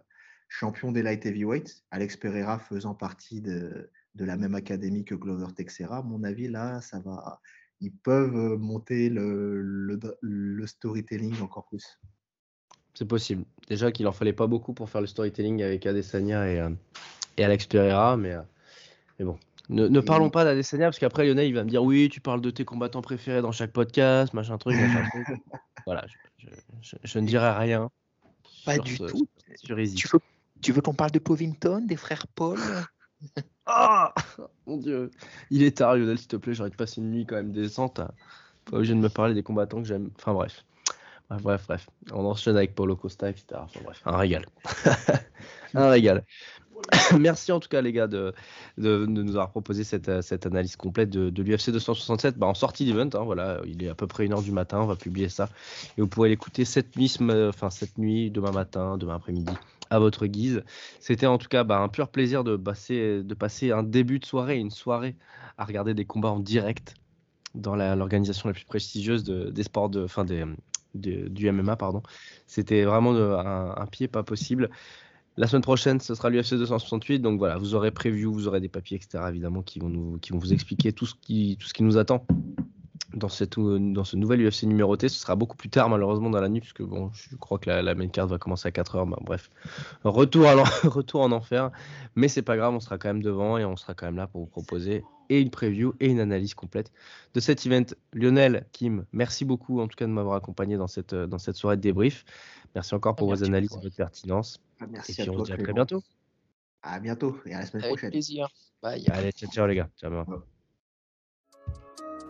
champion 0.50 0.92
des 0.92 1.04
light 1.04 1.26
heavyweights, 1.26 1.84
Alex 1.92 2.18
Pereira 2.18 2.60
faisant 2.60 2.96
partie 2.96 3.42
de, 3.42 3.90
de 4.16 4.26
la 4.26 4.36
même 4.36 4.56
académie 4.56 5.06
que 5.06 5.16
Glover 5.16 5.54
Texera, 5.56 5.98
à 5.98 6.02
mon 6.02 6.24
avis, 6.24 6.50
là, 6.50 6.82
ça 6.82 7.00
va. 7.00 7.40
Ils 7.80 7.94
peuvent 7.94 8.58
monter 8.58 9.10
le, 9.10 9.62
le, 9.62 10.68
storytelling 10.68 11.40
encore 11.42 11.66
plus. 11.68 12.00
C'est 13.00 13.06
possible. 13.06 13.46
Déjà 13.70 13.94
qu'il 13.94 14.06
en 14.10 14.12
fallait 14.12 14.34
pas 14.34 14.46
beaucoup 14.46 14.74
pour 14.74 14.90
faire 14.90 15.00
le 15.00 15.08
storytelling 15.08 15.64
avec 15.64 15.86
Adesanya 15.86 16.52
et, 16.52 16.60
euh, 16.60 16.70
et 17.38 17.46
Alex 17.46 17.66
Pereira, 17.66 18.18
mais, 18.18 18.34
euh, 18.34 18.42
mais 19.18 19.24
bon. 19.24 19.40
Ne, 19.70 20.02
parlons 20.02 20.30
pas 20.30 20.44
d'Adesanya 20.44 20.88
parce 20.88 21.00
qu'après 21.00 21.26
Lionel 21.26 21.48
il 21.48 21.54
va 21.54 21.64
me 21.64 21.70
dire 21.70 21.82
oui 21.82 22.10
tu 22.10 22.20
parles 22.20 22.42
de 22.42 22.50
tes 22.50 22.66
combattants 22.66 23.02
préférés 23.02 23.42
dans 23.42 23.54
chaque 23.54 23.72
podcast 23.72 24.34
machin 24.34 24.58
truc 24.58 24.76
machin 24.76 25.08
truc. 25.26 25.40
voilà 25.86 26.06
je, 26.82 26.98
je, 27.04 27.20
ne 27.20 27.26
dirai 27.26 27.52
rien. 27.52 27.90
Pas 28.66 28.80
du 28.80 28.98
tout. 28.98 29.30
Sur 29.56 29.78
tu, 29.78 30.08
tu 30.62 30.72
veux 30.74 30.82
qu'on 30.82 30.94
parle 30.94 31.12
de 31.12 31.20
Povington, 31.20 31.86
des 31.88 31.96
frères 31.96 32.28
Paul? 32.28 32.60
Ah 33.66 34.14
Mon 34.66 34.76
dieu 34.76 35.10
Il 35.52 35.64
est 35.64 35.78
tard, 35.78 35.96
Lionel, 35.96 36.18
s'il 36.18 36.28
te 36.28 36.36
plaît, 36.36 36.54
j'arrête 36.54 36.74
de 36.74 36.78
passer 36.78 37.00
une 37.00 37.12
nuit 37.12 37.26
quand 37.26 37.36
même 37.36 37.54
décente. 37.54 38.02
Pas 38.66 38.78
obligé 38.78 38.94
de 38.94 39.00
me 39.00 39.10
parler 39.10 39.36
des 39.36 39.44
combattants 39.44 39.82
que 39.82 39.88
j'aime. 39.88 40.10
Enfin 40.18 40.34
bref. 40.34 40.66
Bref, 41.30 41.66
bref, 41.68 41.90
On 42.12 42.26
enchaîne 42.26 42.58
avec 42.58 42.74
Paulo 42.74 42.96
Costa, 42.96 43.30
etc. 43.30 43.46
Enfin 43.56 43.80
bref, 43.84 44.02
un 44.06 44.18
régal. 44.18 44.46
un 45.76 45.90
régal. 45.90 46.26
Merci 47.20 47.52
en 47.52 47.60
tout 47.60 47.70
cas 47.70 47.82
les 47.82 47.92
gars 47.92 48.08
de, 48.08 48.34
de, 48.78 49.06
nous 49.06 49.32
avoir 49.32 49.52
proposé 49.52 49.84
cette, 49.84 50.22
cette 50.22 50.46
analyse 50.46 50.76
complète 50.76 51.10
de, 51.10 51.30
de 51.30 51.44
l'UFC 51.44 51.72
267 51.72 52.38
bah, 52.38 52.48
en 52.48 52.54
sortie 52.54 52.86
d'event. 52.86 53.10
Hein, 53.14 53.24
voilà, 53.24 53.62
il 53.66 53.84
est 53.84 53.90
à 53.90 53.96
peu 53.96 54.08
près 54.08 54.26
1h 54.26 54.44
du 54.44 54.52
matin, 54.52 54.80
on 54.82 54.86
va 54.86 54.96
publier 54.96 55.30
ça. 55.30 55.50
Et 55.98 56.02
vous 56.02 56.08
pourrez 56.08 56.30
l'écouter 56.30 56.66
cette 56.66 56.96
nuit, 56.96 57.16
enfin, 57.22 57.70
cette 57.70 57.98
nuit, 57.98 58.32
demain 58.32 58.52
matin, 58.52 58.98
demain 58.98 59.16
après-midi 59.16 59.54
à 59.92 60.00
votre 60.00 60.28
guise. 60.28 60.64
C'était 61.00 61.26
en 61.26 61.38
tout 61.38 61.48
cas 61.48 61.64
bah, 61.64 61.80
un 61.80 61.90
pur 61.90 62.10
plaisir 62.10 62.44
de 62.44 62.56
passer, 62.56 63.24
de 63.24 63.34
passer 63.34 63.72
un 63.72 63.84
début 63.84 64.20
de 64.20 64.26
soirée, 64.26 64.58
une 64.58 64.72
soirée 64.72 65.16
à 65.58 65.66
regarder 65.66 65.94
des 65.94 66.06
combats 66.06 66.30
en 66.30 66.40
direct 66.40 66.94
dans 67.56 67.76
l'organisation 67.76 68.48
la, 68.50 68.54
plus 68.54 68.66
prestigieuse 68.66 69.24
des 69.24 69.64
sports 69.64 69.90
de, 69.90 70.06
fin 70.06 70.24
des, 70.24 70.46
du 70.96 71.52
MMA. 71.52 71.76
pardon. 71.76 72.02
C'était 72.48 72.84
vraiment 72.84 73.12
un, 73.14 73.86
pied 73.88 74.08
pas 74.08 74.24
possible. 74.24 74.70
La 75.38 75.48
semaine 75.48 75.62
prochaine, 75.62 76.00
ce 76.00 76.16
sera 76.16 76.30
l'UFC 76.30 76.56
268. 76.56 77.20
Donc 77.20 77.40
voilà, 77.40 77.58
vous 77.58 77.76
aurez 77.76 77.92
preview, 77.92 78.32
vous 78.32 78.48
aurez 78.48 78.60
des 78.60 78.70
papiers, 78.70 78.98
etc. 78.98 79.24
évidemment, 79.30 79.62
qui 79.62 79.80
vont, 79.80 79.90
nous, 79.90 80.18
qui 80.20 80.32
vont 80.32 80.40
vous 80.40 80.54
expliquer 80.54 80.92
tout 80.92 81.06
ce 81.06 81.16
qui, 81.16 81.58
tout 81.60 81.68
ce 81.68 81.74
qui 81.74 81.84
nous 81.84 81.98
attend 81.98 82.26
dans, 83.14 83.30
cette, 83.30 83.58
dans 83.58 84.04
ce 84.04 84.16
nouvel 84.16 84.46
UFC 84.46 84.64
numéroté. 84.64 85.10
Ce 85.10 85.20
sera 85.20 85.36
beaucoup 85.36 85.56
plus 85.56 85.70
tard, 85.70 85.90
malheureusement, 85.90 86.30
dans 86.30 86.42
la 86.42 86.50
nuit, 86.50 86.60
puisque 86.60 86.82
bon, 86.82 87.12
je 87.14 87.36
crois 87.38 87.58
que 87.60 87.70
la, 87.70 87.96
main 87.96 88.08
card 88.08 88.28
va 88.28 88.38
commencer 88.38 88.68
à 88.68 88.72
4 88.72 88.96
heures. 88.96 89.06
Bah, 89.06 89.20
bref, 89.22 89.50
retour, 90.04 90.46
retour 90.84 91.22
en 91.22 91.32
enfer. 91.32 91.72
Mais 92.16 92.28
c'est 92.28 92.42
pas 92.42 92.58
grave, 92.58 92.74
on 92.74 92.80
sera 92.80 92.98
quand 92.98 93.10
même 93.10 93.24
devant 93.24 93.58
et 93.58 93.66
on 93.66 93.76
sera 93.76 93.94
quand 93.94 94.06
même 94.06 94.18
là 94.18 94.28
pour 94.28 94.42
vous 94.42 94.48
proposer 94.48 95.04
et 95.30 95.40
une 95.40 95.50
preview 95.50 95.94
et 96.00 96.08
une 96.08 96.20
analyse 96.20 96.54
complète 96.54 96.92
de 97.34 97.40
cet 97.40 97.66
event. 97.66 97.86
Lionel, 98.14 98.66
Kim, 98.72 99.06
merci 99.14 99.46
beaucoup 99.46 99.80
en 99.80 99.88
tout 99.88 99.96
cas 99.96 100.06
de 100.06 100.12
m'avoir 100.12 100.36
accompagné 100.36 100.78
dans 100.78 100.88
cette, 100.88 101.16
dans 101.16 101.40
cette 101.40 101.56
soirée 101.56 101.78
de 101.78 101.82
débrief. 101.82 102.26
Merci 102.76 102.96
encore 102.96 103.16
pour 103.16 103.30
vos 103.30 103.44
analyses 103.44 103.74
et 103.74 103.82
votre 103.82 103.96
pertinence. 103.96 104.60
Ah, 104.80 104.86
merci 104.88 105.12
et 105.12 105.16
puis 105.16 105.30
à 105.30 105.34
on 105.34 105.40
se 105.40 105.46
dit 105.46 105.54
à 105.54 105.58
très 105.58 105.74
bientôt. 105.74 106.04
À 106.82 107.00
bientôt 107.00 107.38
et 107.46 107.54
à 107.54 107.60
la 107.60 107.66
semaine 107.66 107.84
Avec 107.84 107.96
prochaine. 107.96 108.12
plaisir. 108.12 108.48
Bye. 108.82 109.06
Allez, 109.10 109.32
ciao, 109.32 109.50
ciao 109.52 109.68
les 109.68 109.76
gars. 109.76 109.90
Ciao. 110.00 110.12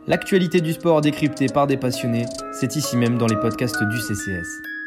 L'actualité 0.07 0.61
du 0.61 0.73
sport 0.73 1.01
décryptée 1.01 1.47
par 1.47 1.67
des 1.67 1.77
passionnés, 1.77 2.25
c'est 2.51 2.75
ici 2.75 2.97
même 2.97 3.17
dans 3.17 3.27
les 3.27 3.37
podcasts 3.37 3.83
du 3.83 3.99
CCS. 3.99 4.78